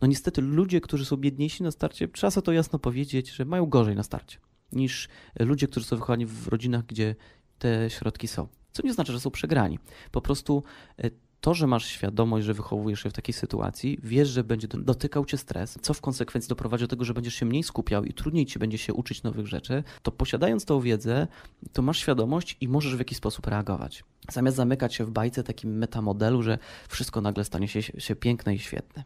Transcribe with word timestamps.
no 0.00 0.08
niestety 0.08 0.42
ludzie, 0.42 0.80
którzy 0.80 1.04
są 1.04 1.16
biedniejsi 1.16 1.62
na 1.62 1.70
starcie, 1.70 2.08
trzeba 2.08 2.30
sobie 2.30 2.44
to 2.44 2.52
jasno 2.52 2.78
powiedzieć, 2.78 3.30
że 3.30 3.44
mają 3.44 3.66
gorzej 3.66 3.96
na 3.96 4.02
starcie 4.02 4.38
niż 4.72 5.08
ludzie, 5.38 5.66
którzy 5.66 5.86
są 5.86 5.96
wychowani 5.96 6.26
w 6.26 6.48
rodzinach, 6.48 6.86
gdzie 6.86 7.14
te 7.58 7.90
środki 7.90 8.28
są. 8.28 8.48
Co 8.72 8.82
nie 8.82 8.92
znaczy, 8.92 9.12
że 9.12 9.20
są 9.20 9.30
przegrani. 9.30 9.78
Po 10.12 10.20
prostu 10.20 10.62
e, 10.98 11.10
to, 11.40 11.54
że 11.54 11.66
masz 11.66 11.86
świadomość, 11.86 12.46
że 12.46 12.54
wychowujesz 12.54 13.02
się 13.02 13.10
w 13.10 13.12
takiej 13.12 13.34
sytuacji, 13.34 13.98
wiesz, 14.02 14.28
że 14.28 14.44
będzie 14.44 14.68
dotykał 14.68 15.24
cię 15.24 15.38
stres, 15.38 15.78
co 15.82 15.94
w 15.94 16.00
konsekwencji 16.00 16.48
doprowadzi 16.48 16.84
do 16.84 16.88
tego, 16.88 17.04
że 17.04 17.14
będziesz 17.14 17.34
się 17.34 17.46
mniej 17.46 17.62
skupiał 17.62 18.04
i 18.04 18.12
trudniej 18.12 18.46
ci 18.46 18.58
będzie 18.58 18.78
się 18.78 18.94
uczyć 18.94 19.22
nowych 19.22 19.46
rzeczy, 19.46 19.84
to 20.02 20.12
posiadając 20.12 20.64
tą 20.64 20.80
wiedzę, 20.80 21.26
to 21.72 21.82
masz 21.82 21.98
świadomość 21.98 22.56
i 22.60 22.68
możesz 22.68 22.96
w 22.96 22.98
jakiś 22.98 23.18
sposób 23.18 23.46
reagować. 23.46 24.04
Zamiast 24.30 24.56
zamykać 24.56 24.94
się 24.94 25.04
w 25.04 25.10
bajce 25.10 25.42
takim 25.42 25.78
metamodelu, 25.78 26.42
że 26.42 26.58
wszystko 26.88 27.20
nagle 27.20 27.44
stanie 27.44 27.68
się, 27.68 27.82
się 27.82 28.16
piękne 28.16 28.54
i 28.54 28.58
świetne. 28.58 29.04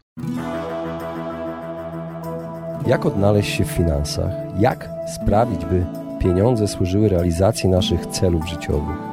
Jak 2.87 3.05
odnaleźć 3.05 3.57
się 3.57 3.65
w 3.65 3.71
finansach? 3.71 4.31
Jak 4.59 4.89
sprawić, 5.15 5.65
by 5.65 5.85
pieniądze 6.19 6.67
służyły 6.67 7.09
realizacji 7.09 7.69
naszych 7.69 8.05
celów 8.05 8.49
życiowych? 8.49 9.12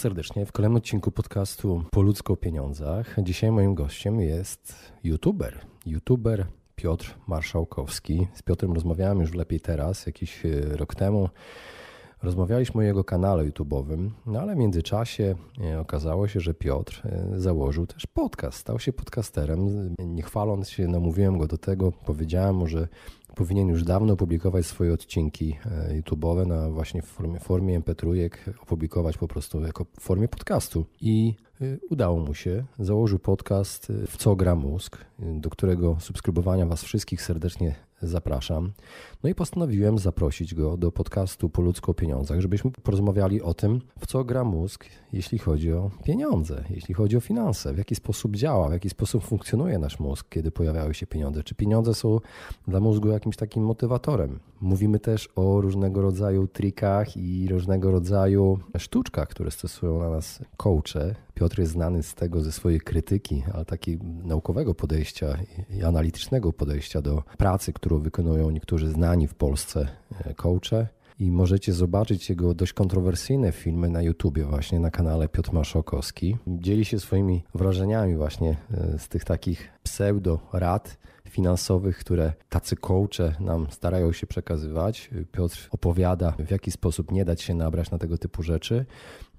Serdecznie 0.00 0.46
w 0.46 0.52
kolejnym 0.52 0.76
odcinku 0.76 1.10
podcastu 1.10 1.84
Po 1.90 2.02
ludzko 2.02 2.32
o 2.32 2.36
pieniądzach. 2.36 3.16
Dzisiaj 3.18 3.50
moim 3.50 3.74
gościem 3.74 4.20
jest 4.20 4.92
youtuber. 5.04 5.60
YouTuber 5.86 6.46
Piotr 6.76 7.14
Marszałkowski. 7.26 8.26
Z 8.34 8.42
Piotrem 8.42 8.72
rozmawiałem 8.72 9.20
już 9.20 9.34
lepiej 9.34 9.60
teraz, 9.60 10.06
jakiś 10.06 10.46
e, 10.46 10.76
rok 10.76 10.94
temu. 10.94 11.28
Rozmawialiśmy 12.22 12.80
o 12.80 12.84
jego 12.84 13.04
kanale 13.04 13.44
YouTube'owym, 13.44 14.10
no 14.26 14.40
ale 14.40 14.54
w 14.54 14.58
międzyczasie 14.58 15.34
e, 15.60 15.80
okazało 15.80 16.28
się, 16.28 16.40
że 16.40 16.54
Piotr 16.54 17.02
e, 17.04 17.40
założył 17.40 17.86
też 17.86 18.06
podcast, 18.06 18.58
stał 18.58 18.78
się 18.78 18.92
podcasterem. 18.92 19.94
Nie 19.98 20.22
chwaląc 20.22 20.70
się, 20.70 20.88
namówiłem 20.88 21.38
go 21.38 21.46
do 21.46 21.58
tego, 21.58 21.92
powiedziałem 21.92 22.56
mu, 22.56 22.66
że 22.66 22.88
powinien 23.34 23.68
już 23.68 23.84
dawno 23.84 24.16
publikować 24.16 24.66
swoje 24.66 24.92
odcinki 24.92 25.56
e, 25.66 26.00
YouTube'owe 26.00 26.46
na 26.46 26.70
właśnie 26.70 27.02
w 27.02 27.06
formie, 27.06 27.40
formie 27.40 27.80
MP3, 27.80 28.30
opublikować 28.62 29.18
po 29.18 29.28
prostu 29.28 29.60
jako 29.60 29.84
w 29.84 30.00
formie 30.00 30.28
podcastu. 30.28 30.86
I 31.00 31.34
e, 31.60 31.64
udało 31.90 32.20
mu 32.20 32.34
się. 32.34 32.64
Założył 32.78 33.18
podcast 33.18 33.90
e, 33.90 34.06
W 34.06 34.16
co 34.16 34.36
gra 34.36 34.54
mózg, 34.54 34.98
do 35.18 35.50
którego 35.50 35.96
subskrybowania 36.00 36.66
Was 36.66 36.82
wszystkich 36.82 37.22
serdecznie 37.22 37.74
zapraszam. 38.02 38.72
No 39.22 39.30
i 39.30 39.34
postanowiłem 39.34 39.98
zaprosić 39.98 40.54
go 40.54 40.76
do 40.76 40.92
podcastu 40.92 41.48
Po 41.48 41.62
ludzko 41.62 41.92
o 41.92 41.94
pieniądzach, 41.94 42.40
żebyśmy 42.40 42.70
porozmawiali 42.70 43.42
o 43.42 43.54
tym, 43.54 43.80
w 43.98 44.06
co 44.06 44.24
gra 44.24 44.44
mózg, 44.44 44.84
jeśli 45.12 45.38
chodzi 45.38 45.72
o 45.72 45.90
pieniądze, 46.04 46.64
jeśli 46.70 46.94
chodzi 46.94 47.16
o 47.16 47.20
finanse, 47.20 47.74
w 47.74 47.78
jaki 47.78 47.94
sposób 47.94 48.36
działa, 48.36 48.68
w 48.68 48.72
jaki 48.72 48.90
sposób 48.90 49.24
funkcjonuje 49.24 49.78
nasz 49.78 50.00
mózg, 50.00 50.26
kiedy 50.28 50.50
pojawiają 50.50 50.92
się 50.92 51.06
pieniądze. 51.06 51.42
Czy 51.42 51.54
pieniądze 51.54 51.94
są 51.94 52.18
dla 52.68 52.80
mózgu 52.80 53.08
jakimś 53.08 53.36
takim 53.36 53.64
motywatorem? 53.64 54.38
Mówimy 54.60 54.98
też 54.98 55.28
o 55.36 55.60
różnego 55.60 56.02
rodzaju 56.02 56.46
trikach 56.46 57.16
i 57.16 57.48
różnego 57.48 57.90
rodzaju 57.90 58.58
sztuczkach, 58.78 59.28
które 59.28 59.50
stosują 59.50 59.98
na 59.98 60.10
nas 60.10 60.38
coache. 60.56 61.14
Piotr 61.34 61.58
jest 61.58 61.72
znany 61.72 62.02
z 62.02 62.14
tego, 62.14 62.40
ze 62.40 62.52
swojej 62.52 62.80
krytyki, 62.80 63.42
ale 63.54 63.64
takiego 63.64 64.04
naukowego 64.24 64.74
podejścia 64.74 65.38
i 65.70 65.82
analitycznego 65.82 66.52
podejścia 66.52 67.02
do 67.02 67.22
pracy, 67.38 67.72
którą 67.72 67.98
wykonują 67.98 68.50
niektórzy 68.50 68.88
znani 69.10 69.26
w 69.28 69.34
Polsce 69.34 69.88
e, 70.24 70.34
coache 70.34 70.86
i 71.18 71.30
możecie 71.30 71.72
zobaczyć 71.72 72.30
jego 72.30 72.54
dość 72.54 72.72
kontrowersyjne 72.72 73.52
filmy 73.52 73.90
na 73.90 74.02
YouTubie, 74.02 74.44
właśnie 74.44 74.80
na 74.80 74.90
kanale 74.90 75.28
Piotr 75.28 75.52
Maszokowski. 75.52 76.36
Dzieli 76.46 76.84
się 76.84 77.00
swoimi 77.00 77.44
wrażeniami 77.54 78.16
właśnie 78.16 78.56
e, 78.74 78.98
z 78.98 79.08
tych 79.08 79.24
takich 79.24 79.68
pseudo-rad 79.82 80.98
finansowych, 81.28 81.98
które 81.98 82.32
tacy 82.48 82.76
coache 82.76 83.34
nam 83.40 83.66
starają 83.70 84.12
się 84.12 84.26
przekazywać. 84.26 85.10
Piotr 85.32 85.68
opowiada, 85.70 86.34
w 86.38 86.50
jaki 86.50 86.70
sposób 86.70 87.12
nie 87.12 87.24
dać 87.24 87.42
się 87.42 87.54
nabrać 87.54 87.90
na 87.90 87.98
tego 87.98 88.18
typu 88.18 88.42
rzeczy. 88.42 88.86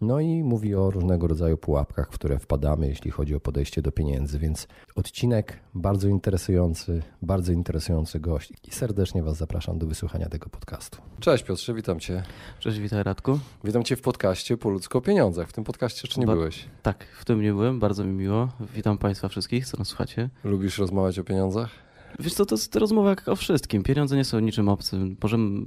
No 0.01 0.19
i 0.19 0.43
mówi 0.43 0.75
o 0.75 0.91
różnego 0.91 1.27
rodzaju 1.27 1.57
pułapkach, 1.57 2.11
w 2.11 2.15
które 2.15 2.39
wpadamy, 2.39 2.87
jeśli 2.87 3.11
chodzi 3.11 3.35
o 3.35 3.39
podejście 3.39 3.81
do 3.81 3.91
pieniędzy. 3.91 4.39
Więc 4.39 4.67
odcinek 4.95 5.59
bardzo 5.73 6.07
interesujący, 6.07 7.01
bardzo 7.21 7.51
interesujący 7.51 8.19
gość 8.19 8.53
i 8.67 8.71
serdecznie 8.71 9.23
Was 9.23 9.37
zapraszam 9.37 9.79
do 9.79 9.87
wysłuchania 9.87 10.29
tego 10.29 10.49
podcastu. 10.49 10.97
Cześć 11.19 11.43
Piotrze, 11.43 11.73
witam 11.73 11.99
Cię. 11.99 12.23
Cześć, 12.59 12.79
witaj 12.79 13.03
Radku. 13.03 13.39
Witam 13.63 13.83
Cię 13.83 13.95
w 13.95 14.01
podcaście 14.01 14.57
Po 14.57 14.69
ludzko 14.69 14.97
o 14.97 15.01
pieniądzach. 15.01 15.49
W 15.49 15.53
tym 15.53 15.63
podcaście 15.63 16.01
jeszcze 16.03 16.19
nie 16.19 16.27
ba 16.27 16.33
byłeś. 16.33 16.65
Tak, 16.83 17.05
w 17.19 17.25
tym 17.25 17.41
nie 17.41 17.53
byłem, 17.53 17.79
bardzo 17.79 18.03
mi 18.03 18.13
miło. 18.13 18.49
Witam 18.75 18.97
Państwa 18.97 19.27
wszystkich, 19.27 19.67
co 19.67 19.77
nas 19.77 19.87
słuchacie. 19.87 20.29
Lubisz 20.43 20.77
rozmawiać 20.77 21.19
o 21.19 21.23
pieniądzach? 21.23 21.90
Wiesz 22.19 22.33
co, 22.33 22.45
to 22.45 22.55
jest 22.55 22.75
rozmowa 22.75 23.09
jak 23.09 23.27
o 23.27 23.35
wszystkim. 23.35 23.83
Pieniądze 23.83 24.15
nie 24.15 24.25
są 24.25 24.39
niczym 24.39 24.69
obcym. 24.69 25.17
Możemy, 25.23 25.61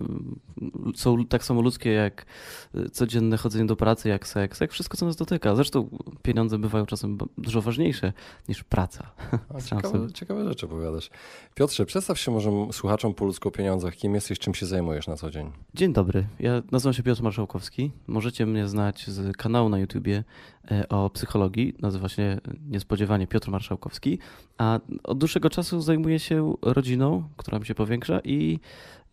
są 0.95 1.25
tak 1.25 1.45
samo 1.45 1.61
ludzkie 1.63 1.91
jak 1.91 2.27
codzienne 2.93 3.37
chodzenie 3.37 3.67
do 3.67 3.77
pracy, 3.77 4.09
jak 4.09 4.27
seks, 4.27 4.61
jak 4.61 4.73
wszystko, 4.73 4.97
co 4.97 5.07
nas 5.07 5.17
dotyka. 5.17 5.55
Zresztą 5.55 5.89
pieniądze 6.23 6.59
bywają 6.59 6.87
czasem 6.87 7.19
dużo 7.39 7.63
ważniejsze 7.63 8.13
niż 8.49 8.65
praca. 8.65 9.11
ciekawe, 9.71 10.13
ciekawe 10.13 10.49
rzeczy 10.49 10.67
opowiadasz. 10.67 11.11
Piotrze, 11.55 11.87
przedstaw 11.87 12.19
się 12.19 12.31
może 12.31 12.51
słuchaczom 12.73 13.15
po 13.15 13.25
ludzku 13.25 13.49
o 13.49 13.53
pieniądzach. 13.53 13.95
Kim 13.97 14.15
jesteś, 14.15 14.39
czym 14.39 14.55
się 14.55 14.67
zajmujesz 14.67 15.07
na 15.07 15.17
co 15.17 15.31
dzień? 15.31 15.51
Dzień 15.75 15.93
dobry. 15.93 16.27
Ja 16.41 16.63
nazywam 16.73 16.95
się 16.95 17.03
Piotr 17.03 17.23
Marszałkowski. 17.23 17.91
Możecie 18.07 18.47
mnie 18.47 18.69
znać 18.69 19.07
z 19.11 19.37
kanału 19.37 19.69
na 19.69 19.79
YouTubie 19.79 20.25
e, 20.71 20.89
o 20.89 21.11
psychologii. 21.11 21.75
Nazywa 21.81 22.09
się 22.09 22.39
niespodziewanie 22.69 23.27
Piotr 23.27 23.51
Marszałkowski. 23.51 24.19
A 24.59 24.81
od 25.05 25.19
dłuższego 25.19 25.51
czasu 25.51 25.81
zajmuję 25.81 26.19
się 26.19 26.34
się 26.35 26.55
rodziną, 26.63 27.25
która 27.37 27.59
mi 27.59 27.67
się 27.67 27.75
powiększa 27.75 28.21
i, 28.25 28.61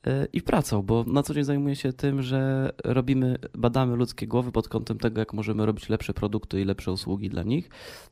e, 0.07 0.27
i 0.33 0.41
pracą, 0.41 0.81
bo 0.81 1.03
na 1.07 1.23
co 1.23 1.33
dzień 1.33 1.43
zajmuję 1.43 1.75
się 1.75 1.93
tym, 1.93 2.21
że 2.21 2.71
robimy, 2.83 3.37
badamy 3.57 3.95
ludzkie 3.95 4.27
głowy 4.27 4.51
pod 4.51 4.67
kątem 4.67 4.97
tego, 4.97 5.19
jak 5.19 5.33
możemy 5.33 5.65
robić 5.65 5.89
lepsze 5.89 6.13
produkty 6.13 6.61
i 6.61 6.65
lepsze 6.65 6.91
usługi 6.91 7.29
dla 7.29 7.43
nich. 7.43 7.69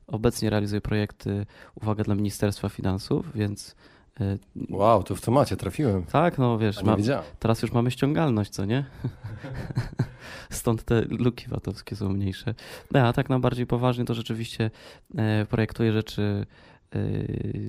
Obecnie 0.08 0.50
realizuję 0.50 0.81
projekty, 0.81 1.46
uwaga, 1.81 2.03
dla 2.03 2.16
Ministerstwa 2.16 2.70
Finansów, 2.70 3.34
więc 3.35 3.76
e, 4.20 4.38
Wow, 4.70 5.03
to 5.03 5.16
w 5.16 5.22
temacie 5.22 5.58
trafiłem. 5.58 6.03
Tak, 6.03 6.38
no 6.38 6.58
wiesz, 6.58 6.84
ma, 6.84 6.97
teraz 7.40 7.61
już 7.61 7.72
mamy 7.72 7.91
ściągalność, 7.91 8.52
co 8.52 8.66
nie? 8.66 8.85
Stąd 10.50 10.84
te 10.84 11.02
luki 11.02 11.47
VAT-owskie 11.47 11.96
są 11.96 12.09
mniejsze. 12.09 12.53
No, 12.91 13.00
a 13.00 13.14
tak 13.14 13.29
na 13.29 13.40
bardziej 13.40 13.67
poważnie 13.67 14.06
to 14.06 14.14
rzeczywiście 14.14 14.72
e, 15.17 15.46
projektuję 15.46 15.91
rzeczy 15.91 16.46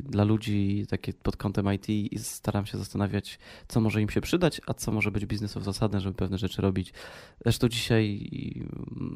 dla 0.05 0.25
ludzi 0.25 0.87
takie 0.88 1.12
pod 1.12 1.37
kątem 1.37 1.75
IT 1.75 1.88
i 1.88 2.19
staram 2.19 2.67
się 2.67 2.78
zastanawiać, 2.78 3.38
co 3.69 3.81
może 3.81 4.02
im 4.02 4.08
się 4.08 4.20
przydać, 4.20 4.61
a 4.67 4.75
co 4.75 4.93
może 4.93 5.11
być 5.11 5.26
biznesowo 5.26 5.64
zasadne, 5.64 6.00
żeby 6.00 6.14
pewne 6.14 6.38
rzeczy 6.38 6.62
robić. 6.62 6.93
Zresztą 7.43 7.69
dzisiaj 7.69 8.31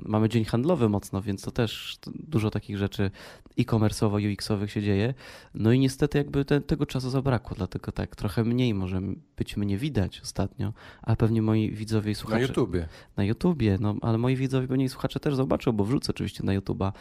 mamy 0.04 0.28
dzień 0.28 0.44
handlowy 0.44 0.88
mocno, 0.88 1.22
więc 1.22 1.42
to 1.42 1.50
też 1.50 1.98
dużo 2.14 2.50
takich 2.50 2.78
rzeczy 2.78 3.10
e-commerce'owo, 3.58 4.32
UX-owych 4.32 4.72
się 4.72 4.82
dzieje. 4.82 5.14
No 5.54 5.72
i 5.72 5.78
niestety 5.78 6.18
jakby 6.18 6.44
te, 6.44 6.60
tego 6.60 6.86
czasu 6.86 7.10
zabrakło, 7.10 7.56
dlatego 7.56 7.92
tak 7.92 8.16
trochę 8.16 8.44
mniej 8.44 8.74
może 8.74 9.00
być 9.36 9.56
mnie 9.56 9.78
widać 9.78 10.20
ostatnio, 10.20 10.72
ale 11.02 11.16
pewnie 11.16 11.42
moi 11.42 11.70
widzowie 11.70 12.10
i 12.10 12.14
słuchacze... 12.14 12.40
Na 12.40 12.46
YouTubie. 12.46 12.88
Na 13.16 13.24
YouTubie, 13.24 13.78
no 13.80 13.96
ale 14.02 14.18
moi 14.18 14.36
widzowie 14.36 14.68
pewnie 14.68 14.84
i 14.84 14.88
słuchacze 14.88 15.20
też 15.20 15.34
zobaczą, 15.34 15.72
bo 15.72 15.84
wrzucę 15.84 16.12
oczywiście 16.12 16.44
na 16.44 16.58
YouTube'a 16.58 16.92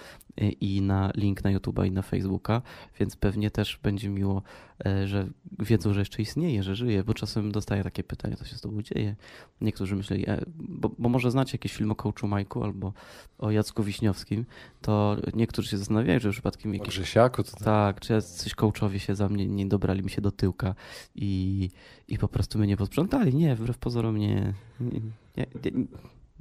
y, 0.41 0.49
i 0.49 0.81
na 0.81 1.11
link 1.15 1.43
na 1.43 1.53
YouTube'a 1.53 1.87
i 1.87 1.91
na 1.91 2.01
Facebooka 2.01 2.61
więc 2.99 3.15
pewnie 3.15 3.51
też 3.51 3.79
będzie 3.83 4.09
miło, 4.09 4.41
e, 4.85 5.07
że 5.07 5.27
wiedzą, 5.59 5.93
że 5.93 5.99
jeszcze 5.99 6.21
istnieje, 6.21 6.63
że 6.63 6.75
żyje, 6.75 7.03
bo 7.03 7.13
czasem 7.13 7.51
dostaję 7.51 7.83
takie 7.83 8.03
pytania, 8.03 8.35
co 8.35 8.45
się 8.45 8.55
z 8.55 8.61
tobą 8.61 8.81
dzieje. 8.81 9.15
Niektórzy 9.61 9.95
myśleli, 9.95 10.29
e, 10.29 10.41
bo, 10.55 10.91
bo 10.97 11.09
może 11.09 11.31
znacie 11.31 11.55
jakiś 11.55 11.73
film 11.73 11.91
o 11.91 11.95
coachu 11.95 12.27
Majku 12.27 12.63
albo 12.63 12.93
o 13.37 13.51
Jacku 13.51 13.83
Wiśniowskim, 13.83 14.45
to 14.81 15.17
niektórzy 15.33 15.69
się 15.69 15.77
zastanawiają, 15.77 16.19
że 16.19 16.31
przypadkiem 16.31 16.73
jakiś... 16.73 16.89
Grzesiaku? 16.89 17.43
To 17.43 17.57
tak, 17.57 17.99
czy 17.99 18.21
coś 18.21 18.55
coachowie 18.55 18.99
się 18.99 19.15
za 19.15 19.29
mnie 19.29 19.47
nie 19.47 19.65
dobrali 19.65 20.03
mi 20.03 20.09
się 20.09 20.21
do 20.21 20.31
tyłka 20.31 20.75
i, 21.15 21.69
i 22.07 22.17
po 22.17 22.27
prostu 22.27 22.59
mnie 22.59 22.67
nie 22.67 22.77
posprzątali. 22.77 23.35
Nie, 23.35 23.55
wbrew 23.55 23.77
pozorom 23.77 24.17
nie, 24.17 24.53
nie, 24.79 24.99
nie, 25.37 25.47
nie 25.65 25.85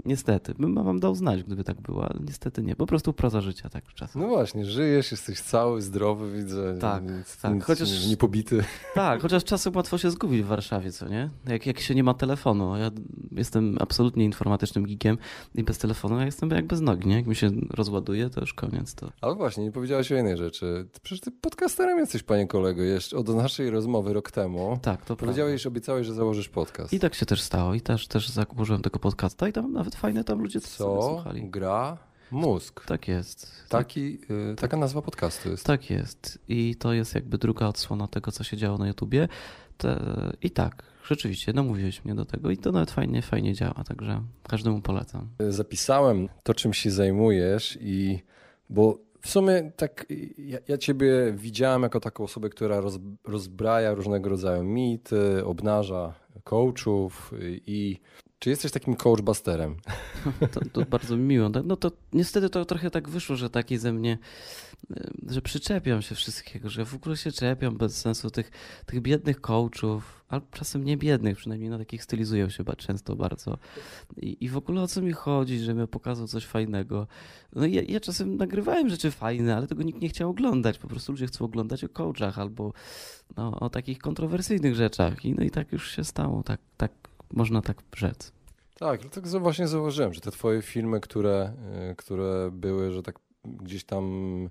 Niestety, 0.04 0.54
bym 0.58 0.74
wam 0.74 1.00
dał 1.00 1.14
znać, 1.14 1.42
gdyby 1.42 1.64
tak 1.64 1.80
było, 1.80 2.04
ale 2.04 2.20
niestety 2.26 2.62
nie. 2.62 2.76
Po 2.76 2.86
prostu 2.86 3.12
proza 3.12 3.40
życia 3.40 3.68
tak 3.68 3.94
czasem. 3.94 4.22
No 4.22 4.28
właśnie, 4.28 4.64
żyjesz, 4.64 5.10
jesteś 5.10 5.40
cały, 5.40 5.82
zdrowy, 5.82 6.32
widzę. 6.32 6.78
Tak, 6.78 7.02
nic, 7.02 7.36
tak. 7.36 7.54
Nic, 7.54 7.64
chociaż, 7.64 8.06
nie 8.06 8.16
pobity. 8.16 8.64
Tak, 8.94 9.22
chociaż 9.22 9.44
czasem 9.44 9.76
łatwo 9.76 9.98
się 9.98 10.10
zgubić 10.10 10.42
w 10.42 10.46
Warszawie, 10.46 10.92
co 10.92 11.08
nie? 11.08 11.30
Jak, 11.46 11.66
jak 11.66 11.80
się 11.80 11.94
nie 11.94 12.04
ma 12.04 12.14
telefonu. 12.14 12.76
Ja 12.76 12.90
jestem 13.32 13.76
absolutnie 13.80 14.24
informatycznym 14.24 14.84
geekiem 14.84 15.18
i 15.54 15.62
bez 15.62 15.78
telefonu 15.78 16.18
ja 16.18 16.24
jestem 16.26 16.50
jak 16.50 16.66
bez 16.66 16.80
nogi, 16.80 17.08
nie? 17.08 17.16
Jak 17.16 17.26
mi 17.26 17.36
się 17.36 17.50
rozładuje, 17.70 18.30
to 18.30 18.40
już 18.40 18.54
koniec. 18.54 18.94
To... 18.94 19.12
Ale 19.20 19.34
właśnie, 19.34 19.64
nie 19.64 19.72
powiedziałeś 19.72 20.12
o 20.12 20.14
jednej 20.14 20.36
rzeczy. 20.36 20.88
Przecież 21.02 21.20
ty 21.20 21.30
podcasterem 21.30 21.98
jesteś, 21.98 22.22
panie 22.22 22.46
kolego, 22.46 22.82
jeszcze 22.82 23.16
od 23.16 23.28
naszej 23.28 23.70
rozmowy 23.70 24.12
rok 24.12 24.30
temu. 24.30 24.78
Tak, 24.82 25.04
to 25.04 25.16
Powiedziałeś, 25.16 25.62
prawda. 25.62 25.74
obiecałeś, 25.74 26.06
że 26.06 26.14
założysz 26.14 26.48
podcast. 26.48 26.92
I 26.92 27.00
tak 27.00 27.14
się 27.14 27.26
też 27.26 27.40
stało. 27.40 27.74
I 27.74 27.80
też, 27.80 28.08
też 28.08 28.28
założyłem 28.28 28.82
tego 28.82 28.98
podcasta 28.98 29.48
i 29.48 29.52
tam 29.52 29.81
nawet 29.82 29.94
fajne 29.94 30.24
tam 30.24 30.40
ludzie 30.40 30.60
Co 30.60 31.24
gra 31.34 31.98
mózg. 32.30 32.84
Tak 32.86 33.08
jest. 33.08 33.50
Taki, 33.68 34.18
y, 34.52 34.56
taka 34.56 34.76
nazwa 34.76 35.02
podcastu 35.02 35.50
jest. 35.50 35.66
Tak 35.66 35.90
jest. 35.90 36.38
I 36.48 36.76
to 36.76 36.92
jest 36.92 37.14
jakby 37.14 37.38
druga 37.38 37.66
odsłona 37.66 38.08
tego, 38.08 38.32
co 38.32 38.44
się 38.44 38.56
działo 38.56 38.78
na 38.78 38.88
YouTubie. 38.88 39.28
Te, 39.78 40.00
I 40.42 40.50
tak, 40.50 40.82
rzeczywiście, 41.08 41.52
namówiłeś 41.52 42.04
mnie 42.04 42.14
do 42.14 42.24
tego 42.24 42.50
i 42.50 42.56
to 42.56 42.72
nawet 42.72 42.90
fajnie, 42.90 43.22
fajnie 43.22 43.54
działa, 43.54 43.84
także 43.88 44.22
każdemu 44.48 44.80
polecam. 44.80 45.28
Zapisałem 45.48 46.28
to, 46.42 46.54
czym 46.54 46.72
się 46.72 46.90
zajmujesz 46.90 47.78
i 47.80 48.22
bo 48.70 48.98
w 49.20 49.28
sumie 49.28 49.72
tak 49.76 50.06
ja, 50.38 50.58
ja 50.68 50.78
ciebie 50.78 51.32
widziałem 51.32 51.82
jako 51.82 52.00
taką 52.00 52.24
osobę, 52.24 52.48
która 52.48 52.80
roz, 52.80 52.98
rozbraja 53.24 53.94
różnego 53.94 54.30
rodzaju 54.30 54.64
mity, 54.64 55.44
obnaża 55.44 56.14
coachów 56.44 57.34
i 57.66 58.00
czy 58.42 58.50
jesteś 58.50 58.72
takim 58.72 58.96
coachbusterem? 58.96 59.76
To, 60.52 60.60
to 60.72 60.84
bardzo 60.90 61.16
miło. 61.16 61.48
No 61.64 61.76
to 61.76 61.92
niestety 62.12 62.50
to 62.50 62.64
trochę 62.64 62.90
tak 62.90 63.08
wyszło, 63.08 63.36
że 63.36 63.50
taki 63.50 63.78
ze 63.78 63.92
mnie, 63.92 64.18
że 65.28 65.42
przyczepiam 65.42 66.02
się 66.02 66.14
wszystkiego, 66.14 66.70
że 66.70 66.84
w 66.84 66.94
ogóle 66.94 67.16
się 67.16 67.32
czepiam 67.32 67.76
bez 67.76 68.00
sensu 68.00 68.30
tych, 68.30 68.50
tych 68.86 69.00
biednych 69.00 69.40
coachów, 69.40 70.24
albo 70.28 70.46
czasem 70.50 70.84
nie 70.84 70.96
biednych, 70.96 71.36
przynajmniej 71.36 71.70
na 71.70 71.78
takich 71.78 72.02
stylizują 72.02 72.48
się 72.48 72.64
często 72.76 73.16
bardzo. 73.16 73.58
I, 74.16 74.44
I, 74.44 74.48
w 74.48 74.56
ogóle 74.56 74.82
o 74.82 74.86
co 74.86 75.02
mi 75.02 75.12
chodzi, 75.12 75.58
że 75.58 75.74
mi 75.74 75.88
pokazał 75.88 76.26
coś 76.26 76.44
fajnego. 76.44 77.06
No 77.52 77.66
ja, 77.66 77.82
ja 77.88 78.00
czasem 78.00 78.36
nagrywałem 78.36 78.88
rzeczy 78.88 79.10
fajne, 79.10 79.56
ale 79.56 79.66
tego 79.66 79.82
nikt 79.82 80.00
nie 80.00 80.08
chciał 80.08 80.30
oglądać. 80.30 80.78
Po 80.78 80.88
prostu 80.88 81.12
ludzie 81.12 81.26
chcą 81.26 81.44
oglądać 81.44 81.84
o 81.84 81.88
coachach 81.88 82.38
albo 82.38 82.72
no, 83.36 83.60
o 83.60 83.70
takich 83.70 83.98
kontrowersyjnych 83.98 84.74
rzeczach. 84.74 85.24
I 85.24 85.34
no 85.34 85.44
i 85.44 85.50
tak 85.50 85.72
już 85.72 85.90
się 85.90 86.04
stało, 86.04 86.42
tak, 86.42 86.60
tak 86.76 86.92
można 87.32 87.62
tak 87.62 87.76
rzec. 87.96 88.32
Tak, 88.74 89.04
tak 89.04 89.26
właśnie 89.28 89.68
zauważyłem, 89.68 90.14
że 90.14 90.20
te 90.20 90.30
twoje 90.30 90.62
filmy, 90.62 91.00
które, 91.00 91.52
y, 91.90 91.96
które 91.96 92.50
były, 92.52 92.92
że 92.92 93.02
tak 93.02 93.18
gdzieś 93.44 93.84
tam 93.84 94.48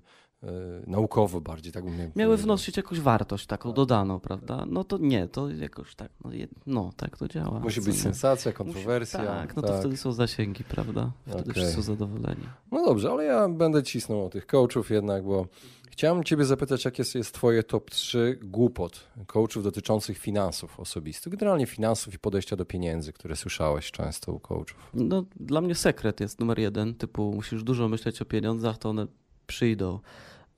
naukowo 0.86 1.40
bardziej, 1.40 1.72
tak 1.72 1.84
bym 1.84 2.10
Miały 2.16 2.36
wnosić 2.36 2.76
jakąś 2.76 3.00
wartość 3.00 3.46
taką 3.46 3.68
tak. 3.68 3.76
dodaną, 3.76 4.20
prawda? 4.20 4.64
No 4.68 4.84
to 4.84 4.98
nie, 4.98 5.28
to 5.28 5.50
jakoś 5.50 5.94
tak, 5.94 6.10
no, 6.24 6.30
no 6.66 6.92
tak 6.96 7.16
to 7.16 7.28
działa. 7.28 7.60
Musi 7.60 7.80
być 7.80 8.00
sensacja, 8.00 8.52
kontrowersja. 8.52 9.20
Musi, 9.20 9.32
tak, 9.32 9.56
no 9.56 9.62
tak. 9.62 9.70
to 9.70 9.78
wtedy 9.78 9.96
są 9.96 10.12
zasięgi, 10.12 10.64
prawda? 10.64 11.12
Wtedy 11.26 11.40
okay. 11.40 11.54
wszyscy 11.54 11.74
są 11.74 11.82
zadowoleni. 11.82 12.44
No 12.72 12.84
dobrze, 12.84 13.10
ale 13.10 13.24
ja 13.24 13.48
będę 13.48 13.82
cisnął 13.82 14.26
o 14.26 14.28
tych 14.28 14.46
coachów 14.46 14.90
jednak, 14.90 15.24
bo 15.24 15.46
Chciałem 15.92 16.24
Ciebie 16.24 16.44
zapytać, 16.44 16.84
jakie 16.84 17.04
jest 17.14 17.34
Twoje 17.34 17.62
top 17.62 17.90
3 17.90 18.38
głupot 18.42 19.06
coachów 19.26 19.62
dotyczących 19.62 20.18
finansów 20.18 20.80
osobistych, 20.80 21.32
generalnie 21.32 21.66
finansów 21.66 22.14
i 22.14 22.18
podejścia 22.18 22.56
do 22.56 22.64
pieniędzy, 22.64 23.12
które 23.12 23.36
słyszałeś 23.36 23.90
często 23.90 24.32
u 24.32 24.40
coachów? 24.40 24.90
No, 24.94 25.24
dla 25.40 25.60
mnie 25.60 25.74
sekret 25.74 26.20
jest 26.20 26.40
numer 26.40 26.58
jeden, 26.58 26.94
typu 26.94 27.32
musisz 27.32 27.62
dużo 27.62 27.88
myśleć 27.88 28.22
o 28.22 28.24
pieniądzach, 28.24 28.78
to 28.78 28.90
one 28.90 29.06
przyjdą, 29.46 30.00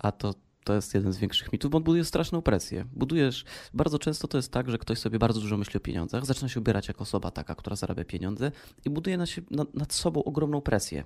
a 0.05 0.13
to 0.13 0.44
to 0.65 0.75
jest 0.75 0.95
jeden 0.95 1.13
z 1.13 1.19
większych 1.19 1.53
mitów, 1.53 1.71
bo 1.71 1.79
on 1.79 1.85
buduje 1.85 2.05
straszną 2.05 2.43
presję. 2.43 2.85
Budujesz, 2.93 3.45
bardzo 3.75 3.99
często 3.99 4.29
to 4.29 4.39
jest 4.39 4.53
tak, 4.53 4.71
że 4.71 4.79
ktoś 4.79 4.99
sobie 4.99 5.19
bardzo 5.19 5.41
dużo 5.41 5.57
myśli 5.57 5.77
o 5.77 5.81
pieniądzach, 5.81 6.27
zaczyna 6.27 6.49
się 6.49 6.61
ubierać 6.61 6.89
jako 6.89 7.03
osoba 7.03 7.31
taka, 7.31 7.55
która 7.55 7.77
zarabia 7.77 8.05
pieniądze 8.05 8.53
i 8.85 8.91
buduje 8.91 9.19
nad, 9.19 9.29
nad, 9.51 9.75
nad 9.75 9.93
sobą 9.93 10.25
ogromną 10.25 10.61
presję. 10.61 11.05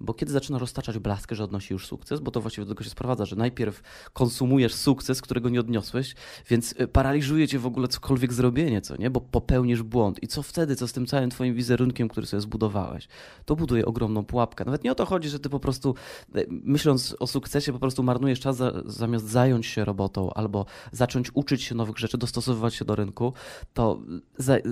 Bo 0.00 0.14
kiedy 0.14 0.32
zaczyna 0.32 0.58
roztaczać 0.58 0.98
blaskę, 0.98 1.36
że 1.36 1.44
odnosi 1.44 1.72
już 1.72 1.86
sukces, 1.86 2.20
bo 2.20 2.30
to 2.30 2.40
właściwie 2.40 2.64
do 2.64 2.74
tego 2.74 2.84
się 2.84 2.90
sprowadza, 2.90 3.24
że 3.24 3.36
najpierw 3.36 3.82
konsumujesz 4.12 4.74
sukces, 4.74 5.22
którego 5.22 5.48
nie 5.48 5.60
odniosłeś, 5.60 6.14
więc 6.48 6.74
y, 6.80 6.88
paraliżuje 6.88 7.48
cię 7.48 7.58
w 7.58 7.66
ogóle 7.66 7.88
cokolwiek 7.88 8.32
zrobienie, 8.32 8.80
co 8.80 8.96
nie? 8.96 9.10
Bo 9.10 9.20
popełnisz 9.20 9.82
błąd. 9.82 10.22
I 10.22 10.28
co 10.28 10.42
wtedy, 10.42 10.76
co 10.76 10.88
z 10.88 10.92
tym 10.92 11.06
całym 11.06 11.30
twoim 11.30 11.54
wizerunkiem, 11.54 12.08
który 12.08 12.26
sobie 12.26 12.40
zbudowałeś? 12.40 13.08
To 13.44 13.56
buduje 13.56 13.86
ogromną 13.86 14.24
pułapkę. 14.24 14.64
Nawet 14.64 14.84
nie 14.84 14.92
o 14.92 14.94
to 14.94 15.06
chodzi, 15.06 15.28
że 15.28 15.40
ty 15.40 15.48
po 15.48 15.60
prostu 15.60 15.94
y, 16.36 16.46
myśląc 16.50 17.16
o 17.18 17.26
sukcesie, 17.26 17.72
po 17.72 17.78
prostu 17.78 18.02
marnujesz 18.02 18.40
czas 18.40 18.56
za, 18.56 18.82
zamiast 18.96 19.28
zająć 19.28 19.66
się 19.66 19.84
robotą 19.84 20.30
albo 20.34 20.66
zacząć 20.92 21.30
uczyć 21.34 21.62
się 21.62 21.74
nowych 21.74 21.98
rzeczy, 21.98 22.18
dostosowywać 22.18 22.74
się 22.74 22.84
do 22.84 22.96
rynku, 22.96 23.32
to 23.74 24.00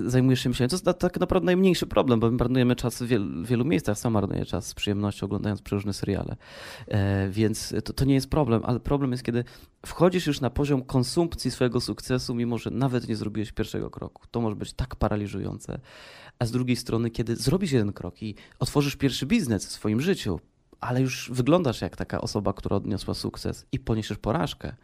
zajmujesz 0.05 0.39
się 0.39 0.49
myśleniem. 0.49 0.69
To 0.69 0.75
jest 0.75 0.99
tak 0.99 1.19
naprawdę 1.19 1.45
najmniejszy 1.45 1.87
problem, 1.87 2.19
bo 2.19 2.31
my 2.31 2.37
marnujemy 2.37 2.75
czas 2.75 3.03
w 3.03 3.07
wielu, 3.45 3.65
miejscach. 3.65 3.97
Sam 3.97 4.13
marnuję 4.13 4.45
czas 4.45 4.67
z 4.67 4.73
przyjemnością 4.73 5.25
oglądając 5.25 5.61
przeróżne 5.61 5.93
seriale. 5.93 6.35
E, 6.87 7.29
więc 7.29 7.73
to, 7.83 7.93
to 7.93 8.05
nie 8.05 8.13
jest 8.13 8.29
problem, 8.29 8.61
ale 8.65 8.79
problem 8.79 9.11
jest, 9.11 9.23
kiedy 9.23 9.43
wchodzisz 9.85 10.27
już 10.27 10.41
na 10.41 10.49
poziom 10.49 10.83
konsumpcji 10.83 11.51
swojego 11.51 11.81
sukcesu, 11.81 12.35
mimo 12.35 12.57
że 12.57 12.71
nawet 12.71 13.07
nie 13.07 13.15
zrobiłeś 13.15 13.51
pierwszego 13.51 13.89
kroku. 13.89 14.23
To 14.31 14.41
może 14.41 14.55
być 14.55 14.73
tak 14.73 14.95
paraliżujące. 14.95 15.79
A 16.39 16.45
z 16.45 16.51
drugiej 16.51 16.75
strony, 16.75 17.11
kiedy 17.11 17.35
zrobisz 17.35 17.71
jeden 17.71 17.93
krok 17.93 18.23
i 18.23 18.35
otworzysz 18.59 18.95
pierwszy 18.95 19.25
biznes 19.25 19.67
w 19.67 19.71
swoim 19.71 20.01
życiu, 20.01 20.39
ale 20.79 21.01
już 21.01 21.31
wyglądasz 21.33 21.81
jak 21.81 21.95
taka 21.95 22.21
osoba, 22.21 22.53
która 22.53 22.75
odniosła 22.75 23.13
sukces 23.13 23.65
i 23.71 23.79
poniesiesz 23.79 24.17
porażkę, 24.17 24.75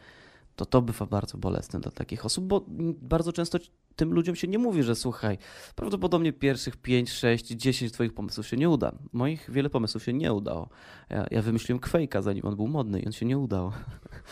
to 0.55 0.65
to 0.65 0.81
bywa 0.81 1.05
bardzo 1.05 1.37
bolesne 1.37 1.79
dla 1.79 1.91
takich 1.91 2.25
osób, 2.25 2.45
bo 2.45 2.65
bardzo 3.01 3.33
często 3.33 3.57
tym 3.95 4.13
ludziom 4.13 4.35
się 4.35 4.47
nie 4.47 4.57
mówi, 4.57 4.83
że 4.83 4.95
słuchaj, 4.95 5.37
prawdopodobnie 5.75 6.33
pierwszych 6.33 6.77
5, 6.77 7.11
6, 7.11 7.47
10 7.47 7.91
twoich 7.91 8.13
pomysłów 8.13 8.47
się 8.47 8.57
nie 8.57 8.69
uda. 8.69 8.91
Moich 9.13 9.51
wiele 9.51 9.69
pomysłów 9.69 10.03
się 10.03 10.13
nie 10.13 10.33
udało. 10.33 10.69
Ja, 11.09 11.25
ja 11.31 11.41
wymyśliłem 11.41 11.79
Quake'a, 11.79 12.23
zanim 12.23 12.45
on 12.45 12.55
był 12.55 12.67
modny 12.67 12.99
i 12.99 13.05
on 13.05 13.11
się 13.11 13.25
nie 13.25 13.37
udał. 13.37 13.71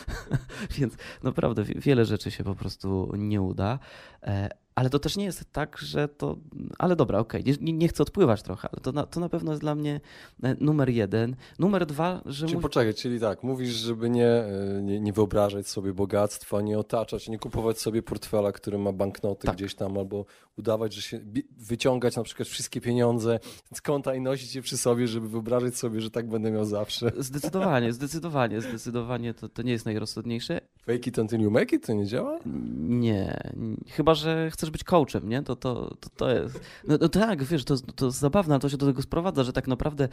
Więc 0.78 0.94
naprawdę 1.22 1.64
wiele 1.64 2.04
rzeczy 2.04 2.30
się 2.30 2.44
po 2.44 2.54
prostu 2.54 3.12
nie 3.16 3.42
uda. 3.42 3.78
E, 4.22 4.48
ale 4.74 4.90
to 4.90 4.98
też 4.98 5.16
nie 5.16 5.24
jest 5.24 5.52
tak, 5.52 5.78
że 5.78 6.08
to. 6.08 6.36
Ale 6.78 6.96
dobra, 6.96 7.18
okej, 7.18 7.40
okay. 7.42 7.54
nie, 7.60 7.72
nie, 7.72 7.88
chcę 7.88 8.02
odpływać 8.02 8.42
trochę, 8.42 8.68
ale 8.72 8.80
to 8.80 8.92
na, 8.92 9.06
to 9.06 9.20
na 9.20 9.28
pewno 9.28 9.52
jest 9.52 9.62
dla 9.62 9.74
mnie 9.74 10.00
e, 10.42 10.56
numer 10.60 10.88
jeden. 10.88 11.36
Numer 11.58 11.86
dwa, 11.86 12.22
że. 12.26 12.46
Czyli 12.46 12.54
mów... 12.54 12.62
poczekaj, 12.62 12.94
czyli 12.94 13.20
tak, 13.20 13.42
mówisz, 13.42 13.70
żeby 13.70 14.10
nie, 14.10 14.28
e, 14.28 14.80
nie, 14.82 15.00
nie, 15.00 15.12
wyobrażać 15.12 15.68
sobie 15.68 15.92
bogactwa, 15.92 16.60
nie 16.60 16.78
otaczać, 16.78 17.28
nie 17.28 17.38
kupować 17.38 17.80
sobie 17.80 18.02
portfela, 18.02 18.52
który 18.52 18.78
ma 18.78 18.92
banknoty 18.92 19.46
tak. 19.50 19.56
gdzieś 19.56 19.74
tam, 19.74 19.98
albo 19.98 20.24
udawać, 20.58 20.94
że 20.94 21.02
się. 21.02 21.20
wyciągać 21.58 22.16
na 22.16 22.22
przykład 22.22 22.48
wszystkie 22.48 22.80
pieniądze 22.80 23.40
z 23.74 23.80
konta 23.80 24.14
i 24.14 24.20
nosić 24.20 24.54
je 24.54 24.62
przy 24.62 24.76
sobie, 24.76 25.08
żeby 25.08 25.28
wyobrażać 25.28 25.76
sobie, 25.76 26.00
że 26.00 26.10
tak 26.10 26.28
będę 26.28 26.50
miał 26.50 26.64
zawsze. 26.64 27.12
Zdecydowanie, 27.18 27.92
zdecydowanie, 27.92 28.60
zdecydowanie 28.60 29.34
to, 29.34 29.48
to 29.48 29.62
nie 29.62 29.72
jest 29.72 29.84
najrozsądniejsze. 29.84 30.60
Fake 30.78 31.10
it 31.10 31.18
until 31.18 31.40
you 31.40 31.50
make 31.50 31.72
it? 31.72 31.86
To 31.86 31.92
nie 31.92 32.06
działa? 32.06 32.38
Nie. 32.76 33.52
Chyba, 33.88 34.14
że 34.14 34.50
chcesz 34.50 34.70
być 34.70 34.84
coachem, 34.84 35.28
nie? 35.28 35.42
To, 35.42 35.56
to, 35.56 35.94
to, 36.00 36.08
to 36.16 36.30
jest... 36.30 36.60
No, 36.88 36.98
no 37.00 37.08
tak, 37.08 37.44
wiesz, 37.44 37.64
to, 37.64 37.76
to 37.76 38.06
jest 38.06 38.18
zabawne, 38.18 38.54
ale 38.54 38.60
to 38.60 38.68
się 38.68 38.76
do 38.76 38.86
tego 38.86 39.02
sprowadza, 39.02 39.44
że 39.44 39.52
tak 39.52 39.68
naprawdę 39.68 40.08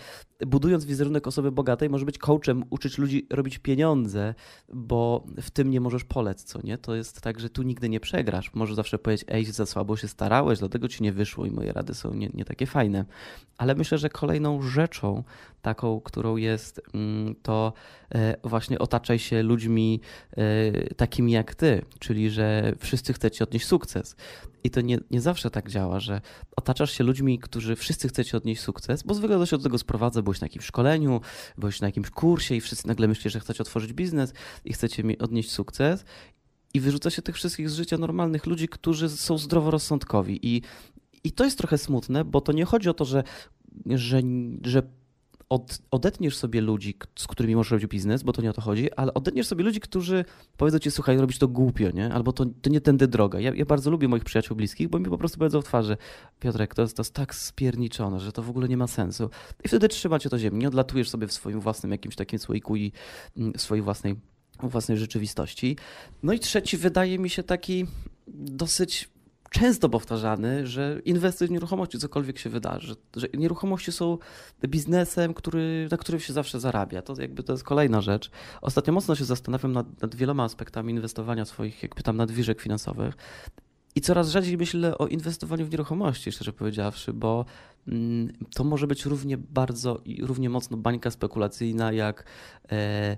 budując 0.48 0.86
wizerunek 0.86 1.27
osoby 1.27 1.51
bogatej, 1.51 1.89
może 1.89 2.06
być 2.06 2.17
coachem, 2.17 2.63
uczyć 2.70 2.98
ludzi 2.98 3.27
robić 3.29 3.58
pieniądze, 3.58 4.34
bo 4.74 5.25
w 5.41 5.51
tym 5.51 5.72
nie 5.72 5.82
możesz 5.82 6.03
polec, 6.03 6.44
co 6.44 6.60
nie? 6.63 6.77
To 6.77 6.96
jest 6.96 7.22
tak, 7.22 7.39
że 7.39 7.50
tu 7.50 7.63
nigdy 7.63 7.89
nie 7.89 8.00
przegrasz. 8.00 8.53
Możesz 8.53 8.75
zawsze 8.75 9.00
powiedzieć, 9.00 9.26
ej, 9.27 9.46
za 9.46 9.65
słabo 9.65 9.98
się 9.98 10.07
starałeś, 10.07 10.60
dlatego 10.60 10.88
ci 10.88 11.03
nie 11.03 11.13
wyszło 11.13 11.46
i 11.46 11.51
moje 11.51 11.74
rady 11.74 11.93
są 11.93 12.13
nie, 12.13 12.29
nie 12.34 12.46
takie 12.46 12.65
fajne. 12.65 13.05
Ale 13.57 13.75
myślę, 13.75 13.98
że 13.98 14.10
kolejną 14.10 14.62
rzeczą 14.62 15.24
taką, 15.62 16.01
którą 16.01 16.36
jest 16.36 16.81
mm, 16.93 17.36
to 17.41 17.74
e, 18.15 18.36
właśnie 18.43 18.79
otaczaj 18.79 19.19
się 19.19 19.43
ludźmi 19.43 20.01
e, 20.31 20.96
takimi 20.96 21.31
jak 21.31 21.55
ty, 21.55 21.81
czyli 22.00 22.29
że 22.29 22.74
wszyscy 22.79 23.13
chcecie 23.13 23.43
odnieść 23.43 23.65
sukces. 23.65 24.15
I 24.63 24.69
to 24.69 24.81
nie, 24.81 25.00
nie 25.12 25.22
zawsze 25.22 25.50
tak 25.50 25.69
działa, 25.69 26.00
że 26.00 26.22
otaczasz 26.55 26.91
się 26.91 27.03
ludźmi, 27.03 27.39
którzy 27.39 27.75
wszyscy 27.75 28.07
chcecie 28.07 28.38
odnieść 28.38 28.62
sukces, 28.62 29.03
bo 29.03 29.13
zwykle 29.13 29.38
to 29.38 29.46
się 29.46 29.57
do 29.57 29.63
tego 29.63 29.77
sprowadza, 29.77 30.22
byłeś 30.22 30.41
na 30.41 30.46
jakimś 30.46 30.65
szkoleniu, 30.65 31.22
byłeś 31.57 31.81
na 31.81 31.88
jakimś 31.88 32.10
kursie 32.10 32.55
i 32.55 32.62
wszyscy 32.62 32.88
nagle 32.88 33.07
myślicie, 33.07 33.29
że 33.29 33.39
chcecie 33.39 33.62
otworzyć 33.62 33.93
biznes 33.93 34.34
i 34.65 34.74
chcecie 34.74 35.03
odnieść 35.19 35.51
sukces 35.51 36.05
i 36.74 36.79
wyrzuca 36.79 37.09
się 37.09 37.21
tych 37.21 37.36
wszystkich 37.36 37.69
z 37.69 37.75
życia 37.75 37.97
normalnych 37.97 38.45
ludzi, 38.45 38.67
którzy 38.67 39.09
są 39.09 39.38
zdroworozsądkowi. 39.38 40.39
I, 40.47 40.62
i 41.24 41.31
to 41.31 41.43
jest 41.43 41.57
trochę 41.57 41.77
smutne, 41.77 42.25
bo 42.25 42.41
to 42.41 42.51
nie 42.51 42.65
chodzi 42.65 42.89
o 42.89 42.93
to, 42.93 43.05
że, 43.05 43.24
że, 43.86 44.21
że 44.65 44.83
od, 45.50 45.79
odetniesz 45.91 46.38
sobie 46.38 46.62
ludzi, 46.62 46.97
z 47.15 47.27
którymi 47.27 47.55
możesz 47.55 47.71
robić 47.71 47.88
biznes, 47.88 48.24
bo 48.24 48.33
to 48.33 48.41
nie 48.41 48.50
o 48.50 48.53
to 48.53 48.62
chodzi, 48.62 48.93
ale 48.93 49.13
odetniesz 49.13 49.47
sobie 49.47 49.63
ludzi, 49.63 49.79
którzy 49.79 50.25
powiedzą 50.57 50.79
ci, 50.79 50.91
słuchaj, 50.91 51.17
robisz 51.17 51.38
to 51.38 51.47
głupio, 51.47 51.91
nie? 51.91 52.13
Albo 52.13 52.33
to, 52.33 52.45
to 52.62 52.69
nie 52.69 52.81
tędy 52.81 53.07
droga. 53.07 53.39
Ja, 53.39 53.55
ja 53.55 53.65
bardzo 53.65 53.91
lubię 53.91 54.07
moich 54.07 54.24
przyjaciół 54.24 54.57
bliskich, 54.57 54.89
bo 54.89 55.00
mi 55.00 55.05
po 55.05 55.17
prostu 55.17 55.39
powiedzą 55.39 55.62
w 55.62 55.65
twarzy, 55.65 55.97
Piotrek, 56.39 56.75
to 56.75 56.81
jest, 56.81 56.97
to 56.97 57.01
jest 57.01 57.13
tak 57.13 57.36
spierniczone, 57.36 58.19
że 58.19 58.31
to 58.31 58.43
w 58.43 58.50
ogóle 58.50 58.67
nie 58.67 58.77
ma 58.77 58.88
sensu. 58.88 59.29
I 59.63 59.67
wtedy 59.67 59.88
trzyma 59.89 60.19
cię 60.19 60.29
to 60.29 60.39
ziemi. 60.39 60.57
Nie 60.57 60.67
odlatujesz 60.67 61.09
sobie 61.09 61.27
w 61.27 61.33
swoim 61.33 61.59
własnym 61.59 61.91
jakimś 61.91 62.15
takim 62.15 62.39
słoiku 62.39 62.75
i 62.75 62.91
mm, 63.38 63.53
swojej 63.57 63.81
własnej 63.81 64.15
własnej 64.63 64.97
rzeczywistości. 64.97 65.77
No 66.23 66.33
i 66.33 66.39
trzeci 66.39 66.77
wydaje 66.77 67.19
mi 67.19 67.29
się 67.29 67.43
taki 67.43 67.85
dosyć 68.27 69.09
często 69.49 69.89
powtarzany, 69.89 70.67
że 70.67 71.01
inwestuj 71.05 71.47
w 71.47 71.51
nieruchomości, 71.51 71.99
cokolwiek 71.99 72.39
się 72.39 72.49
wydarzy. 72.49 72.95
Że 73.15 73.27
nieruchomości 73.33 73.91
są 73.91 74.17
biznesem, 74.67 75.33
który, 75.33 75.87
na 75.91 75.97
którym 75.97 76.21
się 76.21 76.33
zawsze 76.33 76.59
zarabia. 76.59 77.01
To 77.01 77.21
jakby 77.21 77.43
to 77.43 77.53
jest 77.53 77.63
kolejna 77.63 78.01
rzecz. 78.01 78.31
Ostatnio 78.61 78.93
mocno 78.93 79.15
się 79.15 79.25
zastanawiam 79.25 79.71
nad, 79.71 80.01
nad 80.01 80.15
wieloma 80.15 80.43
aspektami 80.43 80.93
inwestowania 80.93 81.45
swoich, 81.45 81.83
jakby 81.83 82.03
tam 82.03 82.17
nadwyżek 82.17 82.61
finansowych. 82.61 83.15
I 83.95 84.01
coraz 84.01 84.29
rzadziej 84.29 84.57
myślę 84.57 84.97
o 84.97 85.07
inwestowaniu 85.07 85.65
w 85.65 85.71
nieruchomości, 85.71 86.31
szczerze 86.31 86.53
powiedziawszy, 86.53 87.13
bo 87.13 87.45
mm, 87.87 88.33
to 88.55 88.63
może 88.63 88.87
być 88.87 89.05
równie 89.05 89.37
bardzo 89.37 90.01
i 90.05 90.25
równie 90.25 90.49
mocno 90.49 90.77
bańka 90.77 91.11
spekulacyjna 91.11 91.91
jak 91.91 92.25
e, 92.71 93.17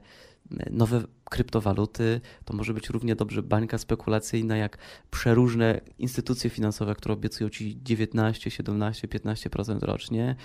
nowe 0.69 1.03
kryptowaluty, 1.29 2.21
to 2.45 2.53
może 2.53 2.73
być 2.73 2.89
równie 2.89 3.15
dobrze 3.15 3.43
bańka 3.43 3.77
spekulacyjna, 3.77 4.57
jak 4.57 4.77
przeróżne 5.11 5.81
instytucje 5.99 6.49
finansowe, 6.49 6.95
które 6.95 7.13
obiecują 7.13 7.49
ci 7.49 7.79
19, 7.83 8.51
17, 8.51 9.07
15% 9.07 9.79
rocznie. 9.79 10.35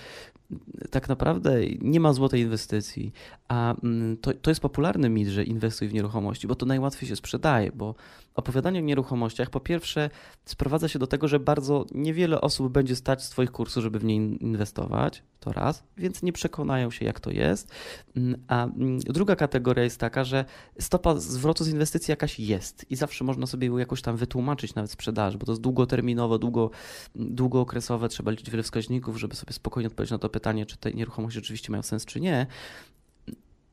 Tak 0.91 1.09
naprawdę 1.09 1.65
nie 1.81 1.99
ma 1.99 2.13
złotej 2.13 2.41
inwestycji, 2.41 3.11
a 3.47 3.75
mm, 3.83 4.17
to, 4.17 4.33
to 4.33 4.51
jest 4.51 4.61
popularny 4.61 5.09
mit, 5.09 5.27
że 5.27 5.43
inwestuj 5.43 5.87
w 5.87 5.93
nieruchomości, 5.93 6.47
bo 6.47 6.55
to 6.55 6.65
najłatwiej 6.65 7.09
się 7.09 7.15
sprzedaje, 7.15 7.71
bo 7.71 7.95
opowiadanie 8.35 8.79
o 8.79 8.83
nieruchomościach 8.83 9.49
po 9.49 9.59
pierwsze 9.59 10.09
sprowadza 10.45 10.87
się 10.87 10.99
do 10.99 11.07
tego, 11.07 11.27
że 11.27 11.39
bardzo 11.39 11.85
niewiele 11.91 12.41
osób 12.41 12.71
będzie 12.71 12.95
stać 12.95 13.23
z 13.23 13.29
Twoich 13.29 13.51
kursów, 13.51 13.83
żeby 13.83 13.99
w 13.99 14.03
nie 14.03 14.15
inwestować, 14.15 15.23
to 15.39 15.53
raz, 15.53 15.83
więc 15.97 16.23
nie 16.23 16.33
przekonają 16.33 16.91
się, 16.91 17.05
jak 17.05 17.19
to 17.19 17.31
jest. 17.31 17.71
Mm, 18.17 18.43
a 18.47 18.65
mm, 18.65 18.99
druga 18.99 19.35
kategoria 19.35 19.83
jest 19.83 19.99
taka, 19.99 20.23
że 20.23 20.45
stopa 20.79 21.15
zwrotu 21.15 21.63
z 21.63 21.67
inwestycji 21.67 22.11
jakaś 22.11 22.39
jest 22.39 22.85
i 22.89 22.95
zawsze 22.95 23.23
można 23.23 23.47
sobie 23.47 23.67
ją 23.67 23.77
jakoś 23.77 24.01
tam 24.01 24.17
wytłumaczyć 24.17 24.75
nawet 24.75 24.91
sprzedaży, 24.91 25.37
bo 25.37 25.45
to 25.45 25.51
jest 25.51 25.61
długoterminowe, 25.61 26.39
długo, 26.39 26.69
długookresowe, 27.15 28.09
trzeba 28.09 28.31
liczyć 28.31 28.49
wiele 28.49 28.63
wskaźników, 28.63 29.17
żeby 29.17 29.35
sobie 29.35 29.53
spokojnie 29.53 29.87
odpowiedzieć 29.87 30.11
na 30.11 30.17
to 30.17 30.29
pytanie, 30.29 30.65
czy 30.65 30.77
te 30.77 30.91
nieruchomości 30.91 31.35
rzeczywiście 31.35 31.71
mają 31.71 31.83
sens, 31.83 32.05
czy 32.05 32.21
nie. 32.21 32.47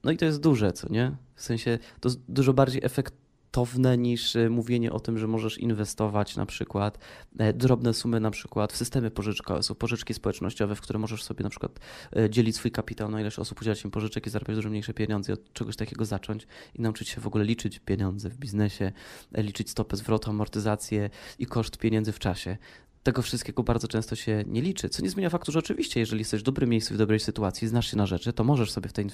No 0.04 0.10
i 0.10 0.16
to 0.16 0.24
jest 0.24 0.40
duże, 0.40 0.72
co 0.72 0.88
nie? 0.92 1.16
W 1.34 1.42
sensie 1.42 1.78
to 2.00 2.08
jest 2.08 2.20
dużo 2.28 2.52
bardziej 2.52 2.84
efektywne 2.84 3.21
kosztowne 3.52 3.98
niż 3.98 4.36
e, 4.36 4.50
mówienie 4.50 4.92
o 4.92 5.00
tym, 5.00 5.18
że 5.18 5.26
możesz 5.26 5.58
inwestować 5.58 6.36
na 6.36 6.46
przykład 6.46 6.98
e, 7.38 7.52
drobne 7.52 7.94
sumy 7.94 8.20
na 8.20 8.30
przykład 8.30 8.72
w 8.72 8.76
systemy 8.76 9.10
pożyczkowe, 9.10 9.60
pożyczki 9.78 10.14
społecznościowe, 10.14 10.74
w 10.74 10.80
które 10.80 10.98
możesz 10.98 11.22
sobie 11.22 11.42
na 11.42 11.50
przykład 11.50 11.80
e, 12.16 12.30
dzielić 12.30 12.56
swój 12.56 12.70
kapitał 12.70 13.10
na 13.10 13.20
ileś 13.20 13.38
osób, 13.38 13.60
udzielać 13.60 13.84
im 13.84 13.90
pożyczek 13.90 14.26
i 14.26 14.30
zarabiać 14.30 14.56
dużo 14.56 14.68
mniejsze 14.68 14.94
pieniądze 14.94 15.32
i 15.32 15.34
od 15.34 15.52
czegoś 15.52 15.76
takiego 15.76 16.04
zacząć 16.04 16.46
i 16.74 16.82
nauczyć 16.82 17.08
się 17.08 17.20
w 17.20 17.26
ogóle 17.26 17.44
liczyć 17.44 17.78
pieniądze 17.78 18.30
w 18.30 18.36
biznesie, 18.36 18.92
liczyć 19.32 19.70
stopę 19.70 19.96
zwrotu, 19.96 20.30
amortyzację 20.30 21.10
i 21.38 21.46
koszt 21.46 21.78
pieniędzy 21.78 22.12
w 22.12 22.18
czasie 22.18 22.56
tego 23.02 23.22
wszystkiego 23.22 23.62
bardzo 23.62 23.88
często 23.88 24.16
się 24.16 24.44
nie 24.46 24.62
liczy. 24.62 24.88
Co 24.88 25.02
nie 25.02 25.10
zmienia 25.10 25.30
faktu, 25.30 25.52
że 25.52 25.58
oczywiście, 25.58 26.00
jeżeli 26.00 26.20
jesteś 26.20 26.40
w 26.40 26.44
dobrym 26.44 26.70
miejscu, 26.70 26.94
w 26.94 26.96
dobrej 26.96 27.20
sytuacji, 27.20 27.68
znasz 27.68 27.90
się 27.90 27.96
na 27.96 28.06
rzeczy, 28.06 28.32
to 28.32 28.44
możesz 28.44 28.70
sobie 28.70 28.88
w 28.88 28.92
tej 28.92 29.06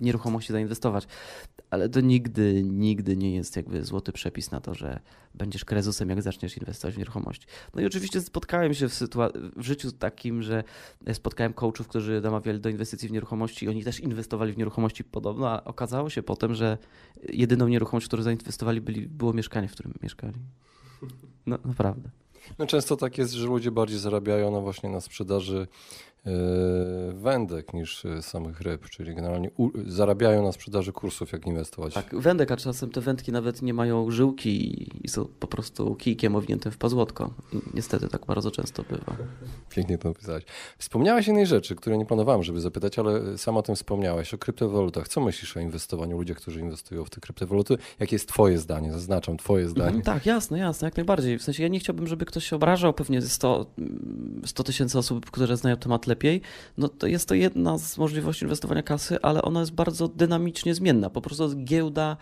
nieruchomości 0.00 0.52
zainwestować. 0.52 1.06
Ale 1.70 1.88
to 1.88 2.00
nigdy, 2.00 2.62
nigdy 2.64 3.16
nie 3.16 3.34
jest 3.34 3.56
jakby 3.56 3.84
złoty 3.84 4.12
przepis 4.12 4.50
na 4.50 4.60
to, 4.60 4.74
że 4.74 5.00
będziesz 5.34 5.64
krezusem, 5.64 6.08
jak 6.08 6.22
zaczniesz 6.22 6.56
inwestować 6.56 6.94
w 6.94 6.98
nieruchomości. 6.98 7.46
No 7.74 7.82
i 7.82 7.86
oczywiście 7.86 8.20
spotkałem 8.20 8.74
się 8.74 8.88
w, 8.88 9.00
w 9.56 9.62
życiu 9.62 9.92
takim, 9.92 10.42
że 10.42 10.64
spotkałem 11.12 11.52
coachów, 11.52 11.88
którzy 11.88 12.20
namawiali 12.20 12.60
do 12.60 12.68
inwestycji 12.68 13.08
w 13.08 13.12
nieruchomości 13.12 13.66
i 13.66 13.68
oni 13.68 13.84
też 13.84 14.00
inwestowali 14.00 14.52
w 14.52 14.58
nieruchomości 14.58 15.04
podobno, 15.04 15.50
a 15.50 15.64
okazało 15.64 16.10
się 16.10 16.22
potem, 16.22 16.54
że 16.54 16.78
jedyną 17.32 17.68
nieruchomość, 17.68 18.06
w 18.06 18.08
którą 18.08 18.22
zainwestowali, 18.22 18.80
byli, 18.80 19.08
było 19.08 19.32
mieszkanie, 19.32 19.68
w 19.68 19.72
którym 19.72 19.94
mieszkali. 20.02 20.34
No 21.46 21.58
naprawdę. 21.64 22.10
No 22.58 22.66
często 22.66 22.96
tak 22.96 23.18
jest, 23.18 23.32
że 23.32 23.46
ludzie 23.46 23.70
bardziej 23.70 23.98
zarabiają 23.98 24.50
na 24.50 24.60
właśnie 24.60 24.88
na 24.88 25.00
sprzedaży 25.00 25.66
wędek 27.14 27.74
niż 27.74 28.04
e, 28.04 28.22
samych 28.22 28.60
ryb, 28.60 28.88
czyli 28.88 29.14
generalnie 29.14 29.50
zarabiają 29.86 30.42
na 30.42 30.52
sprzedaży 30.52 30.92
kursów, 30.92 31.32
jak 31.32 31.46
inwestować. 31.46 31.94
Tak, 31.94 32.14
wędek, 32.14 32.50
a 32.50 32.56
czasem 32.56 32.90
te 32.90 33.00
wędki 33.00 33.32
nawet 33.32 33.62
nie 33.62 33.74
mają 33.74 34.10
żyłki 34.10 34.86
i 35.04 35.08
są 35.08 35.28
po 35.40 35.46
prostu 35.46 35.94
kijkiem 35.94 36.36
owiniętym 36.36 36.72
w 36.72 36.78
pazłotko. 36.78 37.30
I 37.52 37.56
niestety 37.74 38.08
tak 38.08 38.26
bardzo 38.26 38.50
często 38.50 38.82
bywa. 38.82 39.16
Pięknie 39.70 39.98
to 39.98 40.08
opisałeś. 40.08 40.44
Wspomniałeś 40.78 41.26
jednej 41.26 41.46
rzeczy, 41.46 41.76
której 41.76 41.98
nie 41.98 42.06
planowałem, 42.06 42.42
żeby 42.42 42.60
zapytać, 42.60 42.98
ale 42.98 43.38
sam 43.38 43.56
o 43.56 43.62
tym 43.62 43.76
wspomniałeś, 43.76 44.34
o 44.34 44.38
kryptowalutach. 44.38 45.08
Co 45.08 45.20
myślisz 45.20 45.56
o 45.56 45.60
inwestowaniu, 45.60 46.18
ludzie, 46.18 46.34
którzy 46.34 46.60
inwestują 46.60 47.04
w 47.04 47.10
te 47.10 47.20
kryptowaluty? 47.20 47.78
Jakie 48.00 48.14
jest 48.14 48.28
twoje 48.28 48.58
zdanie? 48.58 48.92
Zaznaczam, 48.92 49.36
twoje 49.36 49.68
zdanie. 49.68 49.90
Mm, 49.90 50.02
tak, 50.02 50.26
jasne, 50.26 50.58
jasne, 50.58 50.86
jak 50.86 50.96
najbardziej. 50.96 51.38
W 51.38 51.42
sensie 51.42 51.62
ja 51.62 51.68
nie 51.68 51.78
chciałbym, 51.80 52.06
żeby 52.06 52.24
ktoś 52.24 52.44
się 52.44 52.56
obrażał. 52.56 52.92
Pewnie 52.92 53.22
100 53.22 53.66
tysięcy 54.64 54.98
osób, 54.98 55.30
które 55.30 55.56
znają 55.56 55.76
temat 55.76 56.06
lepiej 56.06 56.15
lepiej, 56.16 56.40
no 56.78 56.88
to 56.88 57.06
jest 57.06 57.28
to 57.28 57.34
jedna 57.34 57.78
z 57.78 57.98
możliwości 57.98 58.44
inwestowania 58.44 58.82
kasy, 58.82 59.18
ale 59.22 59.42
ona 59.42 59.60
jest 59.60 59.72
bardzo 59.72 60.08
dynamicznie 60.08 60.74
zmienna. 60.74 61.10
Po 61.10 61.20
prostu 61.20 61.56
giełda. 61.56 62.16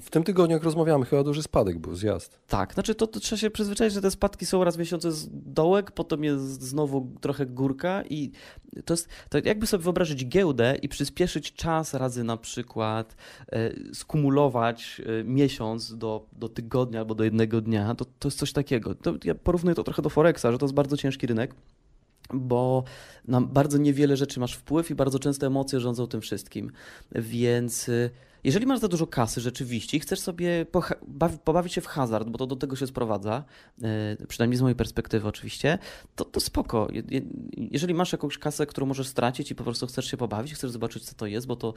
W 0.00 0.10
tym 0.10 0.24
tygodniu, 0.24 0.54
jak 0.54 0.64
rozmawiamy, 0.64 1.04
chyba 1.04 1.24
duży 1.24 1.42
spadek 1.42 1.78
był, 1.78 1.94
zjazd. 1.94 2.40
Tak, 2.48 2.74
znaczy 2.74 2.94
to, 2.94 3.06
to 3.06 3.20
trzeba 3.20 3.40
się 3.40 3.50
przyzwyczaić, 3.50 3.92
że 3.92 4.00
te 4.00 4.10
spadki 4.10 4.46
są 4.46 4.64
raz 4.64 4.76
w 4.76 4.78
miesiącu 4.78 5.10
z 5.10 5.28
dołek, 5.32 5.90
potem 5.90 6.24
jest 6.24 6.62
znowu 6.62 7.12
trochę 7.20 7.46
górka 7.46 8.02
i 8.10 8.30
to 8.84 8.94
jest, 8.94 9.08
to 9.28 9.38
jakby 9.44 9.66
sobie 9.66 9.84
wyobrazić 9.84 10.26
giełdę 10.26 10.76
i 10.82 10.88
przyspieszyć 10.88 11.52
czas 11.52 11.94
razy 11.94 12.24
na 12.24 12.36
przykład 12.36 13.16
e, 13.52 13.70
skumulować 13.94 15.02
e, 15.20 15.24
miesiąc 15.24 15.98
do, 15.98 16.26
do 16.32 16.48
tygodnia 16.48 17.00
albo 17.00 17.14
do 17.14 17.24
jednego 17.24 17.60
dnia, 17.60 17.94
to, 17.94 18.04
to 18.04 18.28
jest 18.28 18.38
coś 18.38 18.52
takiego. 18.52 18.94
To, 18.94 19.14
ja 19.24 19.34
porównuję 19.34 19.74
to 19.74 19.84
trochę 19.84 20.02
do 20.02 20.10
Forexa, 20.10 20.52
że 20.52 20.58
to 20.58 20.66
jest 20.66 20.74
bardzo 20.74 20.96
ciężki 20.96 21.26
rynek 21.26 21.54
bo 22.34 22.84
na 23.28 23.40
bardzo 23.40 23.78
niewiele 23.78 24.16
rzeczy 24.16 24.40
masz 24.40 24.54
wpływ 24.54 24.90
i 24.90 24.94
bardzo 24.94 25.18
często 25.18 25.46
emocje 25.46 25.80
rządzą 25.80 26.06
tym 26.06 26.20
wszystkim. 26.20 26.72
Więc 27.12 27.88
y, 27.88 28.10
jeżeli 28.46 28.66
masz 28.66 28.78
za 28.78 28.88
dużo 28.88 29.06
kasy 29.06 29.40
rzeczywiście 29.40 29.96
i 29.96 30.00
chcesz 30.00 30.20
sobie 30.20 30.66
pobawić 31.44 31.72
się 31.72 31.80
w 31.80 31.86
hazard, 31.86 32.28
bo 32.28 32.38
to 32.38 32.46
do 32.46 32.56
tego 32.56 32.76
się 32.76 32.86
sprowadza, 32.86 33.44
e, 33.82 34.26
przynajmniej 34.28 34.58
z 34.58 34.62
mojej 34.62 34.76
perspektywy 34.76 35.28
oczywiście, 35.28 35.78
to, 36.16 36.24
to 36.24 36.40
spoko. 36.40 36.88
Jeżeli 37.56 37.94
masz 37.94 38.12
jakąś 38.12 38.38
kasę, 38.38 38.66
którą 38.66 38.86
możesz 38.86 39.06
stracić 39.06 39.50
i 39.50 39.54
po 39.54 39.64
prostu 39.64 39.86
chcesz 39.86 40.10
się 40.10 40.16
pobawić, 40.16 40.54
chcesz 40.54 40.70
zobaczyć, 40.70 41.04
co 41.04 41.14
to 41.14 41.26
jest, 41.26 41.46
bo 41.46 41.56
to 41.56 41.74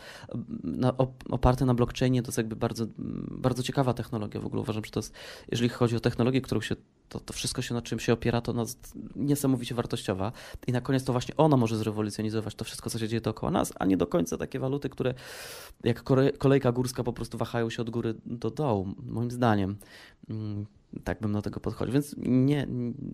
na, 0.64 0.94
oparte 1.30 1.66
na 1.66 1.74
blockchainie 1.74 2.22
to 2.22 2.28
jest 2.28 2.38
jakby 2.38 2.56
bardzo, 2.56 2.86
bardzo 3.32 3.64
ciekawa 3.64 3.94
technologia. 3.94 4.42
W 4.42 4.46
ogóle 4.46 4.62
uważam, 4.62 4.86
że 4.86 4.92
to 4.92 5.00
jest, 5.00 5.14
jeżeli 5.52 5.70
chodzi 5.70 5.96
o 5.96 6.00
technologię, 6.00 6.42
którą 6.42 6.62
się, 6.62 6.76
to, 7.10 7.20
to 7.20 7.34
wszystko 7.34 7.62
się 7.62 7.74
na 7.74 7.82
czym 7.82 8.00
się 8.00 8.14
opiera, 8.14 8.42
to 8.42 8.52
ona 8.52 8.62
jest 8.62 8.94
niesamowicie 9.16 9.76
wartościowa. 9.76 10.32
I 10.68 10.72
na 10.72 10.82
koniec 10.82 11.04
to 11.04 11.12
właśnie 11.12 11.38
ona 11.38 11.58
może 11.58 11.78
zrewolucjonizować 11.78 12.56
to 12.56 12.66
wszystko, 12.66 12.90
co 12.90 13.00
się 13.00 13.08
dzieje 13.08 13.22
dookoła 13.22 13.52
nas, 13.52 13.74
a 13.80 13.86
nie 13.86 13.98
do 13.98 14.08
końca 14.08 14.38
takie 14.38 14.60
waluty, 14.60 14.90
które 14.90 15.14
jak 15.84 16.04
kolejka 16.60 16.72
górska 16.72 17.04
po 17.04 17.14
prostu 17.14 17.38
wahają 17.38 17.70
się 17.70 17.82
od 17.82 17.90
góry 17.90 18.16
do 18.26 18.52
dołu, 18.52 18.88
moim 19.04 19.32
zdaniem. 19.32 19.78
Mm, 20.30 20.66
tak 21.04 21.22
bym 21.22 21.34
do 21.34 21.42
tego 21.42 21.60
podchodził. 21.60 21.94
Więc 21.94 22.16
nie, 22.18 22.68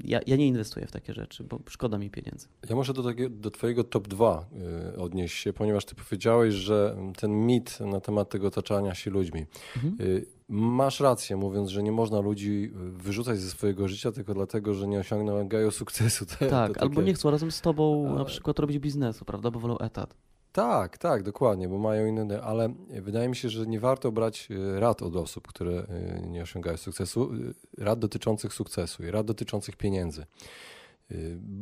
ja, 0.04 0.20
ja, 0.28 0.36
nie 0.36 0.48
inwestuję 0.48 0.88
w 0.88 0.92
takie 0.92 1.14
rzeczy, 1.14 1.44
bo 1.44 1.60
szkoda 1.70 1.98
mi 1.98 2.10
pieniędzy. 2.10 2.48
Ja 2.70 2.76
muszę 2.76 2.94
do, 2.94 3.04
tego, 3.04 3.30
do 3.30 3.52
Twojego 3.52 3.84
top 3.84 4.08
2 4.08 4.46
y, 4.94 5.00
odnieść 5.00 5.38
się, 5.38 5.54
ponieważ 5.54 5.86
Ty 5.86 5.96
powiedziałeś, 5.96 6.54
że 6.54 6.98
ten 7.18 7.46
mit 7.46 7.80
na 7.80 8.00
temat 8.00 8.30
tego 8.30 8.48
otaczania 8.48 8.96
się 8.96 9.12
ludźmi. 9.12 9.46
Mhm. 9.76 9.96
Y, 10.02 10.26
masz 10.50 11.00
rację, 11.00 11.36
mówiąc, 11.38 11.70
że 11.70 11.84
nie 11.84 11.92
można 11.92 12.20
ludzi 12.20 12.72
wyrzucać 12.76 13.40
ze 13.40 13.50
swojego 13.50 13.88
życia 13.88 14.12
tylko 14.12 14.34
dlatego, 14.34 14.74
że 14.74 14.88
nie 14.88 15.00
osiągną 15.00 15.48
gajo 15.48 15.72
sukcesu. 15.72 16.26
tak, 16.30 16.50
takie... 16.50 16.82
albo 16.82 17.02
nie 17.02 17.14
chcą 17.14 17.32
razem 17.32 17.52
z 17.52 17.62
Tobą 17.62 18.16
na 18.16 18.26
przykład 18.26 18.60
robić 18.60 18.80
biznesu, 18.80 19.26
prawda, 19.26 19.52
bo 19.52 19.60
wolą 19.60 19.78
etat. 19.78 20.16
Tak, 20.56 20.98
tak, 20.98 21.24
dokładnie, 21.24 21.70
bo 21.70 21.78
mają 21.78 22.06
inne, 22.06 22.42
ale 22.42 22.74
wydaje 22.90 23.30
mi 23.30 23.36
się, 23.36 23.50
że 23.50 23.68
nie 23.68 23.80
warto 23.80 24.12
brać 24.12 24.48
y, 24.52 24.80
rad 24.80 25.02
od 25.02 25.16
osób, 25.16 25.48
które 25.48 25.88
y, 26.24 26.28
nie 26.28 26.42
osiągają 26.42 26.78
sukcesu, 26.78 27.34
y, 27.34 27.54
rad 27.78 28.00
dotyczących 28.00 28.54
sukcesu 28.54 29.04
i 29.04 29.12
rad 29.12 29.26
dotyczących 29.26 29.76
pieniędzy. 29.76 30.26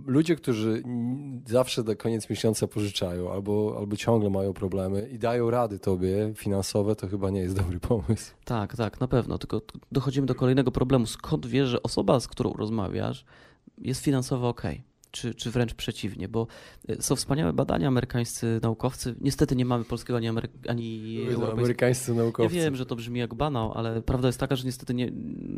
Ludzie, 0.06 0.36
którzy 0.36 0.84
zawsze 1.48 1.84
do 1.84 1.96
koniec 1.96 2.30
miesiąca 2.30 2.68
pożyczają 2.68 3.32
albo, 3.32 3.76
albo 3.80 3.96
ciągle 3.96 4.30
mają 4.30 4.54
problemy 4.54 5.10
i 5.10 5.20
dają 5.20 5.52
rady 5.52 5.80
tobie 5.80 6.34
finansowe, 6.36 6.96
to 6.96 7.08
chyba 7.08 7.30
nie 7.30 7.40
jest 7.40 7.56
dobry 7.56 7.80
pomysł. 7.80 8.34
Tak, 8.46 8.76
tak, 8.76 9.00
na 9.00 9.08
pewno. 9.08 9.38
Tylko 9.38 9.62
dochodzimy 9.92 10.28
do 10.28 10.36
kolejnego 10.36 10.72
problemu. 10.72 11.06
Skąd 11.06 11.46
wiesz, 11.46 11.70
że 11.70 11.84
osoba, 11.84 12.20
z 12.20 12.28
którą 12.28 12.54
rozmawiasz, 12.54 13.26
jest 13.78 14.02
finansowo 14.04 14.50
ok? 14.50 14.64
Czy, 15.14 15.34
czy 15.34 15.52
wręcz 15.52 15.74
przeciwnie, 15.74 16.28
bo 16.30 16.48
e, 16.88 17.02
są 17.02 17.16
wspaniałe 17.16 17.54
badania, 17.54 17.88
amerykańscy 17.88 18.60
naukowcy. 18.62 19.16
Niestety 19.22 19.56
nie 19.56 19.66
mamy 19.66 19.86
polskiego 19.86 20.18
ani, 20.18 20.28
Amery 20.28 20.50
ani 20.68 21.20
amerykańscy 21.52 22.14
naukowcy. 22.14 22.56
Ja 22.56 22.64
wiem, 22.64 22.76
że 22.76 22.86
to 22.86 22.96
brzmi 22.96 23.20
jak 23.20 23.34
banał, 23.34 23.74
ale 23.74 24.02
prawda 24.02 24.28
jest 24.28 24.40
taka, 24.40 24.56
że 24.56 24.66
niestety 24.66 24.94
nie, 24.94 25.12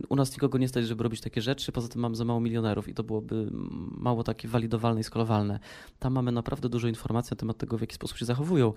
u 0.10 0.16
nas 0.16 0.32
nikogo 0.32 0.58
nie 0.58 0.68
stać, 0.68 0.88
żeby 0.88 1.04
robić 1.04 1.22
takie 1.22 1.42
rzeczy. 1.42 1.72
Poza 1.72 1.88
tym 1.88 2.02
mamy 2.02 2.16
za 2.16 2.26
mało 2.26 2.40
milionerów 2.40 2.88
i 2.88 2.94
to 2.94 3.04
byłoby 3.04 3.50
mało 3.98 4.24
takie 4.24 4.48
walidowalne 4.48 5.02
i 5.02 5.04
skalowalne. 5.04 5.60
Tam 6.00 6.14
mamy 6.14 6.32
naprawdę 6.32 6.70
dużo 6.70 6.88
informacji 6.88 7.32
na 7.32 7.38
temat 7.38 7.58
tego, 7.58 7.78
w 7.78 7.82
jaki 7.82 7.96
sposób 7.96 8.18
się 8.18 8.26
zachowują. 8.26 8.74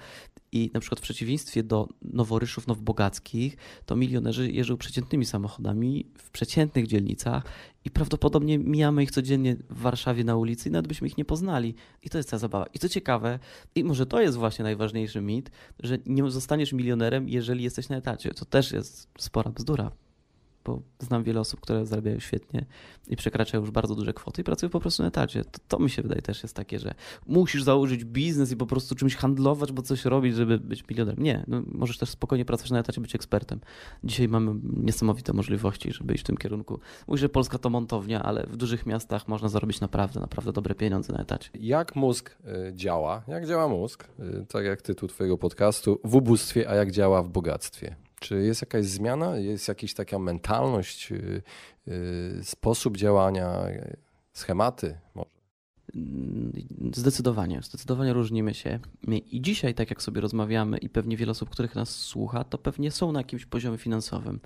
I 0.52 0.70
na 0.75 0.80
przykład 0.80 1.00
w 1.00 1.02
przeciwieństwie 1.02 1.62
do 1.62 1.88
noworyszów 2.02 2.66
nowobogackich, 2.66 3.56
to 3.87 3.97
milionerzy 3.97 4.50
jeżdżą 4.50 4.76
przeciętnymi 4.76 5.25
samochodami 5.25 6.06
w 6.18 6.30
przeciętnych 6.30 6.87
dzielnicach 6.87 7.44
i 7.85 7.90
prawdopodobnie 7.90 8.58
mijamy 8.58 9.02
ich 9.02 9.11
codziennie 9.11 9.56
w 9.70 9.80
Warszawie 9.80 10.25
na 10.25 10.37
ulicy 10.37 10.68
i 10.68 10.73
nawet 10.73 10.88
byśmy 10.88 11.08
ich 11.08 11.18
nie 11.18 11.25
poznali. 11.25 11.75
I 12.02 12.11
to 12.11 12.18
jest 12.18 12.30
ta 12.30 12.38
zabawa. 12.38 12.66
I 12.75 12.78
co 12.78 12.88
ciekawe, 12.88 13.38
i 13.75 13.85
może 13.85 14.06
to 14.06 14.20
jest 14.20 14.37
właśnie 14.37 14.62
najważniejszy 14.62 15.20
mit, 15.20 15.50
że 15.82 15.99
nie 16.06 16.30
zostaniesz 16.30 16.73
milionerem, 16.73 17.28
jeżeli 17.28 17.64
jesteś 17.64 17.88
na 17.88 17.97
etacie. 17.97 18.35
To 18.35 18.44
też 18.44 18.73
jest 18.73 19.08
spora 19.18 19.50
bzdura 19.50 19.92
bo 20.64 20.82
znam 20.98 21.24
wiele 21.24 21.40
osób, 21.40 21.60
które 21.60 21.86
zarabiają 21.86 22.20
świetnie 22.20 22.66
i 23.08 23.16
przekraczają 23.16 23.60
już 23.60 23.70
bardzo 23.70 23.94
duże 23.94 24.12
kwoty 24.12 24.40
i 24.40 24.44
pracują 24.44 24.70
po 24.70 24.80
prostu 24.80 25.02
na 25.02 25.08
etacie. 25.08 25.44
To, 25.44 25.58
to 25.68 25.78
mi 25.78 25.90
się 25.90 26.02
wydaje 26.02 26.22
też 26.22 26.42
jest 26.42 26.56
takie, 26.56 26.78
że 26.78 26.94
musisz 27.26 27.62
założyć 27.62 28.04
biznes 28.04 28.52
i 28.52 28.56
po 28.56 28.66
prostu 28.66 28.94
czymś 28.94 29.16
handlować, 29.16 29.72
bo 29.72 29.82
coś 29.82 30.04
robić, 30.04 30.34
żeby 30.34 30.58
być 30.58 30.88
milionerem. 30.88 31.24
Nie, 31.24 31.44
no, 31.48 31.62
możesz 31.66 31.98
też 31.98 32.08
spokojnie 32.08 32.44
pracować 32.44 32.70
na 32.70 32.78
etacie, 32.78 33.00
być 33.00 33.14
ekspertem. 33.14 33.60
Dzisiaj 34.04 34.28
mamy 34.28 34.54
niesamowite 34.76 35.32
możliwości, 35.32 35.92
żeby 35.92 36.14
iść 36.14 36.24
w 36.24 36.26
tym 36.26 36.36
kierunku. 36.36 36.80
Mówię, 37.06 37.18
że 37.18 37.28
Polska 37.28 37.58
to 37.58 37.70
montownia, 37.70 38.22
ale 38.22 38.46
w 38.46 38.56
dużych 38.56 38.86
miastach 38.86 39.28
można 39.28 39.48
zarobić 39.48 39.80
naprawdę, 39.80 40.20
naprawdę 40.20 40.52
dobre 40.52 40.74
pieniądze 40.74 41.12
na 41.12 41.18
etacie. 41.18 41.50
Jak 41.54 41.96
mózg 41.96 42.36
y, 42.70 42.72
działa? 42.74 43.22
Jak 43.28 43.46
działa 43.46 43.68
mózg? 43.68 44.08
Y, 44.20 44.46
tak 44.48 44.64
jak 44.64 44.82
tytuł 44.82 45.08
twojego 45.08 45.38
podcastu, 45.38 46.00
w 46.04 46.14
ubóstwie, 46.14 46.70
a 46.70 46.74
jak 46.74 46.90
działa 46.90 47.22
w 47.22 47.28
bogactwie? 47.28 48.07
Czy 48.20 48.42
jest 48.42 48.62
jakaś 48.62 48.87
zmiana? 48.87 49.37
Jest 49.37 49.68
jakaś 49.68 49.94
taka 49.94 50.18
mentalność, 50.18 51.10
yy, 51.10 51.42
yy, 51.87 52.44
sposób 52.44 52.96
działania, 52.96 53.62
schematy 54.32 54.98
może? 55.14 55.38
Zdecydowanie, 56.94 57.62
zdecydowanie 57.62 58.12
różnimy 58.12 58.54
się. 58.54 58.80
I 59.30 59.42
dzisiaj, 59.42 59.75
tak 59.75 59.90
jak 59.90 60.02
sobie 60.02 60.20
rozmawiamy, 60.20 60.78
i 60.78 60.88
pewnie 60.88 61.16
wiele 61.16 61.30
osób, 61.30 61.50
których 61.50 61.75
nas 61.75 61.90
słucha, 61.90 62.44
to 62.44 62.58
pewnie 62.58 62.90
są 62.90 63.12
na 63.12 63.20
jakimś 63.20 63.46
poziomie 63.46 63.78
finansowym. 63.78 64.40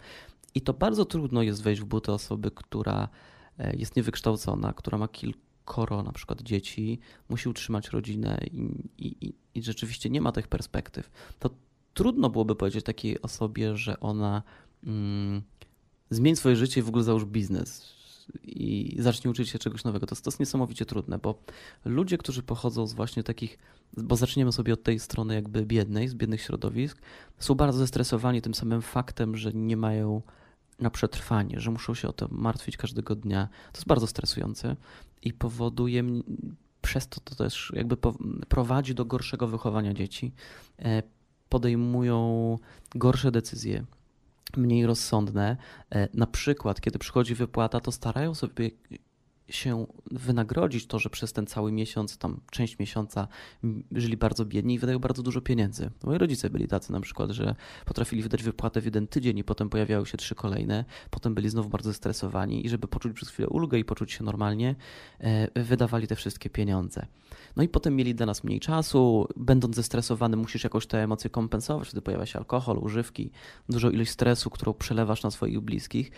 I 0.55 0.61
to 0.61 0.73
bardzo 0.73 1.05
trudno 1.05 1.43
jest 1.43 1.63
wejść 1.63 1.83
w 1.83 1.85
buty 1.85 2.13
osoby, 2.13 2.51
która 2.51 3.09
e, 3.59 3.77
jest 3.77 3.97
niewykształcona, 3.97 4.73
która 4.73 4.99
ma 4.99 5.09
kilkoro 5.09 6.03
na 6.03 6.13
przykład 6.13 6.43
dzieci, 6.43 6.99
musi 7.29 7.49
utrzymać 7.49 7.89
rodzinę 7.89 8.41
i, 8.53 8.69
i, 8.99 9.35
i 9.55 9.63
rzeczywiście 9.63 10.11
nie 10.11 10.21
ma 10.21 10.33
tych 10.33 10.49
perspektyw. 10.49 11.11
To 11.39 11.51
trudno 11.95 12.31
byłoby 12.31 12.55
powiedzieć 12.55 12.85
takiej 12.85 13.23
osobie, 13.23 13.77
że 13.77 14.01
ona 14.01 14.43
mm, 14.87 15.43
zmieni 16.11 16.37
swoje 16.37 16.57
życie 16.57 16.81
i 16.81 16.83
w 16.83 16.89
ogóle 16.89 17.05
załóż 17.05 17.25
biznes 17.25 17.93
i 18.45 18.97
zacznie 18.99 19.31
uczyć 19.31 19.49
się 19.49 19.59
czegoś 19.59 19.85
nowego. 19.85 20.07
To, 20.07 20.17
to 20.17 20.23
jest 20.27 20.41
niesamowicie 20.41 20.87
trudne, 20.87 21.19
bo 21.19 21.35
ludzie, 21.85 22.19
którzy 22.19 22.43
pochodzą 22.43 22.87
z 22.87 22.93
właśnie 22.93 23.23
takich, 23.23 23.59
bo 23.97 24.17
zaczniemy 24.17 24.53
sobie 24.53 24.73
od 24.73 24.83
tej 24.83 24.99
strony 24.99 25.35
jakby 25.35 25.67
biednej, 25.67 26.09
z 26.09 26.15
biednych 26.15 26.43
środowisk, 26.43 26.99
są 27.39 27.55
bardzo 27.55 27.79
zestresowani 27.79 28.43
tym 28.43 28.55
samym 28.55 28.83
faktem, 28.83 29.37
że 29.37 29.53
nie 29.53 29.77
mają 29.77 30.23
na 30.79 30.91
przetrwanie, 30.91 31.61
że 31.61 31.71
muszą 31.71 31.95
się 31.95 32.09
o 32.09 32.13
to 32.13 32.29
martwić 32.31 32.77
każdego 32.77 33.15
dnia. 33.15 33.49
To 33.73 33.79
jest 33.79 33.87
bardzo 33.87 34.07
stresujące 34.07 34.77
i 35.23 35.33
powoduje 35.33 36.05
przez 36.83 37.09
to 37.09 37.21
to 37.21 37.35
też 37.35 37.73
jakby 37.75 37.97
prowadzi 38.49 38.95
do 38.95 39.05
gorszego 39.05 39.49
wychowania 39.49 39.95
dzieci 39.95 40.33
e, 40.79 41.03
podejmują 41.53 42.59
gorsze 42.95 43.31
decyzje, 43.31 43.85
mniej 44.57 44.87
rozsądne. 44.87 45.57
E, 45.91 46.09
na 46.15 46.27
przykład, 46.27 46.81
kiedy 46.81 46.99
przychodzi 46.99 47.35
wypłata, 47.35 47.81
to 47.81 47.93
starają 47.93 48.35
sobie 48.35 48.71
się 49.53 49.87
wynagrodzić 50.11 50.87
to, 50.87 50.99
że 50.99 51.11
przez 51.11 51.33
ten 51.33 51.47
cały 51.47 51.73
miesiąc, 51.73 52.19
tam 52.19 52.41
część 52.51 52.79
miesiąca 52.79 53.29
żyli 53.93 54.17
bardzo 54.17 54.45
biedni 54.45 54.75
i 54.75 54.79
wydają 54.79 54.99
bardzo 54.99 55.23
dużo 55.23 55.41
pieniędzy. 55.41 55.91
Moi 56.05 56.19
rodzice 56.19 56.51
byli 56.51 56.69
tacy 56.69 56.93
na 56.93 57.01
przykład, 57.01 57.31
że 57.31 57.55
potrafili 57.87 58.23
wydać 58.23 58.43
wypłatę 58.43 58.81
w 58.81 58.85
jeden 58.85 59.07
tydzień 59.07 59.39
i 59.39 59.45
potem 59.45 59.69
pojawiały 59.71 60.07
się 60.07 60.19
trzy 60.19 60.35
kolejne, 60.35 60.85
potem 61.11 61.35
byli 61.35 61.49
znowu 61.49 61.69
bardzo 61.69 61.95
stresowani 61.95 62.67
i 62.67 62.69
żeby 62.69 62.89
poczuć 62.89 63.13
przez 63.13 63.29
chwilę 63.29 63.49
ulgę 63.49 63.79
i 63.79 63.85
poczuć 63.85 64.13
się 64.13 64.25
normalnie, 64.25 64.75
e, 65.21 65.63
wydawali 65.63 66.07
te 66.07 66.17
wszystkie 66.17 66.51
pieniądze. 66.51 67.07
No 67.57 67.63
i 67.63 67.69
potem 67.69 67.97
mieli 67.97 68.15
dla 68.15 68.27
nas 68.27 68.45
mniej 68.45 68.61
czasu, 68.61 69.29
będąc 69.37 69.77
zestresowany 69.77 70.37
musisz 70.37 70.65
jakoś 70.65 70.87
te 70.87 71.03
emocje 71.03 71.31
kompensować, 71.31 71.89
wtedy 71.89 72.03
pojawia 72.03 72.27
się 72.27 72.39
alkohol, 72.39 72.79
używki, 72.79 73.31
dużo 73.69 73.91
ilość 73.91 74.11
stresu, 74.11 74.51
którą 74.51 74.75
przelewasz 74.75 75.23
na 75.23 75.31
swoich 75.31 75.61
bliskich. 75.61 76.11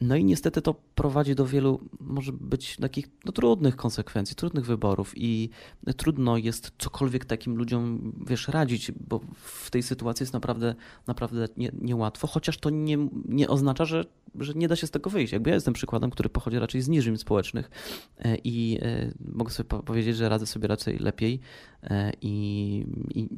No 0.00 0.16
i 0.16 0.24
niestety 0.24 0.62
to 0.62 0.74
prowadzi 0.94 1.34
do 1.34 1.46
wielu, 1.46 1.80
może 2.00 2.32
być 2.32 2.76
takich 2.76 3.08
no, 3.24 3.32
trudnych 3.32 3.76
konsekwencji, 3.76 4.36
trudnych 4.36 4.66
wyborów 4.66 5.12
i 5.16 5.50
trudno 5.96 6.36
jest 6.36 6.72
cokolwiek 6.78 7.24
takim 7.24 7.56
ludziom, 7.56 8.12
wiesz, 8.26 8.48
radzić, 8.48 8.92
bo 8.92 9.20
w 9.34 9.70
tej 9.70 9.82
sytuacji 9.82 10.24
jest 10.24 10.32
naprawdę, 10.32 10.74
naprawdę 11.06 11.48
nie, 11.56 11.70
niełatwo, 11.80 12.26
chociaż 12.26 12.58
to 12.58 12.70
nie, 12.70 13.08
nie 13.28 13.48
oznacza, 13.48 13.84
że, 13.84 14.04
że 14.34 14.52
nie 14.54 14.68
da 14.68 14.76
się 14.76 14.86
z 14.86 14.90
tego 14.90 15.10
wyjść. 15.10 15.32
Jakby 15.32 15.50
ja 15.50 15.54
jestem 15.54 15.74
przykładem, 15.74 16.10
który 16.10 16.28
pochodzi 16.28 16.58
raczej 16.58 16.82
z 16.82 16.88
niżym 16.88 17.16
społecznych 17.16 17.70
e, 18.18 18.36
i 18.44 18.78
e, 18.82 19.12
mogę 19.20 19.50
sobie 19.50 19.68
powiedzieć, 19.68 20.16
że 20.16 20.28
radzę 20.28 20.46
sobie 20.46 20.68
raczej 20.68 20.98
lepiej 20.98 21.40
e, 21.82 22.12
i, 22.22 22.86
i 23.14 23.28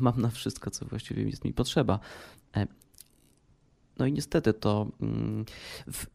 mam 0.00 0.20
na 0.20 0.28
wszystko, 0.28 0.70
co 0.70 0.86
właściwie 0.86 1.22
jest 1.22 1.44
mi 1.44 1.52
potrzeba. 1.52 2.00
No 3.98 4.06
i 4.06 4.12
niestety 4.12 4.54
to. 4.54 4.86
Mm, 5.00 5.44
w, 5.92 6.06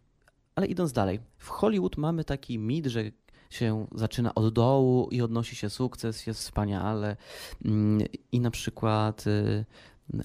ale 0.55 0.67
idąc 0.67 0.91
dalej, 0.91 1.19
w 1.37 1.49
Hollywood 1.49 1.97
mamy 1.97 2.23
taki 2.23 2.59
mit, 2.59 2.85
że 2.85 3.03
się 3.49 3.87
zaczyna 3.95 4.35
od 4.35 4.53
dołu 4.53 5.07
i 5.11 5.21
odnosi 5.21 5.55
się 5.55 5.69
sukces, 5.69 6.27
jest 6.27 6.39
wspaniale. 6.39 7.17
Mm, 7.65 8.07
I 8.31 8.39
na 8.39 8.51
przykład 8.51 9.27
y, 9.27 9.65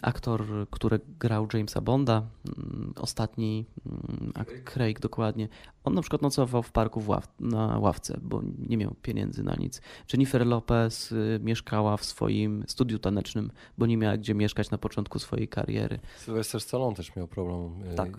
aktor, 0.02 0.44
który 0.70 1.00
grał 1.20 1.48
Jamesa 1.54 1.80
Bonda, 1.80 2.22
mm, 2.58 2.92
ostatni, 2.96 3.66
mm, 3.86 4.32
Craig 4.64 5.00
dokładnie, 5.00 5.48
on 5.84 5.94
na 5.94 6.00
przykład 6.00 6.22
nocował 6.22 6.62
w 6.62 6.72
parku 6.72 7.00
w 7.00 7.08
ław, 7.08 7.28
na 7.40 7.78
ławce, 7.78 8.18
bo 8.22 8.42
nie 8.68 8.76
miał 8.76 8.94
pieniędzy 9.02 9.42
na 9.42 9.54
nic. 9.54 9.80
Jennifer 10.12 10.46
Lopez 10.46 11.12
y, 11.12 11.40
mieszkała 11.42 11.96
w 11.96 12.04
swoim 12.04 12.64
studiu 12.66 12.98
tanecznym, 12.98 13.50
bo 13.78 13.86
nie 13.86 13.96
miała 13.96 14.16
gdzie 14.16 14.34
mieszkać 14.34 14.70
na 14.70 14.78
początku 14.78 15.18
swojej 15.18 15.48
kariery. 15.48 15.98
Sylvester 16.18 16.60
Stallone 16.60 16.96
też 16.96 17.16
miał 17.16 17.28
problem. 17.28 17.82
Y, 17.92 17.94
tak. 17.94 18.16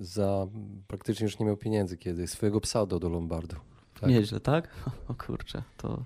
za, 0.00 0.46
praktycznie 0.86 1.24
już 1.24 1.38
nie 1.38 1.46
miał 1.46 1.56
pieniędzy 1.56 1.96
kiedy, 1.96 2.26
swojego 2.26 2.60
psa 2.60 2.86
do 2.86 3.08
Lombardu. 3.08 3.56
Tak. 4.00 4.10
Nieźle, 4.10 4.40
tak? 4.40 4.68
O 5.08 5.14
kurczę, 5.14 5.62
to, 5.76 6.04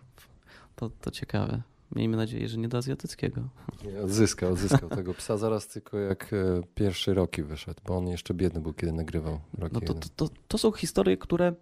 to, 0.76 0.90
to 0.90 1.10
ciekawe. 1.10 1.62
Miejmy 1.96 2.16
nadzieję, 2.16 2.48
że 2.48 2.58
nie 2.58 2.68
do 2.68 2.78
azjatyckiego. 2.78 3.48
Nie, 3.84 4.00
odzyskał, 4.00 4.52
odzyskał 4.52 4.88
tego 4.88 5.14
psa 5.14 5.36
zaraz 5.36 5.68
tylko 5.68 5.98
jak 5.98 6.32
e, 6.32 6.62
pierwszy 6.74 7.14
Rocky 7.14 7.44
wyszedł, 7.44 7.80
bo 7.86 7.96
on 7.96 8.08
jeszcze 8.08 8.34
biedny 8.34 8.60
był, 8.60 8.72
kiedy 8.72 8.92
nagrywał 8.92 9.40
Rocky 9.58 9.74
no 9.74 9.80
to, 9.80 9.94
to, 9.94 10.08
to, 10.16 10.34
to 10.48 10.58
są 10.58 10.72
historie, 10.72 11.16
które 11.16 11.54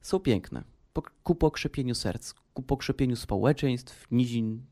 są 0.00 0.20
piękne. 0.20 0.64
Po, 0.92 1.02
ku 1.22 1.34
pokrzepieniu 1.34 1.94
serc, 1.94 2.34
ku 2.54 2.62
pokrzepieniu 2.62 3.16
społeczeństw, 3.16 4.06
nizin 4.10 4.62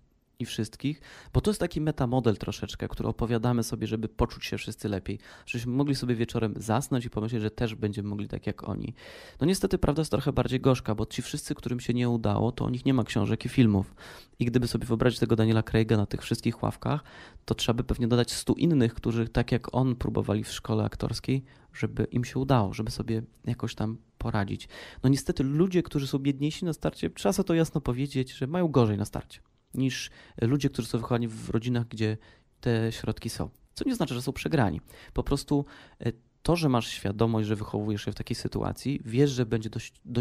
i 0.40 0.44
wszystkich, 0.44 1.01
bo 1.33 1.40
to 1.40 1.51
jest 1.51 1.61
taki 1.61 1.81
metamodel 1.81 2.37
troszeczkę, 2.37 2.88
który 2.88 3.09
opowiadamy 3.09 3.62
sobie, 3.62 3.87
żeby 3.87 4.09
poczuć 4.09 4.44
się 4.44 4.59
wszyscy 4.59 4.88
lepiej, 4.88 5.18
żebyśmy 5.46 5.72
mogli 5.72 5.94
sobie 5.94 6.14
wieczorem 6.14 6.55
zasnąć 6.57 7.05
i 7.05 7.11
pomyśleć, 7.11 7.42
że 7.42 7.51
też 7.51 7.74
będziemy 7.74 8.09
mogli 8.09 8.29
tak 8.29 8.46
jak 8.46 8.68
oni. 8.68 8.94
No 9.40 9.46
niestety 9.46 9.79
prawda 9.79 10.01
jest 10.01 10.11
trochę 10.11 10.33
bardziej 10.33 10.61
gorzka, 10.61 10.94
bo 10.94 11.07
ci 11.07 11.22
wszyscy, 11.22 11.55
którym 11.55 11.81
się 11.81 11.94
nie 11.94 12.09
udało, 12.09 12.53
to 12.53 12.64
o 12.64 12.70
nich 12.70 12.85
nie 12.85 12.94
ma 12.94 13.05
książek 13.05 13.44
i 13.44 13.48
filmów. 13.48 13.94
I 14.38 14.44
gdyby 14.44 14.68
sobie 14.68 14.87
wyobrazić 14.87 15.18
tego 15.18 15.37
Daniela 15.37 15.62
Craiga 15.62 15.96
na 15.96 16.07
tych 16.07 16.22
wszystkich 16.22 16.62
ławkach, 16.62 17.05
to 17.44 17.55
trzeba 17.55 17.77
by 17.77 17.85
pewnie 17.85 18.09
dodać 18.09 18.33
stu 18.33 18.53
innych, 18.53 18.94
którzy 18.94 19.29
tak 19.29 19.53
jak 19.53 19.74
on 19.74 19.96
próbowali 19.96 20.44
w 20.44 20.53
szkole 20.53 20.85
aktorskiej, 20.85 21.44
żeby 21.72 22.05
im 22.05 22.24
się 22.24 22.38
udało, 22.38 22.74
żeby 22.74 22.90
sobie 22.90 23.22
jakoś 23.44 23.74
tam 23.74 23.98
poradzić. 24.18 24.68
No 25.03 25.09
niestety 25.09 25.44
ludzie, 25.44 25.83
którzy 25.83 26.07
są 26.07 26.18
biedniejsi 26.18 26.64
na 26.64 26.72
starcie, 26.72 27.11
trzeba 27.11 27.33
sobie 27.33 27.46
to 27.46 27.55
jasno 27.55 27.81
powiedzieć, 27.81 28.33
że 28.33 28.46
mają 28.46 28.68
gorzej 28.68 28.98
na 28.98 29.05
starcie 29.05 29.40
niż 29.75 30.11
ludzie, 30.41 30.71
którzy 30.71 30.89
są 30.89 30.99
wychowani 30.99 31.29
w 31.29 31.51
rodzinach, 31.51 31.89
gdzie 31.89 32.17
te 32.61 32.93
środki 32.93 33.31
są. 33.31 33.51
Co 33.75 33.85
nie 33.85 33.95
znaczy, 33.95 34.15
że 34.15 34.23
są 34.23 34.33
przegrani. 34.33 34.81
Po 35.13 35.23
prostu 35.23 35.65
e, 36.01 36.13
to, 36.43 36.57
że 36.57 36.69
masz 36.69 36.89
świadomość, 36.89 37.49
że 37.49 37.57
wychowujesz 37.57 38.05
się 38.05 38.13
w 38.13 38.15
takiej 38.15 38.37
sytuacji, 38.37 39.01
wiesz, 39.05 39.31
że 39.31 39.47
będzie 39.47 39.71
dość, 39.71 39.93
do, 40.05 40.21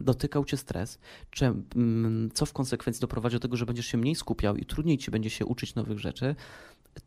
dotykał 0.00 0.44
cię 0.44 0.56
stres, 0.56 0.98
czy, 1.30 1.44
mm, 1.44 2.30
co 2.34 2.46
w 2.46 2.52
konsekwencji 2.52 3.00
doprowadzi 3.00 3.36
do 3.36 3.40
tego, 3.40 3.56
że 3.56 3.66
będziesz 3.66 3.86
się 3.86 3.98
mniej 3.98 4.14
skupiał 4.14 4.56
i 4.56 4.64
trudniej 4.64 4.98
ci 4.98 5.10
będzie 5.10 5.30
się 5.30 5.46
uczyć 5.46 5.74
nowych 5.74 5.98
rzeczy, 5.98 6.36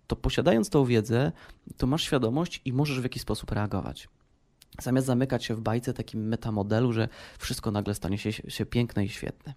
to 0.08 0.16
posiadając 0.16 0.70
tą 0.70 0.86
wiedzę, 0.86 1.32
to 1.78 1.88
masz 1.88 2.04
świadomość 2.04 2.62
i 2.66 2.74
możesz 2.74 3.00
w 3.00 3.04
jakiś 3.04 3.22
sposób 3.22 3.52
reagować. 3.52 4.08
Zamiast 4.82 5.08
zamykać 5.08 5.46
się 5.46 5.56
w 5.56 5.62
bajce 5.62 5.94
takim 5.94 6.28
metamodelu, 6.28 6.94
że 6.94 7.10
wszystko 7.40 7.72
nagle 7.72 7.96
stanie 7.96 8.18
się, 8.18 8.32
się 8.32 8.66
piękne 8.66 9.06
i 9.06 9.10
świetne. 9.10 9.54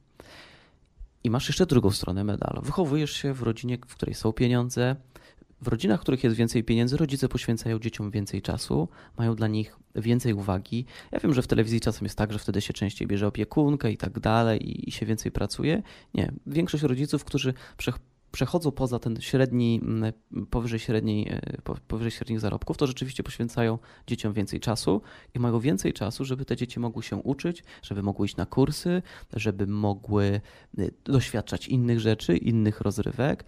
I 1.25 1.31
masz 1.31 1.49
jeszcze 1.49 1.67
drugą 1.67 1.91
stronę 1.91 2.25
medalu. 2.25 2.63
Wychowujesz 2.63 3.13
się 3.13 3.35
w 3.35 3.43
rodzinie, 3.43 3.79
w 3.87 3.95
której 3.95 4.15
są 4.15 4.33
pieniądze. 4.33 4.97
W 5.63 5.69
rodzinach, 5.69 6.01
w 6.01 6.03
których 6.03 6.25
jest 6.25 6.37
więcej 6.37 6.65
pieniędzy, 6.65 6.97
rodzice 6.97 7.29
poświęcają 7.29 7.79
dzieciom 7.79 8.11
więcej 8.11 8.43
czasu, 8.43 8.89
mają 9.19 9.35
dla 9.35 9.49
nich 9.49 9.77
więcej 9.95 10.33
uwagi. 10.35 10.87
Ja 11.13 11.21
wiem, 11.21 11.35
że 11.35 11.43
w 11.43 11.47
telewizji 11.47 11.81
czasem 11.81 12.05
jest 12.05 12.19
tak, 12.19 12.33
że 12.33 12.39
wtedy 12.39 12.61
się 12.61 12.73
częściej 12.73 13.09
bierze 13.09 13.27
opiekunkę 13.27 13.93
i 13.93 13.97
tak 13.97 14.21
dalej 14.21 14.89
i 14.89 14.93
się 14.93 15.07
więcej 15.07 15.33
pracuje. 15.33 15.83
Nie. 16.15 16.33
Większość 16.47 16.83
rodziców, 16.83 17.25
którzy 17.25 17.55
przechodzą 18.35 18.71
poza 18.73 18.99
ten 18.99 19.21
średni, 19.21 19.81
mm, 19.83 20.13
powyżej, 20.51 20.79
średniej, 20.79 21.29
e, 21.29 21.41
powyżej 21.89 22.11
średnich 22.11 22.41
zarobków, 22.41 22.77
to 22.77 22.87
rzeczywiście 22.87 23.23
poświęcają 23.23 23.79
dzieciom 24.07 24.33
więcej 24.33 24.61
czasu 24.61 25.03
i 25.35 25.39
mają 25.39 25.61
więcej 25.61 25.93
czasu, 25.93 26.25
żeby 26.25 26.45
te 26.45 26.57
dzieci 26.57 26.81
mogły 26.81 27.03
się 27.03 27.17
uczyć, 27.17 27.65
żeby 27.83 28.03
mogły 28.03 28.27
iść 28.27 28.37
na 28.37 28.47
kursy, 28.47 29.03
żeby 29.37 29.67
mogły 29.67 30.41
e, 30.79 30.83
doświadczać 31.05 31.69
innych 31.69 32.01
rzeczy, 32.01 32.37
innych 32.37 32.81
rozrywek. 32.81 33.45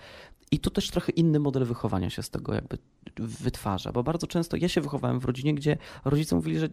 I 0.51 0.59
tu 0.59 0.71
też 0.71 0.91
trochę 0.91 1.13
inny 1.13 1.39
model 1.39 1.65
wychowania 1.65 2.11
się 2.11 2.23
z 2.23 2.31
tego 2.31 2.55
jakby 2.55 2.79
wytwarza, 3.17 3.93
bo 3.93 4.03
bardzo 4.03 4.27
często 4.27 4.57
ja 4.57 4.69
się 4.69 4.81
wychowałem 4.81 5.21
w 5.21 5.25
rodzinie, 5.25 5.55
gdzie 5.55 5.77
rodzice 6.05 6.37
mówili, 6.37 6.59
że 6.59 6.69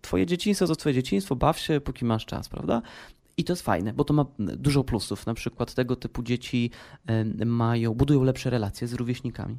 twoje 0.00 0.26
dzieciństwo 0.26 0.66
to 0.66 0.76
twoje 0.76 0.94
dzieciństwo, 0.94 1.36
baw 1.36 1.58
się, 1.58 1.80
póki 1.80 2.04
masz 2.04 2.26
czas, 2.26 2.48
prawda? 2.48 2.82
I 3.38 3.44
to 3.44 3.52
jest 3.52 3.62
fajne, 3.62 3.92
bo 3.92 4.04
to 4.04 4.14
ma 4.14 4.26
dużo 4.38 4.84
plusów. 4.84 5.26
Na 5.26 5.34
przykład 5.34 5.74
tego 5.74 5.96
typu 5.96 6.22
dzieci 6.22 6.70
mają, 7.46 7.94
budują 7.94 8.22
lepsze 8.22 8.50
relacje 8.50 8.88
z 8.88 8.94
rówieśnikami. 8.94 9.58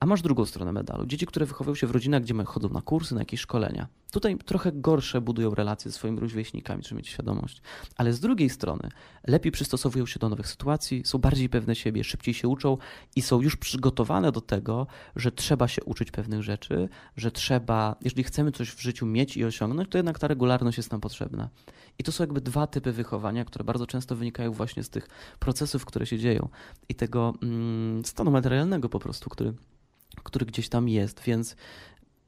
A 0.00 0.06
masz 0.06 0.22
drugą 0.22 0.46
stronę 0.46 0.72
medalu. 0.72 1.06
Dzieci, 1.06 1.26
które 1.26 1.46
wychowują 1.46 1.74
się 1.74 1.86
w 1.86 1.90
rodzinach, 1.90 2.22
gdzie 2.22 2.34
chodzą 2.44 2.68
na 2.68 2.82
kursy, 2.82 3.14
na 3.14 3.20
jakieś 3.20 3.40
szkolenia. 3.40 3.88
Tutaj 4.12 4.36
trochę 4.38 4.72
gorsze 4.72 5.20
budują 5.20 5.54
relacje 5.54 5.90
ze 5.90 5.96
swoimi 5.96 6.20
rówieśnikami, 6.20 6.82
trzeba 6.82 6.96
mieć 6.96 7.08
świadomość. 7.08 7.62
Ale 7.96 8.12
z 8.12 8.20
drugiej 8.20 8.50
strony 8.50 8.88
lepiej 9.26 9.52
przystosowują 9.52 10.06
się 10.06 10.18
do 10.18 10.28
nowych 10.28 10.48
sytuacji, 10.48 11.02
są 11.04 11.18
bardziej 11.18 11.48
pewne 11.48 11.74
siebie, 11.74 12.04
szybciej 12.04 12.34
się 12.34 12.48
uczą 12.48 12.78
i 13.16 13.22
są 13.22 13.40
już 13.40 13.56
przygotowane 13.56 14.32
do 14.32 14.40
tego, 14.40 14.86
że 15.16 15.32
trzeba 15.32 15.68
się 15.68 15.84
uczyć 15.84 16.10
pewnych 16.10 16.42
rzeczy, 16.42 16.88
że 17.16 17.30
trzeba, 17.30 17.96
jeżeli 18.04 18.24
chcemy 18.24 18.52
coś 18.52 18.70
w 18.70 18.80
życiu 18.80 19.06
mieć 19.06 19.36
i 19.36 19.44
osiągnąć, 19.44 19.88
to 19.88 19.98
jednak 19.98 20.18
ta 20.18 20.28
regularność 20.28 20.76
jest 20.76 20.92
nam 20.92 21.00
potrzebna. 21.00 21.48
I 21.98 22.04
to 22.04 22.12
są 22.12 22.22
jakby 22.22 22.40
dwa 22.40 22.66
typy 22.66 22.92
wychowania, 22.92 23.44
które 23.44 23.64
bardzo 23.64 23.86
często 23.86 24.16
wynikają 24.16 24.52
właśnie 24.52 24.82
z 24.82 24.90
tych 24.90 25.08
procesów, 25.38 25.84
które 25.84 26.06
się 26.06 26.18
dzieją 26.18 26.48
i 26.88 26.94
tego 26.94 27.34
mm, 27.42 28.04
stanu 28.04 28.30
materialnego 28.30 28.88
po 28.88 28.98
prostu, 28.98 29.30
który 29.30 29.54
który 30.22 30.46
gdzieś 30.46 30.68
tam 30.68 30.88
jest, 30.88 31.20
więc 31.20 31.56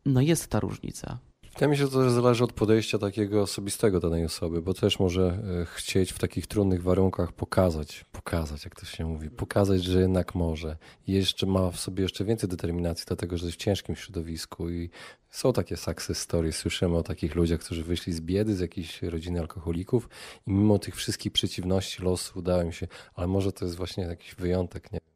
no 0.06 0.20
jest 0.20 0.46
ta 0.46 0.60
różnica. 0.60 1.18
Wydaje 1.54 1.70
mi 1.70 1.76
się, 1.76 1.84
że 1.84 1.90
to 1.90 2.10
zależy 2.10 2.44
od 2.44 2.52
podejścia 2.52 2.98
takiego 2.98 3.42
osobistego 3.42 4.00
danej 4.00 4.24
osoby, 4.24 4.62
bo 4.62 4.74
też 4.74 4.98
może 4.98 5.38
e, 5.62 5.64
chcieć 5.64 6.12
w 6.12 6.18
takich 6.18 6.46
trudnych 6.46 6.82
warunkach 6.82 7.32
pokazać, 7.32 8.04
pokazać, 8.12 8.64
jak 8.64 8.80
to 8.80 8.86
się 8.86 9.04
mówi, 9.04 9.30
pokazać, 9.30 9.84
że 9.84 10.00
jednak 10.00 10.34
może. 10.34 10.76
I 11.06 11.12
jeszcze 11.12 11.46
ma 11.46 11.70
w 11.70 11.80
sobie 11.80 12.02
jeszcze 12.02 12.24
więcej 12.24 12.48
determinacji, 12.48 13.04
dlatego 13.08 13.38
że 13.38 13.46
jest 13.46 13.58
w 13.58 13.60
ciężkim 13.60 13.96
środowisku 13.96 14.70
i 14.70 14.90
są 15.30 15.52
takie 15.52 15.76
success 15.76 16.18
stories. 16.18 16.56
Słyszymy 16.56 16.96
o 16.96 17.02
takich 17.02 17.34
ludziach, 17.34 17.60
którzy 17.60 17.84
wyszli 17.84 18.12
z 18.12 18.20
biedy, 18.20 18.56
z 18.56 18.60
jakiejś 18.60 19.02
rodziny 19.02 19.40
alkoholików 19.40 20.08
i 20.46 20.50
mimo 20.50 20.78
tych 20.78 20.96
wszystkich 20.96 21.32
przeciwności 21.32 22.02
losu 22.02 22.38
udało 22.38 22.62
im 22.62 22.72
się, 22.72 22.88
ale 23.14 23.26
może 23.26 23.52
to 23.52 23.64
jest 23.64 23.76
właśnie 23.76 24.04
jakiś 24.04 24.34
wyjątek, 24.34 24.92
nie? 24.92 25.11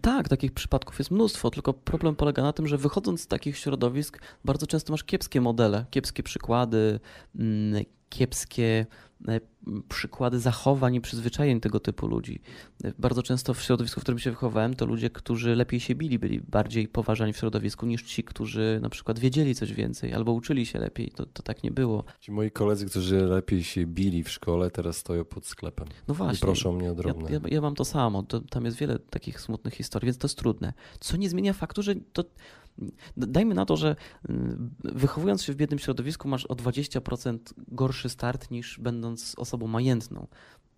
Tak, 0.00 0.28
takich 0.28 0.52
przypadków 0.52 0.98
jest 0.98 1.10
mnóstwo, 1.10 1.50
tylko 1.50 1.72
problem 1.74 2.16
polega 2.16 2.42
na 2.42 2.52
tym, 2.52 2.68
że 2.68 2.78
wychodząc 2.78 3.20
z 3.20 3.26
takich 3.26 3.58
środowisk, 3.58 4.20
bardzo 4.44 4.66
często 4.66 4.92
masz 4.92 5.04
kiepskie 5.04 5.40
modele, 5.40 5.84
kiepskie 5.90 6.22
przykłady, 6.22 7.00
mm, 7.36 7.84
kiepskie 8.14 8.86
E, 9.28 9.40
przykłady 9.88 10.40
zachowań 10.40 10.94
i 10.94 11.00
przyzwyczajeń 11.00 11.60
tego 11.60 11.80
typu 11.80 12.06
ludzi. 12.06 12.40
E, 12.84 12.92
bardzo 12.98 13.22
często 13.22 13.54
w 13.54 13.62
środowisku, 13.62 14.00
w 14.00 14.02
którym 14.02 14.18
się 14.18 14.30
wychowałem, 14.30 14.74
to 14.74 14.86
ludzie, 14.86 15.10
którzy 15.10 15.56
lepiej 15.56 15.80
się 15.80 15.94
bili, 15.94 16.18
byli 16.18 16.40
bardziej 16.40 16.88
poważani 16.88 17.32
w 17.32 17.36
środowisku 17.36 17.86
niż 17.86 18.02
ci, 18.02 18.24
którzy 18.24 18.78
na 18.82 18.88
przykład 18.88 19.18
wiedzieli 19.18 19.54
coś 19.54 19.72
więcej 19.72 20.14
albo 20.14 20.32
uczyli 20.32 20.66
się 20.66 20.78
lepiej. 20.78 21.10
To, 21.10 21.26
to 21.26 21.42
tak 21.42 21.62
nie 21.62 21.70
było. 21.70 22.04
Ci 22.20 22.32
moi 22.32 22.50
koledzy, 22.50 22.86
którzy 22.86 23.16
lepiej 23.16 23.64
się 23.64 23.86
bili 23.86 24.24
w 24.24 24.30
szkole, 24.30 24.70
teraz 24.70 24.96
stoją 24.96 25.24
pod 25.24 25.46
sklepem. 25.46 25.88
No 26.08 26.14
właśnie. 26.14 26.36
I 26.36 26.40
proszą 26.40 26.72
mnie 26.72 26.92
o 26.92 26.94
drobne. 26.94 27.30
Ja, 27.30 27.40
ja, 27.42 27.54
ja 27.54 27.60
mam 27.60 27.74
to 27.74 27.84
samo. 27.84 28.22
To, 28.22 28.40
tam 28.40 28.64
jest 28.64 28.76
wiele 28.76 28.98
takich 28.98 29.40
smutnych 29.40 29.74
historii, 29.74 30.06
więc 30.06 30.18
to 30.18 30.26
jest 30.26 30.38
trudne. 30.38 30.72
Co 31.00 31.16
nie 31.16 31.28
zmienia 31.28 31.52
faktu, 31.52 31.82
że 31.82 31.94
to 32.12 32.24
Dajmy 33.16 33.54
na 33.54 33.66
to, 33.66 33.76
że 33.76 33.96
mm, 34.28 34.70
wychowując 34.84 35.42
się 35.42 35.52
w 35.52 35.56
biednym 35.56 35.78
środowisku, 35.78 36.28
masz 36.28 36.46
o 36.46 36.54
20% 36.54 37.38
gorszy 37.68 38.08
start 38.08 38.50
niż 38.50 38.78
będąc 38.80 39.34
osobą 39.38 39.66
majętną. 39.66 40.26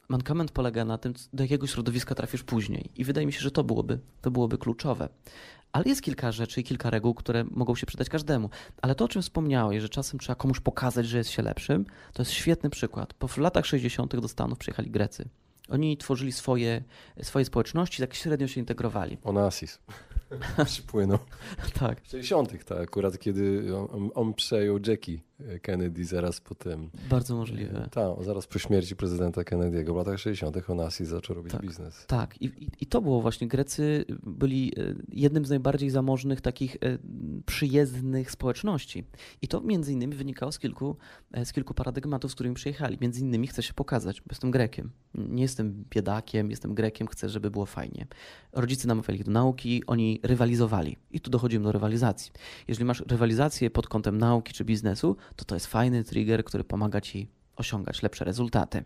Mankament 0.08 0.50
polega 0.50 0.84
na 0.84 0.98
tym, 0.98 1.14
do 1.32 1.44
jakiego 1.44 1.66
środowiska 1.66 2.14
trafisz 2.14 2.42
później. 2.42 2.90
I 2.96 3.04
wydaje 3.04 3.26
mi 3.26 3.32
się, 3.32 3.40
że 3.40 3.50
to 3.50 3.64
byłoby, 3.64 4.00
to 4.20 4.30
byłoby 4.30 4.58
kluczowe. 4.58 5.08
Ale 5.72 5.84
jest 5.84 6.02
kilka 6.02 6.32
rzeczy 6.32 6.60
i 6.60 6.64
kilka 6.64 6.90
reguł, 6.90 7.14
które 7.14 7.44
mogą 7.50 7.74
się 7.74 7.86
przydać 7.86 8.08
każdemu. 8.08 8.50
Ale 8.82 8.94
to, 8.94 9.04
o 9.04 9.08
czym 9.08 9.22
wspomniałeś, 9.22 9.82
że 9.82 9.88
czasem 9.88 10.20
trzeba 10.20 10.34
komuś 10.36 10.60
pokazać, 10.60 11.06
że 11.06 11.18
jest 11.18 11.30
się 11.30 11.42
lepszym, 11.42 11.84
to 12.12 12.22
jest 12.22 12.32
świetny 12.32 12.70
przykład. 12.70 13.14
Po 13.14 13.28
latach 13.36 13.66
60. 13.66 14.16
do 14.16 14.28
Stanów 14.28 14.58
przyjechali 14.58 14.90
Grecy. 14.90 15.28
Oni 15.68 15.96
tworzyli 15.96 16.32
swoje, 16.32 16.84
swoje 17.22 17.44
społeczności, 17.44 18.02
tak 18.02 18.14
średnio 18.14 18.48
się 18.48 18.60
integrowali. 18.60 19.18
Onassis. 19.24 19.78
Przypłynął. 20.66 21.18
tak. 21.78 22.00
W 22.00 22.08
60. 22.08 22.64
tak, 22.64 22.78
akurat 22.78 23.18
kiedy 23.18 23.76
on, 23.76 24.10
on 24.14 24.34
przejął 24.34 24.78
Jackie 24.86 25.18
Kennedy 25.62 26.04
zaraz 26.04 26.40
po 26.40 26.54
tym. 26.54 26.90
Bardzo 27.10 27.36
możliwe. 27.36 27.88
Tak, 27.92 28.24
zaraz 28.24 28.46
po 28.46 28.58
śmierci 28.58 28.96
prezydenta 28.96 29.40
Kennedy'ego 29.40 29.92
w 29.92 29.96
latach 29.96 30.18
60. 30.18 30.70
Onassis 30.70 31.08
zaczął 31.08 31.36
robić 31.36 31.52
tak, 31.52 31.62
biznes. 31.62 32.06
Tak, 32.06 32.42
I, 32.42 32.44
i, 32.44 32.70
i 32.80 32.86
to 32.86 33.00
było 33.02 33.22
właśnie. 33.22 33.48
Grecy 33.48 34.04
byli 34.22 34.72
e, 34.76 34.94
jednym 35.12 35.44
z 35.44 35.50
najbardziej 35.50 35.90
zamożnych, 35.90 36.40
takich 36.40 36.76
e, 36.76 36.78
przyjezdnych 37.46 38.30
społeczności. 38.30 39.04
I 39.42 39.48
to 39.48 39.60
między 39.60 39.92
innymi 39.92 40.14
wynikało 40.14 40.52
z 40.52 40.58
kilku, 40.58 40.96
e, 41.32 41.44
z 41.44 41.52
kilku 41.52 41.74
paradygmatów, 41.74 42.30
z 42.30 42.34
którymi 42.34 42.54
przyjechali. 42.54 42.98
Między 43.00 43.20
innymi 43.20 43.46
chcę 43.46 43.62
się 43.62 43.74
pokazać, 43.74 44.20
bo 44.20 44.26
jestem 44.30 44.50
Grekiem. 44.50 44.90
Nie 45.14 45.42
jestem 45.42 45.84
biedakiem, 45.90 46.50
jestem 46.50 46.74
Grekiem, 46.74 47.06
chcę, 47.06 47.28
żeby 47.28 47.50
było 47.50 47.66
fajnie. 47.66 48.06
Rodzice 48.52 48.88
namawiali 48.88 49.18
ich 49.18 49.24
do 49.24 49.32
nauki, 49.32 49.82
oni 49.86 50.20
rywalizowali. 50.22 50.96
I 51.10 51.20
tu 51.20 51.30
dochodzimy 51.30 51.64
do 51.64 51.72
rywalizacji. 51.72 52.32
Jeżeli 52.68 52.84
masz 52.84 53.02
rywalizację 53.06 53.70
pod 53.70 53.88
kątem 53.88 54.18
nauki 54.18 54.52
czy 54.52 54.64
biznesu, 54.64 55.16
to 55.36 55.44
to 55.44 55.54
jest 55.54 55.66
fajny 55.66 56.04
trigger, 56.04 56.44
który 56.44 56.64
pomaga 56.64 57.00
ci 57.00 57.28
osiągać 57.56 58.02
lepsze 58.02 58.24
rezultaty. 58.24 58.84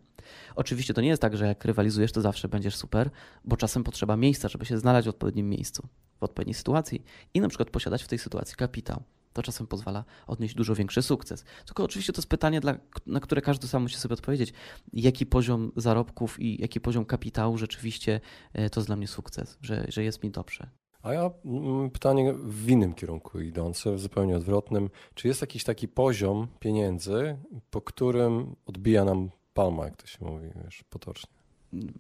Oczywiście 0.57 0.94
to 0.94 1.00
nie 1.00 1.09
jest 1.09 1.22
tak, 1.22 1.37
że 1.37 1.46
jak 1.46 1.64
rywalizujesz, 1.64 2.12
to 2.12 2.20
zawsze 2.20 2.48
będziesz 2.48 2.76
super, 2.76 3.11
bo 3.44 3.57
czasem 3.57 3.85
potrzeba 3.85 4.16
miejsca, 4.16 4.48
żeby 4.48 4.66
się 4.66 4.79
znaleźć 4.79 5.07
w 5.07 5.11
odpowiednim 5.11 5.48
miejscu, 5.48 5.88
w 6.20 6.22
odpowiedniej 6.22 6.55
sytuacji 6.55 7.05
i 7.35 7.40
na 7.40 7.48
przykład 7.48 7.70
posiadać 7.70 8.03
w 8.03 8.09
tej 8.09 8.18
sytuacji 8.18 8.57
kapitał. 8.57 9.03
To 9.33 9.42
czasem 9.42 9.66
pozwala 9.66 10.05
odnieść 10.26 10.55
dużo 10.55 10.74
większy 10.74 11.03
sukces. 11.03 11.44
Tylko 11.66 11.85
oczywiście 11.85 12.12
to 12.12 12.18
jest 12.18 12.29
pytanie, 12.29 12.61
dla, 12.61 12.74
na 13.07 13.20
które 13.20 13.42
każdy 13.42 13.68
sam 13.68 13.83
musi 13.83 13.96
sobie 13.96 14.12
odpowiedzieć, 14.12 14.53
jaki 14.92 15.26
poziom 15.26 15.72
zarobków 15.76 16.40
i 16.40 16.62
jaki 16.62 16.81
poziom 16.81 17.05
kapitału 17.05 17.59
rzeczywiście 17.59 18.20
e, 18.53 18.70
to 18.70 18.81
jest 18.81 18.88
dla 18.88 18.96
mnie 18.96 19.09
sukces, 19.09 19.59
że, 19.62 19.87
że 19.88 20.05
jest 20.05 20.24
mi 20.24 20.31
dobrze. 20.31 20.70
A 21.03 21.13
ja 21.13 21.31
mm, 21.45 21.91
pytanie 21.91 22.35
w 22.35 22.69
innym 22.69 22.95
kierunku 22.95 23.41
idące, 23.41 23.93
w 23.93 24.01
zupełnie 24.01 24.37
odwrotnym. 24.37 24.91
Czy 25.15 25.29
jest 25.29 25.41
jakiś 25.41 25.65
taki 25.65 25.89
poziom 25.89 26.47
pieniędzy, 26.61 27.37
po 27.71 27.81
którym 27.81 28.57
odbija 28.67 29.05
nam 29.05 29.31
palma, 29.55 29.85
jak 29.85 29.97
to 29.97 30.07
się 30.07 30.25
mówi, 30.25 30.49
wiesz, 30.65 30.85
potocznie? 30.91 31.39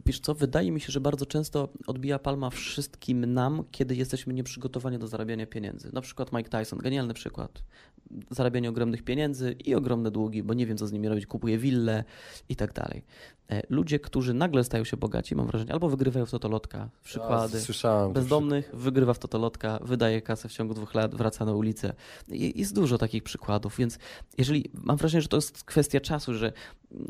Wiesz 0.06 0.20
co, 0.20 0.34
wydaje 0.34 0.72
mi 0.72 0.80
się, 0.80 0.92
że 0.92 1.00
bardzo 1.00 1.26
często 1.26 1.68
odbija 1.86 2.18
palma 2.18 2.50
wszystkim 2.50 3.32
nam, 3.32 3.64
kiedy 3.70 3.96
jesteśmy 3.96 4.34
nieprzygotowani 4.34 4.98
do 4.98 5.08
zarabiania 5.08 5.46
pieniędzy. 5.46 5.90
Na 5.92 6.00
przykład 6.00 6.32
Mike 6.32 6.50
Tyson, 6.50 6.78
genialny 6.78 7.14
przykład. 7.14 7.62
Zarabianie 8.30 8.68
ogromnych 8.68 9.02
pieniędzy 9.02 9.52
i 9.64 9.74
ogromne 9.74 10.10
długi, 10.10 10.42
bo 10.42 10.54
nie 10.54 10.66
wiem, 10.66 10.76
co 10.76 10.86
z 10.86 10.92
nimi 10.92 11.08
robić, 11.08 11.26
kupuje 11.26 11.58
willę 11.58 12.04
i 12.48 12.56
tak 12.56 12.72
dalej. 12.72 13.04
E, 13.50 13.62
ludzie, 13.68 13.98
którzy 13.98 14.34
nagle 14.34 14.64
stają 14.64 14.84
się 14.84 14.96
bogaci, 14.96 15.36
mam 15.36 15.46
wrażenie, 15.46 15.72
albo 15.72 15.88
wygrywają 15.88 16.26
w 16.26 16.30
totolotka, 16.30 16.88
przykłady. 17.02 17.58
Ja, 17.58 17.64
słyszałem. 17.64 18.12
Bezdomnych 18.12 18.70
wygrywa 18.74 19.14
w 19.14 19.18
totolotka, 19.18 19.78
wydaje 19.82 20.22
kasę 20.22 20.48
w 20.48 20.52
ciągu 20.52 20.74
dwóch 20.74 20.94
lat, 20.94 21.14
wraca 21.14 21.44
na 21.44 21.52
ulicę. 21.52 21.92
Jest 22.28 22.74
dużo 22.74 22.98
takich 22.98 23.22
przykładów, 23.22 23.76
więc 23.76 23.98
jeżeli, 24.38 24.70
mam 24.74 24.96
wrażenie, 24.96 25.22
że 25.22 25.28
to 25.28 25.36
jest 25.36 25.64
kwestia 25.64 26.00
czasu, 26.00 26.34
że 26.34 26.52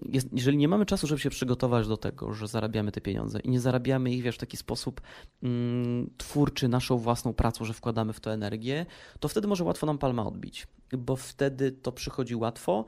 jest, 0.08 0.28
jeżeli 0.32 0.56
nie 0.56 0.68
mamy 0.68 0.86
czasu, 0.86 1.06
żeby 1.06 1.20
się 1.20 1.30
przygotować 1.30 1.88
do 1.88 1.96
tego, 1.96 2.32
że 2.32 2.48
zarabiamy 2.48 2.92
te 2.92 3.00
pieniądze 3.00 3.40
i 3.40 3.50
nie 3.50 3.60
zarabiamy 3.60 4.12
ich 4.12 4.22
wiesz, 4.22 4.36
w 4.36 4.38
taki 4.38 4.56
sposób 4.56 5.00
mm, 5.42 6.10
twórczy, 6.16 6.68
naszą 6.68 6.98
własną 6.98 7.32
pracą, 7.32 7.64
że 7.64 7.72
wkładamy 7.72 8.12
w 8.12 8.20
to 8.20 8.32
energię, 8.32 8.86
to 9.20 9.28
wtedy 9.28 9.48
może 9.48 9.64
łatwo 9.64 9.86
nam 9.86 9.98
palma 9.98 10.26
odbić, 10.26 10.66
bo 10.98 11.16
wtedy 11.16 11.72
to 11.72 11.92
przychodzi 11.92 12.36
łatwo, 12.36 12.84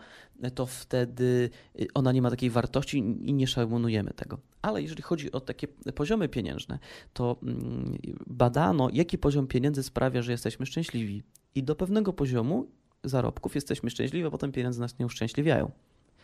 to 0.55 0.67
wtedy 0.67 1.51
y, 1.81 1.87
ona 1.95 2.13
nie 2.13 2.23
ma 2.23 2.31
takiej 2.31 2.51
wartości 2.51 2.99
i 2.99 3.33
nie 3.35 3.47
szanujemy 3.47 4.11
tego. 4.11 4.39
Ale 4.63 4.83
jeżeli 4.83 5.03
chodzi 5.03 5.33
o 5.33 5.41
takie 5.41 5.69
poziomy 5.69 6.29
pieniężne, 6.29 6.79
to 7.13 7.37
mm, 7.43 7.99
badano, 8.27 8.89
jaki 8.93 9.19
poziom 9.19 9.47
pieniędzy 9.47 9.83
sprawia, 9.83 10.23
że 10.23 10.33
jesteśmy 10.33 10.67
szczęśliwi. 10.67 11.23
I 11.55 11.63
do 11.63 11.77
pewnego 11.77 12.13
poziomu 12.13 12.67
zarobków 13.05 13.55
jesteśmy 13.55 13.91
szczęśliwi, 13.91 14.27
a 14.27 14.31
potem 14.31 14.53
pieniądze 14.53 14.81
nas 14.81 14.99
nie 14.99 15.07
uszczęśliwiają. 15.07 15.71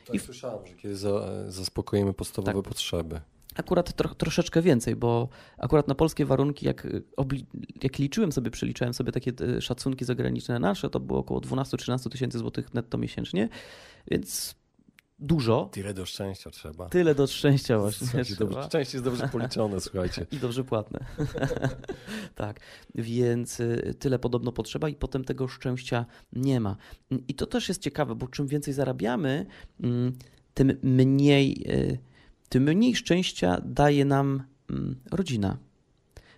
Tak, 0.09 0.23
I 0.23 0.25
słyszałem, 0.25 0.67
że 0.67 0.75
kiedy 0.75 0.97
za, 0.97 1.11
zaspokoimy 1.51 2.13
podstawowe 2.15 2.63
tak. 2.63 2.69
potrzeby. 2.69 3.21
Akurat 3.57 3.93
tro, 3.93 4.15
troszeczkę 4.15 4.63
więcej, 4.63 4.97
bo 4.97 5.29
akurat 5.59 5.89
na 5.89 5.95
polskie 5.95 6.25
warunki, 6.27 6.67
jak, 6.67 6.87
obli, 7.17 7.47
jak 7.83 7.99
liczyłem 7.99 8.33
sobie, 8.33 8.51
przeliczałem 8.51 8.95
sobie 8.95 9.13
takie 9.13 9.33
e, 9.57 9.61
szacunki 9.61 10.05
zagraniczne 10.05 10.59
nasze, 10.59 10.91
to 10.91 11.01
było 11.01 11.19
około 11.19 11.41
12-13 11.41 12.11
tysięcy 12.11 12.39
złotych 12.39 12.75
netto 12.75 12.99
miesięcznie, 12.99 13.49
więc 14.11 14.55
dużo. 15.19 15.69
Tyle 15.73 15.95
do 15.95 16.07
szczęścia 16.07 16.51
trzeba. 16.51 16.89
Tyle 16.89 17.15
do 17.15 17.27
szczęścia 17.27 17.79
właśnie. 17.79 18.07
Dobrze, 18.39 18.63
szczęście 18.63 18.97
jest 18.97 19.05
dobrze 19.05 19.29
policzone, 19.29 19.81
słuchajcie. 19.81 20.27
I 20.33 20.37
dobrze 20.37 20.65
płatne. 20.65 21.05
tak, 22.35 22.61
więc 22.95 23.61
y, 23.61 23.95
tyle 23.99 24.19
podobno 24.19 24.53
potrzeba 24.53 24.89
i 24.89 24.95
potem 24.95 25.25
tego 25.25 25.49
szczęścia 25.49 26.07
nie 26.33 26.61
ma. 26.61 26.77
I 27.29 27.35
to 27.35 27.47
też 27.47 27.69
jest 27.69 27.83
ciekawe, 27.83 28.15
bo 28.15 28.29
czym 28.29 28.47
więcej 28.47 28.75
zarabiamy, 28.75 29.47
mm, 29.81 30.13
tym 30.55 30.79
mniej, 30.83 31.65
y, 31.73 31.99
tym 32.49 32.63
mniej 32.63 32.97
szczęścia 32.97 33.61
daje 33.65 34.05
nam 34.05 34.43
mm, 34.71 35.01
rodzina. 35.11 35.59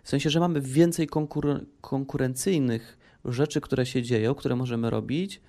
W 0.02 0.08
sensie, 0.08 0.30
że 0.30 0.40
mamy 0.40 0.60
więcej 0.60 1.06
konkur 1.06 1.66
konkurencyjnych 1.80 2.98
rzeczy, 3.24 3.60
które 3.60 3.86
się 3.86 4.02
dzieją, 4.02 4.34
które 4.34 4.56
możemy 4.56 4.90
robić, 4.90 5.40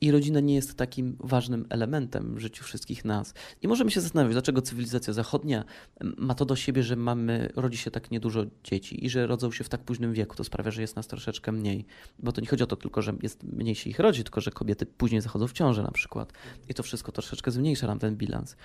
i 0.00 0.10
rodzina 0.10 0.40
nie 0.40 0.54
jest 0.54 0.74
takim 0.74 1.16
ważnym 1.20 1.66
elementem 1.68 2.34
w 2.34 2.38
życiu 2.38 2.64
wszystkich 2.64 3.04
nas. 3.04 3.34
I 3.62 3.68
możemy 3.68 3.90
się 3.90 4.00
zastanawiać, 4.00 4.34
dlaczego 4.34 4.62
cywilizacja 4.62 5.12
zachodnia 5.12 5.64
ma 6.00 6.34
to 6.34 6.44
do 6.44 6.56
siebie, 6.56 6.82
że 6.82 6.96
mamy, 6.96 7.52
rodzi 7.56 7.78
się 7.78 7.90
tak 7.90 8.10
niedużo 8.10 8.44
dzieci 8.64 9.04
i 9.04 9.10
że 9.10 9.26
rodzą 9.26 9.52
się 9.52 9.64
w 9.64 9.68
tak 9.68 9.84
późnym 9.84 10.12
wieku. 10.12 10.36
To 10.36 10.44
sprawia, 10.44 10.70
że 10.70 10.80
jest 10.82 10.96
nas 10.96 11.06
troszeczkę 11.06 11.52
mniej. 11.52 11.86
Bo 12.18 12.32
to 12.32 12.40
nie 12.40 12.46
chodzi 12.46 12.64
o 12.64 12.66
to 12.66 12.76
tylko, 12.76 13.02
że 13.02 13.12
jest 13.22 13.42
mniej 13.42 13.74
się 13.74 13.90
ich 13.90 13.98
rodzi, 13.98 14.24
tylko 14.24 14.40
że 14.40 14.50
kobiety 14.50 14.86
później 14.86 15.20
zachodzą 15.20 15.48
w 15.48 15.52
ciążę 15.52 15.82
na 15.82 15.90
przykład. 15.90 16.32
I 16.68 16.74
to 16.74 16.82
wszystko 16.82 17.12
troszeczkę 17.12 17.50
zmniejsza 17.50 17.86
nam 17.86 17.98
ten 17.98 18.16
bilans. 18.16 18.56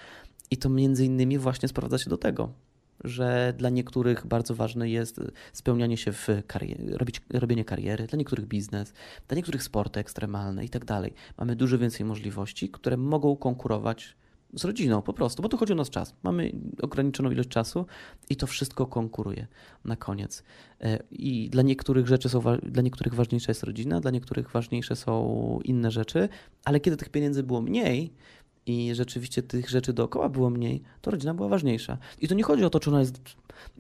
I 0.52 0.58
to 0.58 0.70
między 0.70 1.06
innymi 1.06 1.38
właśnie 1.38 1.70
sprowadza 1.70 1.98
się 1.98 2.10
do 2.10 2.18
tego, 2.18 2.54
że 3.08 3.54
dla 3.58 3.70
niektórych 3.70 4.28
bardzo 4.28 4.56
ważne 4.56 4.90
jest 4.90 5.22
spełnianie 5.54 5.98
się 5.98 6.12
w 6.12 6.28
karierze, 6.48 6.98
robienie 7.34 7.66
kariery, 7.66 8.08
dla 8.08 8.18
niektórych 8.18 8.46
biznes, 8.46 8.94
dla 9.28 9.36
niektórych 9.36 9.64
sporty 9.64 10.00
ekstremalne 10.00 10.66
i 10.66 10.70
tak 10.70 10.86
dalej. 10.86 11.14
Mamy 11.38 11.56
dużo 11.56 11.78
więcej 11.78 12.06
możliwości, 12.06 12.70
które 12.70 12.98
mogą 12.98 13.36
konkurować 13.36 14.16
z 14.54 14.66
rodziną 14.66 15.02
po 15.02 15.14
prostu, 15.14 15.44
bo 15.44 15.50
tu 15.50 15.58
chodzi 15.58 15.74
o 15.74 15.76
nas 15.76 15.90
czas. 15.90 16.14
Mamy 16.24 16.52
ograniczoną 16.82 17.32
ilość 17.32 17.50
czasu 17.50 17.86
i 18.30 18.36
to 18.36 18.48
wszystko 18.48 18.88
konkuruje 18.88 19.48
na 19.86 19.96
koniec. 19.96 20.44
E, 20.82 21.00
I 21.12 21.50
dla 21.50 21.62
niektórych 21.62 22.08
rzeczy 22.08 22.30
są, 22.30 22.42
dla 22.64 22.84
niektórych 22.84 23.14
ważniejsza 23.14 23.52
jest 23.52 23.64
rodzina, 23.64 24.00
dla 24.00 24.12
niektórych 24.12 24.52
ważniejsze 24.52 24.96
są 24.96 25.60
inne 25.64 25.92
rzeczy, 25.92 26.30
ale 26.66 26.80
kiedy 26.80 26.98
tych 26.98 27.10
pieniędzy 27.10 27.44
było 27.44 27.62
mniej, 27.62 28.14
i 28.66 28.96
rzeczywiście 28.96 29.44
tych 29.44 29.70
rzeczy 29.70 29.94
dookoła 29.94 30.30
było 30.30 30.50
mniej, 30.50 30.82
to 31.02 31.12
rodzina 31.12 31.34
była 31.34 31.50
ważniejsza. 31.50 31.98
I 32.22 32.28
to 32.28 32.36
nie 32.36 32.44
chodzi 32.44 32.64
o 32.66 32.70
to, 32.70 32.80
czy 32.80 32.90
ona 32.90 33.00
jest. 33.00 33.20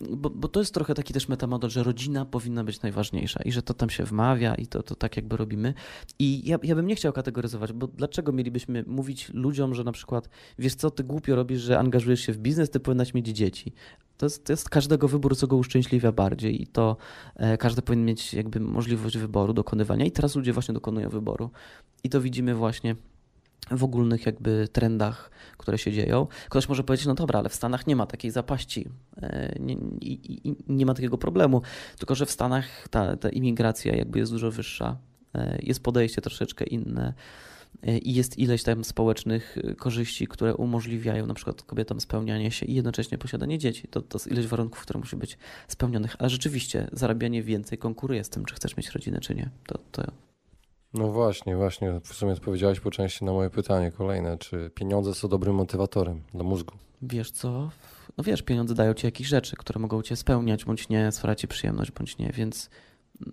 Bo, 0.09 0.29
bo 0.29 0.47
to 0.47 0.59
jest 0.59 0.73
trochę 0.73 0.93
taki 0.93 1.13
też 1.13 1.27
metamodel, 1.27 1.69
że 1.69 1.83
rodzina 1.83 2.25
powinna 2.25 2.63
być 2.63 2.81
najważniejsza 2.81 3.43
i 3.43 3.51
że 3.51 3.61
to 3.61 3.73
tam 3.73 3.89
się 3.89 4.03
wmawia 4.03 4.55
i 4.55 4.67
to, 4.67 4.83
to 4.83 4.95
tak 4.95 5.15
jakby 5.15 5.37
robimy. 5.37 5.73
I 6.19 6.49
ja, 6.49 6.57
ja 6.63 6.75
bym 6.75 6.87
nie 6.87 6.95
chciał 6.95 7.13
kategoryzować, 7.13 7.73
bo 7.73 7.87
dlaczego 7.87 8.31
mielibyśmy 8.31 8.83
mówić 8.87 9.29
ludziom, 9.33 9.75
że 9.75 9.83
na 9.83 9.91
przykład, 9.91 10.29
wiesz 10.59 10.75
co, 10.75 10.91
ty 10.91 11.03
głupio 11.03 11.35
robisz, 11.35 11.61
że 11.61 11.79
angażujesz 11.79 12.21
się 12.21 12.33
w 12.33 12.37
biznes, 12.37 12.69
ty 12.69 12.79
powinnaś 12.79 13.13
mieć 13.13 13.27
dzieci. 13.27 13.73
To 14.17 14.25
jest, 14.25 14.45
to 14.45 14.53
jest 14.53 14.69
każdego 14.69 15.07
wybór, 15.07 15.37
co 15.37 15.47
go 15.47 15.55
uszczęśliwia 15.55 16.11
bardziej 16.11 16.61
i 16.61 16.67
to 16.67 16.97
e, 17.35 17.57
każdy 17.57 17.81
powinien 17.81 18.05
mieć 18.05 18.33
jakby 18.33 18.59
możliwość 18.59 19.17
wyboru, 19.17 19.53
dokonywania 19.53 20.05
i 20.05 20.11
teraz 20.11 20.35
ludzie 20.35 20.53
właśnie 20.53 20.73
dokonują 20.73 21.09
wyboru. 21.09 21.49
I 22.03 22.09
to 22.09 22.21
widzimy 22.21 22.55
właśnie 22.55 22.95
w 23.71 23.83
ogólnych 23.83 24.25
jakby 24.25 24.67
trendach, 24.71 25.31
które 25.57 25.77
się 25.77 25.91
dzieją. 25.91 26.27
Ktoś 26.49 26.69
może 26.69 26.83
powiedzieć, 26.83 27.07
no 27.07 27.13
dobra, 27.13 27.39
ale 27.39 27.49
w 27.49 27.55
Stanach 27.55 27.87
nie 27.87 27.95
ma 27.95 28.05
takiej 28.05 28.31
zapaści, 28.31 28.89
e, 29.21 29.55
nie, 29.59 29.75
nie, 29.75 30.55
nie 30.67 30.85
ma 30.85 30.93
takiego 30.93 31.17
problemu, 31.17 31.61
tylko 31.97 32.15
że 32.15 32.25
w 32.25 32.31
Stanach 32.31 32.87
ta, 32.89 33.17
ta 33.17 33.29
imigracja 33.29 33.95
jakby 33.95 34.19
jest 34.19 34.31
dużo 34.31 34.51
wyższa, 34.51 34.97
e, 35.35 35.57
jest 35.61 35.83
podejście 35.83 36.21
troszeczkę 36.21 36.65
inne 36.65 37.13
e, 37.83 37.97
i 37.97 38.13
jest 38.13 38.39
ileś 38.39 38.63
tam 38.63 38.83
społecznych 38.83 39.57
korzyści, 39.77 40.27
które 40.27 40.55
umożliwiają 40.55 41.27
na 41.27 41.33
przykład 41.33 41.61
kobietom 41.61 41.99
spełnianie 42.01 42.51
się 42.51 42.65
i 42.65 42.73
jednocześnie 42.75 43.17
posiadanie 43.17 43.57
dzieci. 43.57 43.87
To, 43.87 44.01
to 44.01 44.17
jest 44.17 44.27
ileś 44.27 44.47
warunków, 44.47 44.81
które 44.81 44.99
musi 44.99 45.15
być 45.15 45.37
spełnionych, 45.67 46.15
ale 46.19 46.29
rzeczywiście 46.29 46.87
zarabianie 46.91 47.43
więcej 47.43 47.77
konkuruje 47.77 48.23
z 48.23 48.29
tym, 48.29 48.45
czy 48.45 48.55
chcesz 48.55 48.77
mieć 48.77 48.89
rodzinę, 48.89 49.19
czy 49.19 49.35
nie. 49.35 49.49
To, 49.67 49.79
to 49.91 50.03
no 50.97 51.11
właśnie, 51.11 51.55
właśnie. 51.55 51.99
W 52.03 52.13
sumie 52.13 52.33
odpowiedziałeś 52.33 52.79
po 52.79 52.91
części 52.91 53.25
na 53.25 53.31
moje 53.31 53.49
pytanie 53.49 53.91
kolejne. 53.91 54.37
Czy 54.37 54.71
pieniądze 54.75 55.13
są 55.13 55.27
dobrym 55.27 55.55
motywatorem 55.55 56.21
dla 56.33 56.43
mózgu? 56.43 56.73
Wiesz 57.01 57.31
co? 57.31 57.69
No 58.17 58.23
wiesz, 58.23 58.41
pieniądze 58.41 58.75
dają 58.75 58.93
ci 58.93 59.05
jakieś 59.05 59.27
rzeczy, 59.27 59.55
które 59.55 59.79
mogą 59.79 60.01
cię 60.01 60.15
spełniać, 60.15 60.65
bądź 60.65 60.89
nie, 60.89 61.11
sprawiać 61.11 61.41
ci 61.41 61.47
przyjemność, 61.47 61.91
bądź 61.91 62.17
nie, 62.17 62.31
więc 62.31 62.69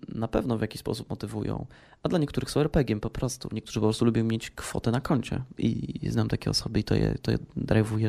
na 0.07 0.27
pewno 0.27 0.57
w 0.57 0.61
jakiś 0.61 0.81
sposób 0.81 1.09
motywują. 1.09 1.65
A 2.03 2.09
dla 2.09 2.19
niektórych 2.19 2.51
są 2.51 2.59
RPG 2.59 2.99
po 2.99 3.09
prostu. 3.09 3.49
Niektórzy 3.51 3.79
po 3.79 3.85
prostu 3.85 4.05
lubią 4.05 4.23
mieć 4.23 4.51
kwotę 4.51 4.91
na 4.91 5.01
koncie. 5.01 5.43
I, 5.57 5.99
znam 6.09 6.27
takie 6.27 6.49
osoby 6.49 6.79
i 6.79 6.83
to 6.83 6.95
je, 6.95 7.15
to 7.21 7.31
je 7.31 7.37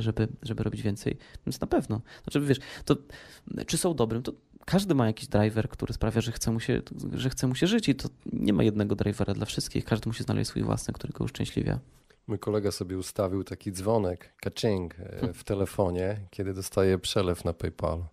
żeby, 0.01 0.29
żeby 0.43 0.63
robić 0.63 0.83
więcej. 0.83 1.17
Więc 1.47 1.61
na 1.61 1.67
pewno. 1.67 2.01
Znaczy 2.25 2.41
wiesz, 2.41 2.59
to 2.85 2.97
czy 3.67 3.79
są 3.79 3.95
dobrym, 3.95 4.23
to 4.23 4.33
każdy 4.65 4.95
ma 4.95 5.07
jakiś 5.07 5.29
driver, 5.29 5.69
który 5.69 5.95
sprawia, 5.95 6.21
że 6.21 6.33
chce 6.33 6.51
mu 6.51 6.61
się, 6.61 6.83
że 7.13 7.31
chce 7.31 7.47
mu 7.47 7.55
się 7.55 7.67
żyć 7.67 7.89
i 7.89 7.95
to 7.95 8.09
nie 8.33 8.53
ma 8.53 8.63
jednego 8.63 8.97
drivera 8.97 9.35
dla 9.35 9.47
wszystkich. 9.47 9.85
Każdy 9.85 10.09
musi 10.09 10.23
znaleźć 10.23 10.51
swój 10.51 10.63
własny, 10.63 10.95
który 10.95 11.13
go 11.13 11.25
uszczęśliwia. 11.25 11.79
Mój 12.27 12.39
kolega 12.39 12.71
sobie 12.71 12.99
ustawił 12.99 13.45
taki 13.45 13.73
dzwonek, 13.73 14.35
kaczing 14.41 14.95
e, 14.99 15.33
w 15.33 15.45
telefonie, 15.45 16.21
kiedy 16.31 16.55
dostaje 16.55 16.99
przelew 16.99 17.45
na 17.45 17.53
PayPal. 17.53 18.05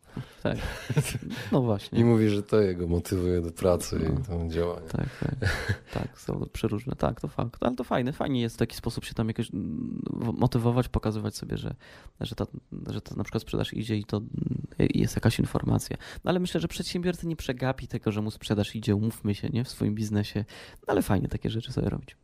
Tak. 0.44 0.58
No 1.52 1.62
właśnie. 1.62 2.00
I 2.00 2.04
mówi, 2.04 2.30
że 2.30 2.44
to 2.44 2.62
jego 2.62 2.88
motywuje 2.88 3.42
do 3.42 3.52
pracy 3.52 4.00
no. 4.00 4.10
i 4.10 4.48
do 4.48 4.54
działania. 4.54 4.88
Tak, 4.88 5.08
tak. 5.20 5.50
tak, 5.94 6.20
są 6.20 6.46
przeróżne. 6.54 6.96
Tak, 6.96 7.22
to 7.22 7.28
fakt. 7.28 7.58
Ale 7.64 7.76
to 7.76 7.84
fajne. 7.84 8.14
Fajnie 8.14 8.42
jest 8.42 8.56
w 8.56 8.60
taki 8.60 8.76
sposób 8.76 9.06
się 9.06 9.14
tam 9.14 9.28
jakoś 9.28 9.54
mm, 9.54 10.02
motywować, 10.38 10.90
pokazywać 10.90 11.36
sobie, 11.36 11.58
że, 11.58 11.76
że, 12.22 12.36
ta, 12.36 12.46
że 12.90 13.02
ta 13.02 13.16
na 13.16 13.24
przykład 13.24 13.42
sprzedaż 13.42 13.74
idzie 13.74 13.98
i 13.98 14.04
to 14.04 14.18
mm, 14.18 14.32
jest 14.94 15.16
jakaś 15.16 15.40
informacja. 15.40 15.98
No 16.24 16.30
ale 16.30 16.40
myślę, 16.40 16.62
że 16.62 16.68
przedsiębiorca 16.68 17.28
nie 17.28 17.36
przegapi 17.36 17.88
tego, 17.88 18.12
że 18.12 18.22
mu 18.22 18.32
sprzedaż 18.32 18.76
idzie, 18.76 18.96
umówmy 18.96 19.36
się, 19.36 19.50
nie? 19.50 19.64
W 19.64 19.70
swoim 19.70 19.96
biznesie. 19.96 20.46
No 20.88 20.92
ale 20.92 21.02
fajnie 21.02 21.28
takie 21.28 21.50
rzeczy 21.50 21.72
sobie 21.74 21.90
robić. 21.90 22.18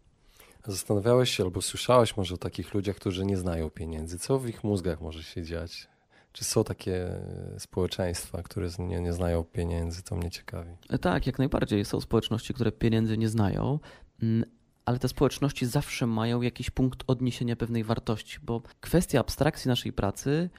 Zastanawiałeś 0.68 1.32
się 1.32 1.44
albo 1.44 1.62
słyszałeś 1.62 2.18
może 2.18 2.36
o 2.36 2.38
takich 2.38 2.74
ludziach, 2.74 2.96
którzy 2.96 3.26
nie 3.26 3.38
znają 3.38 3.70
pieniędzy. 3.70 4.20
Co 4.20 4.40
w 4.40 4.50
ich 4.50 4.64
mózgach 4.64 5.02
może 5.02 5.24
się 5.24 5.44
dziać? 5.44 5.88
Czy 6.32 6.44
są 6.44 6.64
takie 6.64 7.10
społeczeństwa, 7.58 8.44
które 8.44 8.70
nie, 8.80 9.02
nie 9.02 9.14
znają 9.14 9.44
pieniędzy? 9.44 10.04
To 10.04 10.16
mnie 10.16 10.32
ciekawi. 10.32 10.72
E, 10.90 10.98
tak, 10.98 11.28
jak 11.28 11.38
najbardziej. 11.38 11.86
Są 11.86 12.02
społeczności, 12.02 12.54
które 12.54 12.72
pieniędzy 12.72 13.18
nie 13.18 13.30
znają, 13.30 13.80
mm, 14.24 14.46
ale 14.86 15.00
te 15.00 15.08
społeczności 15.08 15.66
zawsze 15.66 16.08
mają 16.08 16.42
jakiś 16.42 16.70
punkt 16.70 17.04
odniesienia 17.08 17.56
pewnej 17.56 17.84
wartości, 17.84 18.40
bo 18.44 18.62
kwestia 18.82 19.20
abstrakcji 19.20 19.70
naszej 19.70 19.94
pracy 19.94 20.50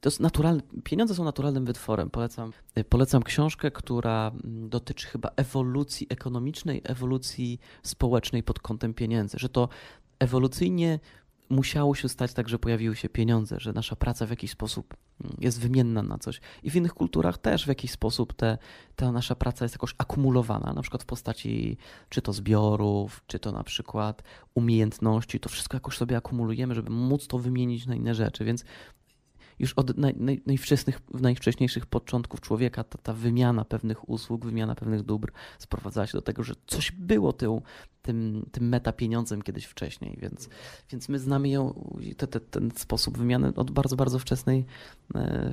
to 0.00 0.08
jest 0.08 0.20
naturalne, 0.20 0.62
pieniądze 0.84 1.14
są 1.14 1.24
naturalnym 1.24 1.64
wytworem. 1.64 2.10
Polecam, 2.10 2.52
polecam 2.88 3.22
książkę, 3.22 3.70
która 3.70 4.32
mm, 4.44 4.68
dotyczy 4.68 5.06
chyba 5.06 5.30
ewolucji 5.36 6.06
ekonomicznej, 6.10 6.80
ewolucji 6.84 7.60
społecznej 7.82 8.42
pod 8.42 8.60
kątem 8.60 8.94
pieniędzy, 8.94 9.36
że 9.40 9.48
to 9.48 9.68
ewolucyjnie 10.18 10.98
musiało 11.50 11.94
się 11.94 12.08
stać 12.08 12.32
tak, 12.32 12.48
że 12.48 12.58
pojawiły 12.58 12.96
się 12.96 13.08
pieniądze, 13.08 13.56
że 13.60 13.72
nasza 13.72 13.96
praca 13.96 14.26
w 14.26 14.30
jakiś 14.30 14.50
sposób 14.50 14.94
mm, 15.20 15.36
jest 15.40 15.60
wymienna 15.60 16.02
na 16.02 16.18
coś. 16.18 16.40
I 16.62 16.70
w 16.70 16.76
innych 16.76 16.94
kulturach 16.94 17.38
też 17.38 17.64
w 17.64 17.68
jakiś 17.68 17.90
sposób 17.90 18.32
te, 18.32 18.58
ta 18.96 19.12
nasza 19.12 19.34
praca 19.34 19.64
jest 19.64 19.74
jakoś 19.74 19.94
akumulowana, 19.98 20.72
na 20.72 20.82
przykład 20.82 21.02
w 21.02 21.06
postaci 21.06 21.76
czy 22.08 22.22
to 22.22 22.32
zbiorów, 22.32 23.22
czy 23.26 23.38
to 23.38 23.52
na 23.52 23.64
przykład 23.64 24.22
umiejętności. 24.54 25.40
To 25.40 25.48
wszystko 25.48 25.76
jakoś 25.76 25.96
sobie 25.96 26.16
akumulujemy, 26.16 26.74
żeby 26.74 26.90
móc 26.90 27.26
to 27.26 27.38
wymienić 27.38 27.86
na 27.86 27.94
inne 27.94 28.14
rzeczy. 28.14 28.44
Więc 28.44 28.64
już 29.58 29.72
od 29.72 29.98
naj, 29.98 30.14
naj, 30.16 30.42
najwczesnych, 30.46 31.00
najwcześniejszych 31.14 31.86
początków 31.86 32.40
człowieka 32.40 32.84
ta, 32.84 32.98
ta 32.98 33.12
wymiana 33.12 33.64
pewnych 33.64 34.08
usług, 34.08 34.44
wymiana 34.44 34.74
pewnych 34.74 35.02
dóbr 35.02 35.32
sprowadzała 35.58 36.06
się 36.06 36.18
do 36.18 36.22
tego, 36.22 36.42
że 36.42 36.54
coś 36.66 36.92
było 36.92 37.32
tył, 37.32 37.62
tym, 38.02 38.46
tym 38.52 38.68
meta 38.68 38.92
pieniądzem 38.92 39.42
kiedyś 39.42 39.64
wcześniej, 39.64 40.18
więc, 40.22 40.48
więc 40.90 41.08
my 41.08 41.18
znamy 41.18 41.48
ją, 41.48 41.88
te, 42.16 42.26
te, 42.26 42.40
ten 42.40 42.70
sposób 42.70 43.18
wymiany 43.18 43.52
od 43.56 43.70
bardzo, 43.70 43.96
bardzo 43.96 44.18
wczesnej, 44.18 44.64
e, 45.14 45.52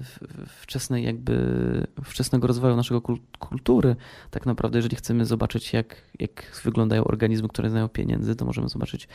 wczesnej 0.62 1.04
jakby, 1.04 1.88
wczesnego 2.04 2.48
rozwoju 2.48 2.76
naszego 2.76 3.02
kultury. 3.40 3.96
Tak 4.32 4.46
naprawdę, 4.46 4.78
jeżeli 4.78 4.96
chcemy 4.96 5.26
zobaczyć, 5.26 5.74
jak, 5.74 5.96
jak 6.20 6.62
wyglądają 6.64 7.04
organizmy, 7.04 7.48
które 7.48 7.70
znają 7.70 7.90
pieniędzy, 7.90 8.36
to 8.36 8.46
możemy 8.46 8.70
zobaczyć 8.70 9.08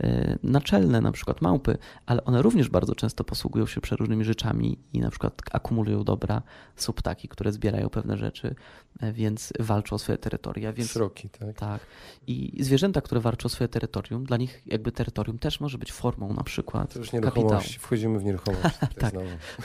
e, 0.00 0.38
naczelne, 0.42 1.00
na 1.00 1.12
przykład 1.12 1.42
małpy, 1.42 1.78
ale 2.06 2.24
one 2.24 2.42
również 2.42 2.68
bardzo 2.68 2.94
często 2.94 3.24
posługują 3.24 3.66
się 3.66 3.80
przeróżnymi 3.80 4.24
rzeczami 4.30 4.78
i 4.92 5.00
na 5.00 5.10
przykład 5.10 5.42
akumulują 5.52 6.04
dobra. 6.04 6.42
Są 6.76 6.92
ptaki, 6.92 7.28
które 7.28 7.52
zbierają 7.52 7.88
pewne 7.88 8.16
rzeczy, 8.16 8.54
e, 9.00 9.12
więc 9.12 9.52
walczą 9.58 9.96
o 9.96 9.98
swoje 9.98 10.18
terytoria. 10.18 10.72
Więc, 10.72 10.90
Sroki, 10.90 11.28
tak. 11.30 11.56
Tak. 11.56 11.80
I 12.26 12.64
zwierzęta 12.64 13.00
które 13.00 13.20
warczą 13.20 13.48
swoje 13.48 13.68
terytorium, 13.68 14.24
dla 14.24 14.36
nich 14.36 14.62
jakby 14.66 14.92
terytorium 14.92 15.38
też 15.38 15.60
może 15.60 15.78
być 15.78 15.92
formą 15.92 16.32
na 16.34 16.42
przykład 16.42 16.92
To 16.92 16.98
już 16.98 17.12
nieruchomość, 17.12 17.52
kapitału. 17.52 17.80
wchodzimy 17.80 18.18
w 18.18 18.24
nieruchomość. 18.24 18.76
tak, 19.00 19.14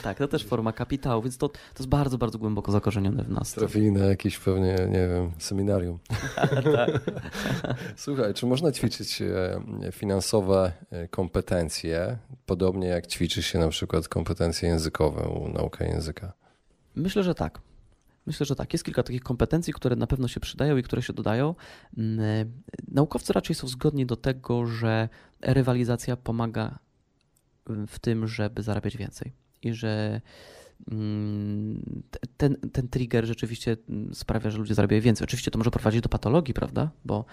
tak, 0.02 0.18
to 0.18 0.28
też 0.28 0.44
forma 0.44 0.72
kapitału, 0.72 1.22
więc 1.22 1.38
to, 1.38 1.48
to 1.48 1.58
jest 1.78 1.88
bardzo, 1.88 2.18
bardzo 2.18 2.38
głęboko 2.38 2.72
zakorzenione 2.72 3.22
w 3.22 3.30
nas. 3.30 3.52
Trafili 3.52 3.92
na 3.92 4.04
jakieś 4.04 4.38
pewnie, 4.38 4.76
nie 4.88 5.08
wiem, 5.08 5.32
seminarium. 5.38 5.98
tak. 6.76 6.90
Słuchaj, 7.96 8.34
czy 8.34 8.46
można 8.46 8.72
ćwiczyć 8.72 9.22
e, 9.22 9.92
finansowe 9.92 10.72
e, 10.90 11.08
kompetencje, 11.08 12.18
podobnie 12.46 12.88
jak 12.88 13.06
ćwiczy 13.06 13.42
się 13.42 13.58
na 13.58 13.68
przykład 13.68 14.08
kompetencje 14.08 14.55
językowe, 14.62 15.50
naukę 15.54 15.88
języka? 15.88 16.32
Myślę, 16.94 17.22
że 17.22 17.34
tak. 17.34 17.60
Myślę, 18.26 18.46
że 18.46 18.56
tak. 18.56 18.72
Jest 18.72 18.84
kilka 18.84 19.02
takich 19.02 19.22
kompetencji, 19.22 19.72
które 19.72 19.96
na 19.96 20.06
pewno 20.06 20.28
się 20.28 20.40
przydają 20.40 20.76
i 20.76 20.82
które 20.82 21.02
się 21.02 21.12
dodają. 21.12 21.54
Mm, 21.98 22.20
e, 22.20 22.46
naukowcy 22.88 23.32
raczej 23.32 23.56
są 23.56 23.68
zgodni 23.68 24.06
do 24.06 24.16
tego, 24.16 24.66
że 24.66 25.08
rywalizacja 25.40 26.16
pomaga 26.16 26.78
w 27.86 27.98
tym, 27.98 28.28
żeby 28.28 28.62
zarabiać 28.62 28.96
więcej 28.96 29.32
i 29.62 29.74
że 29.74 30.20
ten, 32.36 32.56
ten 32.72 32.88
trigger 32.88 33.26
rzeczywiście 33.26 33.76
mm, 33.88 34.14
sprawia, 34.14 34.50
że 34.50 34.58
ludzie 34.58 34.74
zarabiają 34.74 35.02
więcej. 35.02 35.24
Oczywiście 35.24 35.50
to 35.50 35.58
może 35.58 35.70
prowadzić 35.70 36.00
do 36.00 36.08
patologii, 36.08 36.54
prawda? 36.54 36.90
Bo 37.04 37.24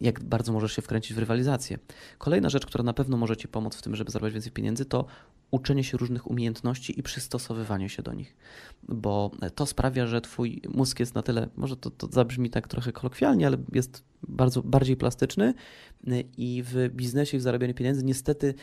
jak 0.00 0.24
bardzo 0.24 0.52
możesz 0.52 0.72
się 0.72 0.82
wkręcić 0.82 1.14
w 1.14 1.18
rywalizację. 1.18 1.78
Kolejna 2.18 2.48
rzecz, 2.48 2.66
która 2.66 2.84
na 2.84 2.92
pewno 2.92 3.16
może 3.16 3.36
Ci 3.36 3.48
pomóc 3.48 3.76
w 3.76 3.82
tym, 3.82 3.96
żeby 3.96 4.10
zarabiać 4.10 4.32
więcej 4.32 4.52
pieniędzy, 4.52 4.84
to 4.84 5.06
uczenie 5.50 5.84
się 5.84 5.98
różnych 5.98 6.30
umiejętności 6.30 6.98
i 6.98 7.02
przystosowywanie 7.02 7.88
się 7.88 8.02
do 8.02 8.12
nich. 8.12 8.36
Bo 8.88 9.30
to 9.54 9.66
sprawia, 9.66 10.06
że 10.06 10.20
Twój 10.20 10.62
mózg 10.68 11.00
jest 11.00 11.14
na 11.14 11.22
tyle, 11.22 11.48
może 11.56 11.76
to, 11.76 11.90
to 11.90 12.06
zabrzmi 12.06 12.50
tak 12.50 12.68
trochę 12.68 12.92
kolokwialnie, 12.92 13.46
ale 13.46 13.56
jest 13.72 14.04
bardzo 14.28 14.62
bardziej 14.62 14.96
plastyczny 14.96 15.54
i 16.36 16.62
w 16.66 16.88
biznesie, 16.94 17.38
w 17.38 17.42
zarabianiu 17.42 17.74
pieniędzy 17.74 18.04
niestety 18.04 18.54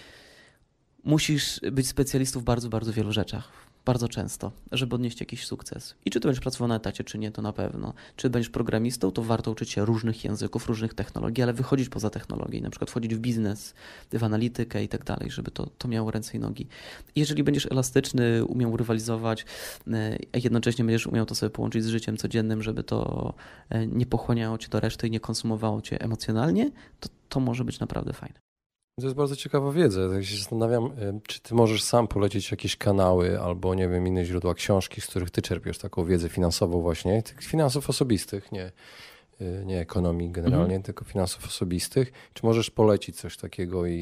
musisz 1.04 1.60
być 1.72 1.88
specjalistą 1.88 2.40
w 2.40 2.44
bardzo, 2.44 2.70
bardzo 2.70 2.94
wielu 2.94 3.12
rzeczach 3.12 3.71
bardzo 3.86 4.08
często, 4.08 4.52
żeby 4.72 4.96
odnieść 4.96 5.20
jakiś 5.20 5.46
sukces. 5.46 5.96
I 6.06 6.10
czy 6.10 6.20
to 6.20 6.28
będziesz 6.28 6.42
pracował 6.42 6.68
na 6.68 6.76
etacie, 6.76 7.04
czy 7.04 7.18
nie, 7.18 7.32
to 7.32 7.42
na 7.42 7.54
pewno. 7.54 7.94
Czy 8.16 8.30
będziesz 8.30 8.50
programistą, 8.50 9.12
to 9.12 9.22
warto 9.22 9.52
uczyć 9.52 9.70
się 9.70 9.86
różnych 9.86 10.24
języków, 10.24 10.68
różnych 10.68 10.94
technologii, 10.94 11.44
ale 11.44 11.54
wychodzić 11.54 11.90
poza 11.90 12.10
technologię, 12.10 12.62
na 12.62 12.70
przykład 12.70 12.90
wchodzić 12.90 13.16
w 13.16 13.20
biznes, 13.20 13.74
w 14.14 14.24
analitykę 14.24 14.84
i 14.84 14.88
tak 14.88 15.04
dalej, 15.04 15.32
żeby 15.32 15.52
to, 15.52 15.68
to 15.78 15.88
miało 15.88 16.12
ręce 16.12 16.38
i 16.38 16.40
nogi. 16.40 16.68
Jeżeli 17.16 17.44
będziesz 17.44 17.66
elastyczny, 17.66 18.46
umiał 18.46 18.78
rywalizować, 18.78 19.46
e, 19.88 20.18
a 20.34 20.38
jednocześnie 20.38 20.86
będziesz 20.86 21.08
umiał 21.08 21.26
to 21.26 21.36
sobie 21.36 21.50
połączyć 21.50 21.84
z 21.84 21.88
życiem 21.88 22.18
codziennym, 22.18 22.64
żeby 22.64 22.84
to 22.84 23.34
e, 23.70 23.88
nie 23.88 24.06
pochłaniało 24.06 24.58
cię 24.58 24.70
do 24.70 24.80
reszty 24.80 25.08
i 25.08 25.12
nie 25.12 25.20
konsumowało 25.20 25.82
cię 25.82 26.02
emocjonalnie, 26.02 26.72
to 27.00 27.10
to 27.30 27.40
może 27.40 27.66
być 27.66 27.80
naprawdę 27.80 28.14
fajne. 28.14 28.51
To 29.00 29.06
jest 29.06 29.16
bardzo 29.16 29.36
ciekawa 29.36 29.72
wiedza. 29.72 30.10
Tak 30.10 30.26
się 30.26 30.38
zastanawiam, 30.38 30.92
czy 31.28 31.42
ty 31.42 31.56
możesz 31.56 31.84
sam 31.84 32.08
polecić 32.08 32.52
jakieś 32.52 32.76
kanały 32.76 33.42
albo, 33.42 33.76
nie 33.76 33.88
wiem, 33.88 34.08
inne 34.08 34.26
źródła 34.26 34.54
książki, 34.54 35.02
z 35.02 35.08
których 35.08 35.32
ty 35.32 35.42
czerpiesz 35.42 35.78
taką 35.78 36.06
wiedzę 36.06 36.30
finansową 36.30 36.82
właśnie, 36.82 37.24
tych 37.24 37.44
finansów 37.44 37.90
osobistych, 37.90 38.52
nie, 38.52 38.66
Y, 38.66 39.21
nie 39.66 39.80
ekonomii 39.80 40.32
generalnie, 40.32 40.64
mhm. 40.64 40.84
tylko 40.84 41.06
finansów 41.06 41.46
osobistych. 41.46 42.12
Czy 42.34 42.46
możesz 42.46 42.70
polecić 42.70 43.16
coś 43.16 43.38
takiego 43.38 43.86
i, 43.86 43.94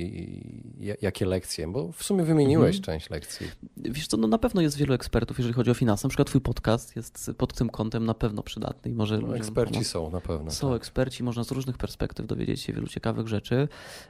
i 0.80 0.96
jakie 1.02 1.26
lekcje? 1.26 1.68
Bo 1.68 1.92
w 1.92 2.04
sumie 2.04 2.24
wymieniłeś 2.24 2.78
mhm. 2.78 2.84
część 2.84 3.10
lekcji. 3.10 3.48
Wiesz 3.78 4.08
co, 4.08 4.18
no 4.18 4.28
na 4.28 4.38
pewno 4.38 4.62
jest 4.62 4.78
wielu 4.78 4.94
ekspertów, 4.94 5.38
jeżeli 5.38 5.54
chodzi 5.54 5.72
o 5.72 5.74
finanse. 5.74 6.08
Na 6.08 6.10
przykład 6.10 6.28
twój 6.28 6.42
podcast 6.42 6.96
jest 6.96 7.32
pod 7.38 7.54
tym 7.54 7.70
kątem 7.70 8.06
na 8.06 8.14
pewno 8.14 8.44
przydatny 8.44 8.92
i 8.92 8.94
może 8.94 9.20
no, 9.20 9.36
Eksperci 9.36 9.84
są 9.84 10.10
na 10.10 10.22
pewno. 10.22 10.52
Są 10.52 10.68
tak. 10.68 10.78
eksperci, 10.78 11.24
można 11.24 11.44
z 11.44 11.52
różnych 11.52 11.78
perspektyw 11.78 12.28
dowiedzieć 12.28 12.62
się 12.62 12.74
wielu 12.74 12.88
ciekawych 12.88 13.28
rzeczy. 13.28 13.68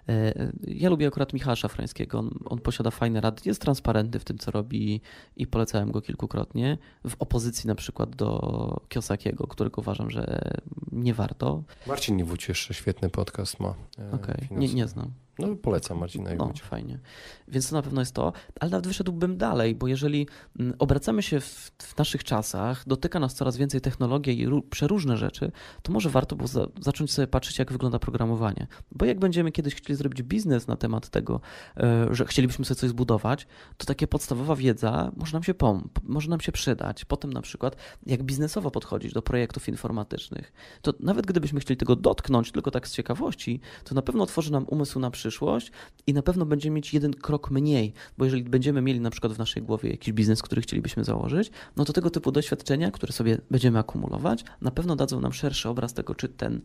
E, 0.09 0.33
ja 0.67 0.89
lubię 0.89 1.07
akurat 1.07 1.33
Michała 1.33 1.55
Szafrańskiego. 1.55 2.19
On, 2.19 2.39
on 2.45 2.59
posiada 2.59 2.91
fajne 2.91 3.21
rady, 3.21 3.41
jest 3.45 3.61
transparentny 3.61 4.19
w 4.19 4.23
tym, 4.23 4.37
co 4.37 4.51
robi 4.51 5.01
i 5.37 5.47
polecałem 5.47 5.91
go 5.91 6.01
kilkukrotnie. 6.01 6.77
W 7.07 7.15
opozycji 7.19 7.67
na 7.67 7.75
przykład 7.75 8.15
do 8.15 8.81
Kiosakiego, 8.89 9.47
którego 9.47 9.81
uważam, 9.81 10.09
że 10.09 10.51
nie 10.91 11.13
warto. 11.19 11.63
Marcin 11.87 12.17
Niewódź 12.17 12.49
jeszcze 12.49 12.73
świetny 12.73 13.09
podcast 13.09 13.59
ma. 13.59 13.73
E, 13.99 14.11
Okej, 14.11 14.45
okay. 14.45 14.57
nie, 14.57 14.73
nie 14.73 14.87
znam. 14.87 15.11
No 15.39 15.55
polecam 15.55 15.97
Marcina 15.97 16.35
No 16.35 16.53
fajnie. 16.61 16.99
Więc 17.47 17.69
to 17.69 17.75
na 17.75 17.81
pewno 17.81 18.01
jest 18.01 18.13
to, 18.13 18.33
ale 18.59 18.71
nawet 18.71 18.87
wyszedłbym 18.87 19.37
dalej, 19.37 19.75
bo 19.75 19.87
jeżeli 19.87 20.27
mm, 20.59 20.73
obracamy 20.79 21.23
się 21.23 21.39
w, 21.39 21.71
w 21.77 21.97
naszych 21.97 22.23
czasach, 22.23 22.83
dotyka 22.87 23.19
nas 23.19 23.35
coraz 23.35 23.57
więcej 23.57 23.81
technologii 23.81 24.41
i 24.41 24.61
przeróżne 24.69 25.17
rzeczy, 25.17 25.51
to 25.81 25.91
może 25.91 26.09
warto 26.09 26.35
było 26.35 26.47
za, 26.47 26.67
zacząć 26.81 27.11
sobie 27.11 27.27
patrzeć, 27.27 27.59
jak 27.59 27.71
wygląda 27.71 27.99
programowanie. 27.99 28.67
Bo 28.91 29.05
jak 29.05 29.19
będziemy 29.19 29.51
kiedyś 29.51 29.75
chcieli 29.75 29.97
zrobić 29.97 30.23
biznes 30.23 30.67
na 30.67 30.75
temat 30.75 31.09
tego, 31.09 31.41
e, 31.77 32.07
że 32.11 32.25
chcielibyśmy 32.25 32.65
sobie 32.65 32.79
coś 32.79 32.89
zbudować, 32.89 33.47
to 33.77 33.85
takie 33.85 34.07
podstawowa 34.07 34.55
wiedza 34.55 35.11
może 35.15 35.33
nam 35.33 35.43
się 35.43 35.53
pom- 35.53 35.87
może 36.03 36.29
nam 36.29 36.41
się 36.41 36.51
przydać. 36.51 37.05
Potem 37.05 37.33
na 37.33 37.41
przykład, 37.41 37.75
jak 38.05 38.23
biznesowo 38.23 38.71
podchodzić 38.71 39.13
do 39.13 39.21
projektów 39.21 39.69
informatycznych, 39.69 40.53
to 40.81 40.93
nawet 40.99 41.25
gdybyśmy 41.25 41.59
chcieli 41.59 41.77
tego 41.77 41.95
dotknąć 41.95 42.51
tylko 42.51 42.71
tak 42.71 42.87
z 42.87 42.93
ciekawości, 42.93 43.59
to 43.83 43.95
na 43.95 44.01
pewno 44.01 44.23
otworzy 44.23 44.51
nam 44.51 44.65
umysł 44.67 44.99
na 44.99 45.11
przyszłość 45.11 45.28
przyszłość 45.29 45.71
i 46.07 46.13
na 46.13 46.21
pewno 46.21 46.45
będziemy 46.45 46.75
mieć 46.75 46.93
jeden 46.93 47.13
krok 47.13 47.51
mniej, 47.51 47.93
bo 48.17 48.25
jeżeli 48.25 48.43
będziemy 48.43 48.81
mieli 48.81 48.99
na 48.99 49.09
przykład 49.09 49.33
w 49.33 49.37
naszej 49.37 49.63
głowie 49.63 49.89
jakiś 49.89 50.13
biznes, 50.13 50.41
który 50.41 50.61
chcielibyśmy 50.61 51.03
założyć, 51.03 51.51
no 51.75 51.85
to 51.85 51.93
tego 51.93 52.09
typu 52.09 52.31
doświadczenia, 52.31 52.91
które 52.91 53.13
sobie 53.13 53.37
będziemy 53.51 53.79
akumulować, 53.79 54.43
na 54.61 54.71
pewno 54.71 54.95
dadzą 54.95 55.21
nam 55.21 55.33
szerszy 55.33 55.69
obraz 55.69 55.93
tego, 55.93 56.15
czy 56.15 56.29
ten 56.29 56.61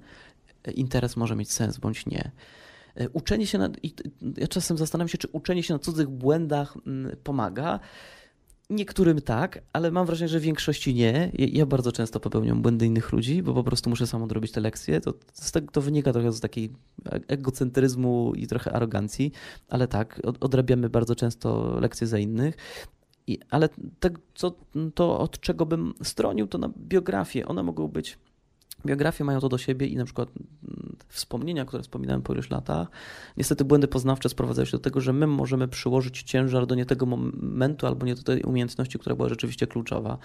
e, 0.65 0.71
interes 0.71 1.17
może 1.17 1.37
mieć 1.37 1.53
sens 1.53 1.79
bądź 1.79 2.07
nie. 2.07 2.31
E, 2.95 3.09
uczenie 3.09 3.47
się 3.47 3.59
na, 3.59 3.69
ja 4.37 4.49
czasem 4.49 4.79
zastanawiam 4.79 5.09
się, 5.09 5.19
czy 5.19 5.29
uczenie 5.33 5.63
się 5.63 5.75
na 5.75 5.79
cudzych 5.79 6.09
błędach 6.09 6.77
mm, 6.87 7.17
pomaga. 7.25 7.81
Niektórym 8.71 9.21
tak, 9.21 9.63
ale 9.73 9.91
mam 9.91 10.07
wrażenie, 10.07 10.29
że 10.29 10.41
większości 10.41 10.95
nie. 10.95 11.31
Ja 11.39 11.67
bardzo 11.67 11.93
często 11.93 12.21
popełniam 12.21 12.63
błędy 12.63 12.87
innych 12.87 13.13
ludzi, 13.13 13.43
bo 13.43 13.55
po 13.55 13.65
prostu 13.65 13.91
muszę 13.91 14.07
sam 14.07 14.23
odrobić 14.23 14.53
te 14.53 14.61
lekcje. 14.61 15.01
To, 15.01 15.15
z 15.33 15.53
to 15.73 15.81
wynika 15.81 16.13
trochę 16.13 16.33
z 16.33 16.41
takiej 16.41 16.71
e, 17.07 17.21
egocentryzmu 17.29 18.33
i 18.37 18.47
trochę 18.47 18.73
arogancji, 18.73 19.33
ale 19.69 19.89
tak, 19.89 20.21
odrabiamy 20.41 20.89
bardzo 20.89 21.15
często 21.15 21.79
lekcje 21.81 22.07
za 22.07 22.19
innych. 22.19 22.57
I, 23.27 23.39
ale 23.51 23.69
te, 24.01 24.11
co, 24.35 24.55
to, 24.95 25.19
od 25.19 25.41
czego 25.41 25.67
bym 25.67 25.95
stronił, 26.03 26.47
to 26.47 26.59
na 26.59 26.69
biografię. 26.79 27.47
One 27.47 27.63
mogą 27.63 27.89
być 27.89 28.19
Biografie 28.87 29.25
mają 29.25 29.41
to 29.41 29.49
do 29.49 29.59
siebie 29.59 29.87
i 29.87 29.97
na 29.97 30.05
przykład 30.05 30.29
mm, 30.29 30.97
wspomnienia, 31.09 31.65
które 31.65 31.83
wspominałem 31.83 32.23
po 32.23 32.33
iluś 32.33 32.51
latach, 32.51 32.89
niestety 33.37 33.65
błędy 33.65 33.89
poznawcze 33.89 34.29
sprowadzają 34.29 34.67
się 34.67 34.73
do 34.73 34.83
tego, 34.83 35.01
że 35.01 35.13
my 35.13 35.27
możemy 35.27 35.69
przyłożyć 35.69 36.23
ciężar 36.23 36.67
do 36.67 36.75
nie 36.75 36.87
tego 36.87 37.07
momentu 37.07 37.87
albo 37.87 38.07
nie 38.07 38.15
do 38.15 38.23
tej 38.23 38.43
umiejętności, 38.43 38.99
która 38.99 39.17
była 39.17 39.29
rzeczywiście 39.29 39.67
kluczowa. 39.67 40.19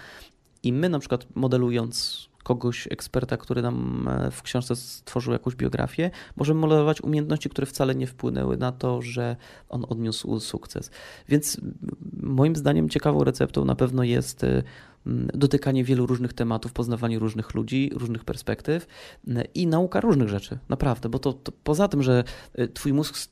I 0.62 0.72
my 0.72 0.88
na 0.88 0.98
przykład 0.98 1.26
modelując 1.34 2.30
kogoś, 2.42 2.88
eksperta, 2.90 3.36
który 3.36 3.62
nam 3.62 4.08
e, 4.08 4.30
w 4.30 4.42
książce 4.42 4.76
stworzył 4.76 5.32
jakąś 5.32 5.54
biografię, 5.54 6.10
możemy 6.36 6.60
modelować 6.60 7.00
umiejętności, 7.00 7.50
które 7.50 7.66
wcale 7.66 7.94
nie 7.94 8.06
wpłynęły 8.06 8.56
na 8.56 8.72
to, 8.72 9.02
że 9.02 9.36
on 9.68 9.84
odniósł 9.88 10.40
sukces. 10.40 10.90
Więc 11.28 11.60
moim 12.22 12.56
zdaniem 12.56 12.88
ciekawą 12.88 13.24
receptą 13.24 13.64
na 13.64 13.74
pewno 13.74 14.04
jest 14.04 14.44
e, 14.44 14.62
dotykanie 15.34 15.84
wielu 15.84 16.06
różnych 16.06 16.32
tematów, 16.32 16.72
poznawanie 16.72 17.18
różnych 17.18 17.54
ludzi, 17.54 17.90
różnych 17.94 18.24
perspektyw 18.24 18.86
i 19.54 19.66
nauka 19.66 20.00
różnych 20.00 20.28
rzeczy, 20.28 20.58
naprawdę, 20.68 21.08
bo 21.08 21.18
to, 21.18 21.32
to 21.32 21.52
poza 21.64 21.88
tym, 21.88 22.02
że 22.02 22.24
y, 22.58 22.68
twój 22.68 22.92
mózg 22.92 23.30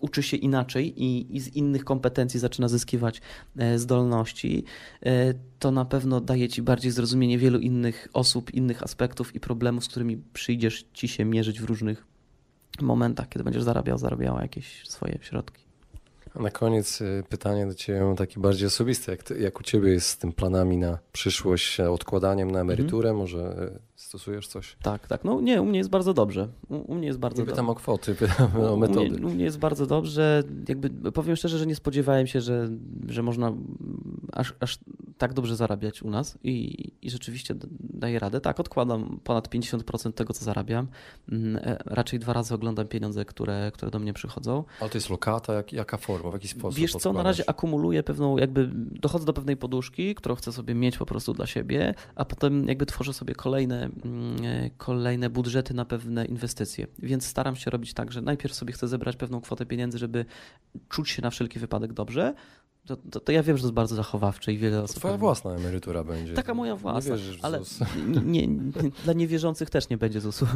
uczy 0.00 0.22
się 0.22 0.36
inaczej 0.36 1.02
i, 1.02 1.36
i 1.36 1.40
z 1.40 1.48
innych 1.48 1.84
kompetencji 1.84 2.40
zaczyna 2.40 2.68
zyskiwać 2.68 3.20
e, 3.56 3.78
zdolności, 3.78 4.64
e, 5.06 5.34
to 5.58 5.70
na 5.70 5.84
pewno 5.84 6.20
daje 6.20 6.48
ci 6.48 6.62
bardziej 6.62 6.90
zrozumienie 6.90 7.38
wielu 7.38 7.58
innych 7.58 8.08
osób, 8.12 8.54
innych 8.54 8.82
aspektów 8.82 9.34
i 9.34 9.40
problemów, 9.40 9.84
z 9.84 9.88
którymi 9.88 10.16
przyjdziesz 10.32 10.84
ci 10.92 11.08
się 11.08 11.24
mierzyć 11.24 11.60
w 11.60 11.64
różnych 11.64 12.06
momentach, 12.80 13.28
kiedy 13.28 13.44
będziesz 13.44 13.62
zarabiał, 13.62 13.98
zarabiała 13.98 14.42
jakieś 14.42 14.88
swoje 14.88 15.18
środki. 15.22 15.63
Na 16.34 16.50
koniec 16.50 17.00
y, 17.00 17.24
pytanie 17.28 17.66
do 17.66 17.74
Ciebie 17.74 18.14
takie 18.16 18.40
bardziej 18.40 18.66
osobiste. 18.66 19.12
Jak, 19.12 19.22
ty, 19.22 19.38
jak 19.38 19.60
u 19.60 19.62
Ciebie 19.62 19.92
jest 19.92 20.08
z 20.08 20.18
tym 20.18 20.32
planami 20.32 20.76
na 20.76 20.98
przyszłość, 21.12 21.80
odkładaniem 21.80 22.50
na 22.50 22.60
emeryturę? 22.60 23.10
Mhm. 23.10 23.16
Może 23.16 23.70
y, 23.76 23.78
Stosujesz 24.04 24.46
coś? 24.46 24.76
Tak, 24.82 25.06
tak. 25.06 25.24
No 25.24 25.40
nie, 25.40 25.62
u 25.62 25.64
mnie 25.64 25.78
jest 25.78 25.90
bardzo 25.90 26.14
dobrze. 26.14 26.48
U, 26.68 26.92
u 26.92 26.94
mnie 26.94 27.06
jest 27.06 27.18
bardzo 27.18 27.42
nie 27.42 27.46
pytam 27.46 27.70
o 27.70 27.74
kwoty, 27.74 28.14
pytam 28.14 28.60
o 28.60 28.76
metody. 28.76 29.00
U 29.00 29.10
mnie, 29.10 29.26
u 29.26 29.30
mnie, 29.30 29.44
jest 29.44 29.58
bardzo 29.58 29.86
dobrze. 29.86 30.42
Jakby 30.68 31.12
powiem 31.12 31.36
szczerze, 31.36 31.58
że 31.58 31.66
nie 31.66 31.74
spodziewałem 31.74 32.26
się, 32.26 32.40
że, 32.40 32.68
że 33.08 33.22
można 33.22 33.52
aż, 34.32 34.54
aż 34.60 34.78
tak 35.18 35.32
dobrze 35.32 35.56
zarabiać 35.56 36.02
u 36.02 36.10
nas 36.10 36.38
i, 36.42 36.84
i 37.02 37.10
rzeczywiście 37.10 37.54
daję 37.80 38.18
radę. 38.18 38.40
Tak, 38.40 38.60
odkładam 38.60 39.20
ponad 39.24 39.48
50% 39.48 40.12
tego, 40.12 40.32
co 40.32 40.44
zarabiam. 40.44 40.88
Mm, 41.32 41.56
e, 41.56 41.76
raczej 41.86 42.18
dwa 42.18 42.32
razy 42.32 42.54
oglądam 42.54 42.88
pieniądze, 42.88 43.24
które, 43.24 43.70
które 43.74 43.90
do 43.90 43.98
mnie 43.98 44.12
przychodzą. 44.12 44.64
Ale 44.80 44.90
to 44.90 44.98
jest 44.98 45.10
lokata? 45.10 45.54
Jak, 45.54 45.72
jaka 45.72 45.96
forma? 45.96 46.30
W 46.30 46.32
jaki 46.32 46.48
sposób? 46.48 46.80
Wiesz 46.80 46.92
co, 46.92 47.12
na 47.12 47.22
razie 47.22 47.50
akumuluję 47.50 48.02
pewną, 48.02 48.38
jakby 48.38 48.70
dochodzę 48.74 49.24
do 49.24 49.32
pewnej 49.32 49.56
poduszki, 49.56 50.14
którą 50.14 50.34
chcę 50.34 50.52
sobie 50.52 50.74
mieć 50.74 50.98
po 50.98 51.06
prostu 51.06 51.32
dla 51.32 51.46
siebie, 51.46 51.94
a 52.14 52.24
potem 52.24 52.68
jakby 52.68 52.86
tworzę 52.86 53.12
sobie 53.12 53.34
kolejne 53.34 53.93
Mm, 53.93 53.93
kolejne 54.76 55.30
budżety 55.30 55.74
na 55.74 55.84
pewne 55.84 56.24
inwestycje. 56.24 56.86
Więc 56.98 57.26
staram 57.26 57.56
się 57.56 57.70
robić 57.70 57.94
tak, 57.94 58.12
że 58.12 58.20
najpierw 58.20 58.54
sobie 58.54 58.72
chcę 58.72 58.88
zebrać 58.88 59.16
pewną 59.16 59.40
kwotę 59.40 59.66
pieniędzy, 59.66 59.98
żeby 59.98 60.24
czuć 60.88 61.10
się 61.10 61.22
na 61.22 61.30
wszelki 61.30 61.58
wypadek 61.58 61.92
dobrze, 61.92 62.34
to, 62.86 62.96
to, 62.96 63.20
to, 63.20 63.32
ja 63.32 63.42
wiem, 63.42 63.56
że 63.56 63.60
to 63.62 63.66
jest 63.66 63.74
bardzo 63.74 63.94
zachowawcze 63.94 64.52
i 64.52 64.58
wiele 64.58 64.82
osób. 64.82 64.96
Twoja 64.96 65.16
własna 65.16 65.50
emerytura 65.50 66.04
będzie. 66.04 66.34
Taka 66.34 66.54
moja 66.54 66.76
własna. 66.76 67.14
Nie 67.14 67.16
wierzysz 67.16 67.40
w 67.40 67.44
ale 67.44 67.60
nie, 68.24 68.46
nie, 68.46 68.60
dla 69.04 69.12
niewierzących 69.12 69.70
też 69.70 69.88
nie 69.88 69.98
będzie 69.98 70.20
ZUS-u. 70.20 70.46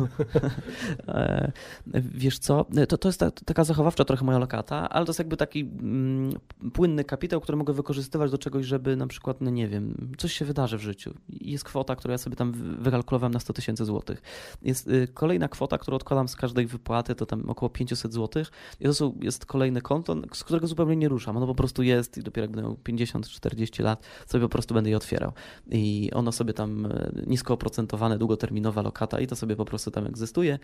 E, 1.09 1.53
wiesz 1.95 2.39
co? 2.39 2.67
To, 2.89 2.99
to 2.99 3.09
jest 3.09 3.21
ta, 3.21 3.31
taka 3.31 3.65
zachowawcza 3.65 4.05
trochę 4.05 4.25
moja 4.25 4.39
lokata, 4.39 4.89
ale 4.89 5.07
to 5.07 5.11
jest 5.11 5.19
jakby 5.19 5.37
taki 5.37 5.61
mm, 5.61 6.33
płynny 6.73 7.05
kapitał, 7.05 7.41
który 7.41 7.59
mogę 7.59 7.73
wykorzystywać 7.73 8.31
do 8.31 8.39
czegoś, 8.39 8.67
żeby 8.67 8.97
na 8.97 9.07
przykład, 9.07 9.41
no 9.41 9.51
nie 9.51 9.69
wiem, 9.69 10.15
coś 10.19 10.33
się 10.33 10.45
wydarzy 10.45 10.79
w 10.79 10.81
życiu. 10.81 11.15
Jest 11.29 11.65
kwota, 11.65 11.97
którą 11.97 12.13
ja 12.13 12.19
sobie 12.19 12.37
tam 12.37 12.53
wykalkulowałem 12.83 13.33
na 13.33 13.41
100 13.41 13.53
tysięcy 13.53 13.85
złotych. 13.85 14.23
Jest 14.63 14.89
y, 14.89 15.09
kolejna 15.15 15.49
kwota, 15.49 15.79
którą 15.79 15.97
odkładam 15.97 16.29
z 16.29 16.37
każdej 16.37 16.67
wypłaty, 16.67 17.15
to 17.15 17.27
tam 17.27 17.51
około 17.51 17.71
500 17.71 18.13
złotych. 18.13 18.51
I 18.81 18.85
to 18.85 18.95
są, 18.95 19.19
jest 19.21 19.47
kolejne 19.47 19.81
konto, 19.81 20.17
z 20.33 20.45
którego 20.45 20.67
zupełnie 20.67 20.97
nie 20.97 21.09
ruszam. 21.09 21.37
Ono 21.37 21.47
po 21.47 21.55
prostu 21.55 21.83
jest 21.83 22.18
i 22.19 22.23
dopiero 22.23 22.45
jak 22.45 22.51
będę 22.51 22.63
miał 22.63 22.77
50-40 22.85 23.83
lat, 23.83 24.03
sobie 24.27 24.43
po 24.43 24.49
prostu 24.49 24.75
będę 24.75 24.91
je 24.91 24.97
otwierał. 24.97 25.33
I 25.71 26.11
ono 26.15 26.33
sobie 26.33 26.53
tam 26.53 26.87
e, 26.87 27.11
nisko 27.27 27.55
oprocentowane, 27.55 28.19
długoterminowa 28.19 28.83
lokata 28.83 29.21
i 29.21 29.27
to 29.27 29.37
sobie 29.37 29.57
po 29.57 29.65
prostu 29.65 29.91
tam 29.91 30.07
egzystuje 30.07 30.55
e, 30.55 30.59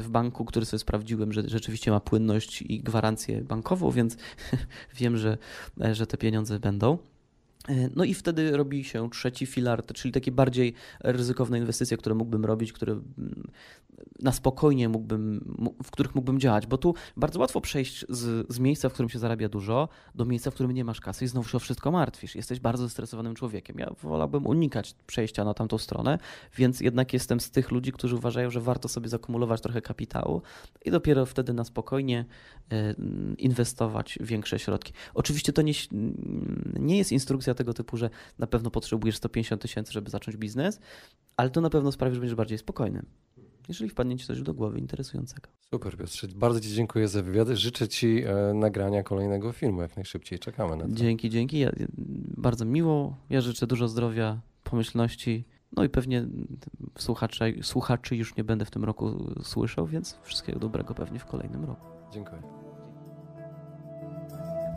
w 0.00 0.08
banku, 0.08 0.44
który 0.44 0.66
sobie 0.66 0.78
sprawdziłem, 0.78 1.32
że 1.32 1.42
rzeczywiście 1.48 1.90
ma 1.90 2.00
płynność 2.00 2.62
i 2.62 2.80
gwarancję 2.80 3.40
bankową, 3.40 3.90
więc 3.90 4.16
wiem, 5.00 5.16
że, 5.16 5.38
e, 5.80 5.94
że 5.94 6.06
te 6.06 6.16
pieniądze 6.16 6.58
będą. 6.58 6.98
No 7.96 8.04
i 8.04 8.14
wtedy 8.14 8.56
robi 8.56 8.84
się 8.84 9.10
trzeci 9.10 9.46
filar, 9.46 9.86
czyli 9.86 10.12
takie 10.12 10.32
bardziej 10.32 10.74
ryzykowne 11.00 11.58
inwestycje, 11.58 11.96
które 11.96 12.14
mógłbym 12.14 12.44
robić, 12.44 12.72
które 12.72 12.92
mm, 12.92 13.50
na 14.22 14.32
spokojnie 14.32 14.88
mógłbym, 14.88 15.54
w 15.84 15.90
których 15.90 16.14
mógłbym 16.14 16.40
działać, 16.40 16.66
bo 16.66 16.78
tu 16.78 16.94
bardzo 17.16 17.40
łatwo 17.40 17.60
przejść 17.60 18.04
z, 18.08 18.46
z 18.52 18.58
miejsca, 18.58 18.88
w 18.88 18.92
którym 18.92 19.08
się 19.08 19.18
zarabia 19.18 19.48
dużo, 19.48 19.88
do 20.14 20.24
miejsca, 20.24 20.50
w 20.50 20.54
którym 20.54 20.72
nie 20.72 20.84
masz 20.84 21.00
kasy 21.00 21.24
i 21.24 21.28
znowu 21.28 21.48
się 21.48 21.56
o 21.56 21.60
wszystko 21.60 21.90
martwisz. 21.90 22.34
Jesteś 22.34 22.60
bardzo 22.60 22.84
zestresowanym 22.84 23.34
człowiekiem. 23.34 23.78
Ja 23.78 23.90
wolałbym 24.02 24.46
unikać 24.46 24.94
przejścia 25.06 25.44
na 25.44 25.54
tamtą 25.54 25.78
stronę, 25.78 26.18
więc 26.56 26.80
jednak 26.80 27.12
jestem 27.12 27.40
z 27.40 27.50
tych 27.50 27.70
ludzi, 27.70 27.92
którzy 27.92 28.16
uważają, 28.16 28.50
że 28.50 28.60
warto 28.60 28.88
sobie 28.88 29.08
zakumulować 29.08 29.60
trochę 29.60 29.82
kapitału 29.82 30.42
i 30.84 30.90
dopiero 30.90 31.26
wtedy 31.26 31.52
na 31.52 31.64
spokojnie 31.64 32.18
e, 32.18 32.57
inwestować 33.38 34.18
większe 34.20 34.58
środki. 34.58 34.92
Oczywiście 35.14 35.52
to 35.52 35.62
nie, 35.62 35.72
nie 36.78 36.98
jest 36.98 37.12
instrukcja 37.12 37.54
tego 37.54 37.74
typu, 37.74 37.96
że 37.96 38.10
na 38.38 38.46
pewno 38.46 38.70
potrzebujesz 38.70 39.16
150 39.16 39.62
tysięcy, 39.62 39.92
żeby 39.92 40.10
zacząć 40.10 40.36
biznes, 40.36 40.80
ale 41.36 41.50
to 41.50 41.60
na 41.60 41.70
pewno 41.70 41.92
sprawi, 41.92 42.14
że 42.14 42.20
będziesz 42.20 42.36
bardziej 42.36 42.58
spokojny 42.58 43.02
jeżeli 43.68 43.90
wpadnie 43.90 44.16
Ci 44.16 44.26
coś 44.26 44.42
do 44.42 44.54
głowy 44.54 44.78
interesującego. 44.78 45.48
Super, 45.70 45.96
Piotrze. 45.96 46.28
Bardzo 46.36 46.60
Ci 46.60 46.74
dziękuję 46.74 47.08
za 47.08 47.22
wywiad. 47.22 47.48
Życzę 47.48 47.88
Ci 47.88 48.24
e, 48.24 48.54
nagrania 48.54 49.02
kolejnego 49.02 49.52
filmu. 49.52 49.82
Jak 49.82 49.96
najszybciej 49.96 50.38
czekamy 50.38 50.76
na 50.76 50.84
to. 50.84 50.92
Dzięki, 50.92 51.30
dzięki. 51.30 51.58
Ja, 51.58 51.70
bardzo 52.36 52.64
miło. 52.64 53.16
Ja 53.30 53.40
życzę 53.40 53.66
dużo 53.66 53.88
zdrowia, 53.88 54.40
pomyślności. 54.64 55.44
No 55.76 55.84
i 55.84 55.88
pewnie 55.88 56.26
słuchaczy, 56.98 57.54
słuchaczy 57.62 58.16
już 58.16 58.36
nie 58.36 58.44
będę 58.44 58.64
w 58.64 58.70
tym 58.70 58.84
roku 58.84 59.34
słyszał, 59.42 59.86
więc 59.86 60.18
wszystkiego 60.22 60.58
dobrego 60.58 60.94
pewnie 60.94 61.18
w 61.18 61.26
kolejnym 61.26 61.64
roku. 61.64 61.86
Dziękuję. 62.12 62.57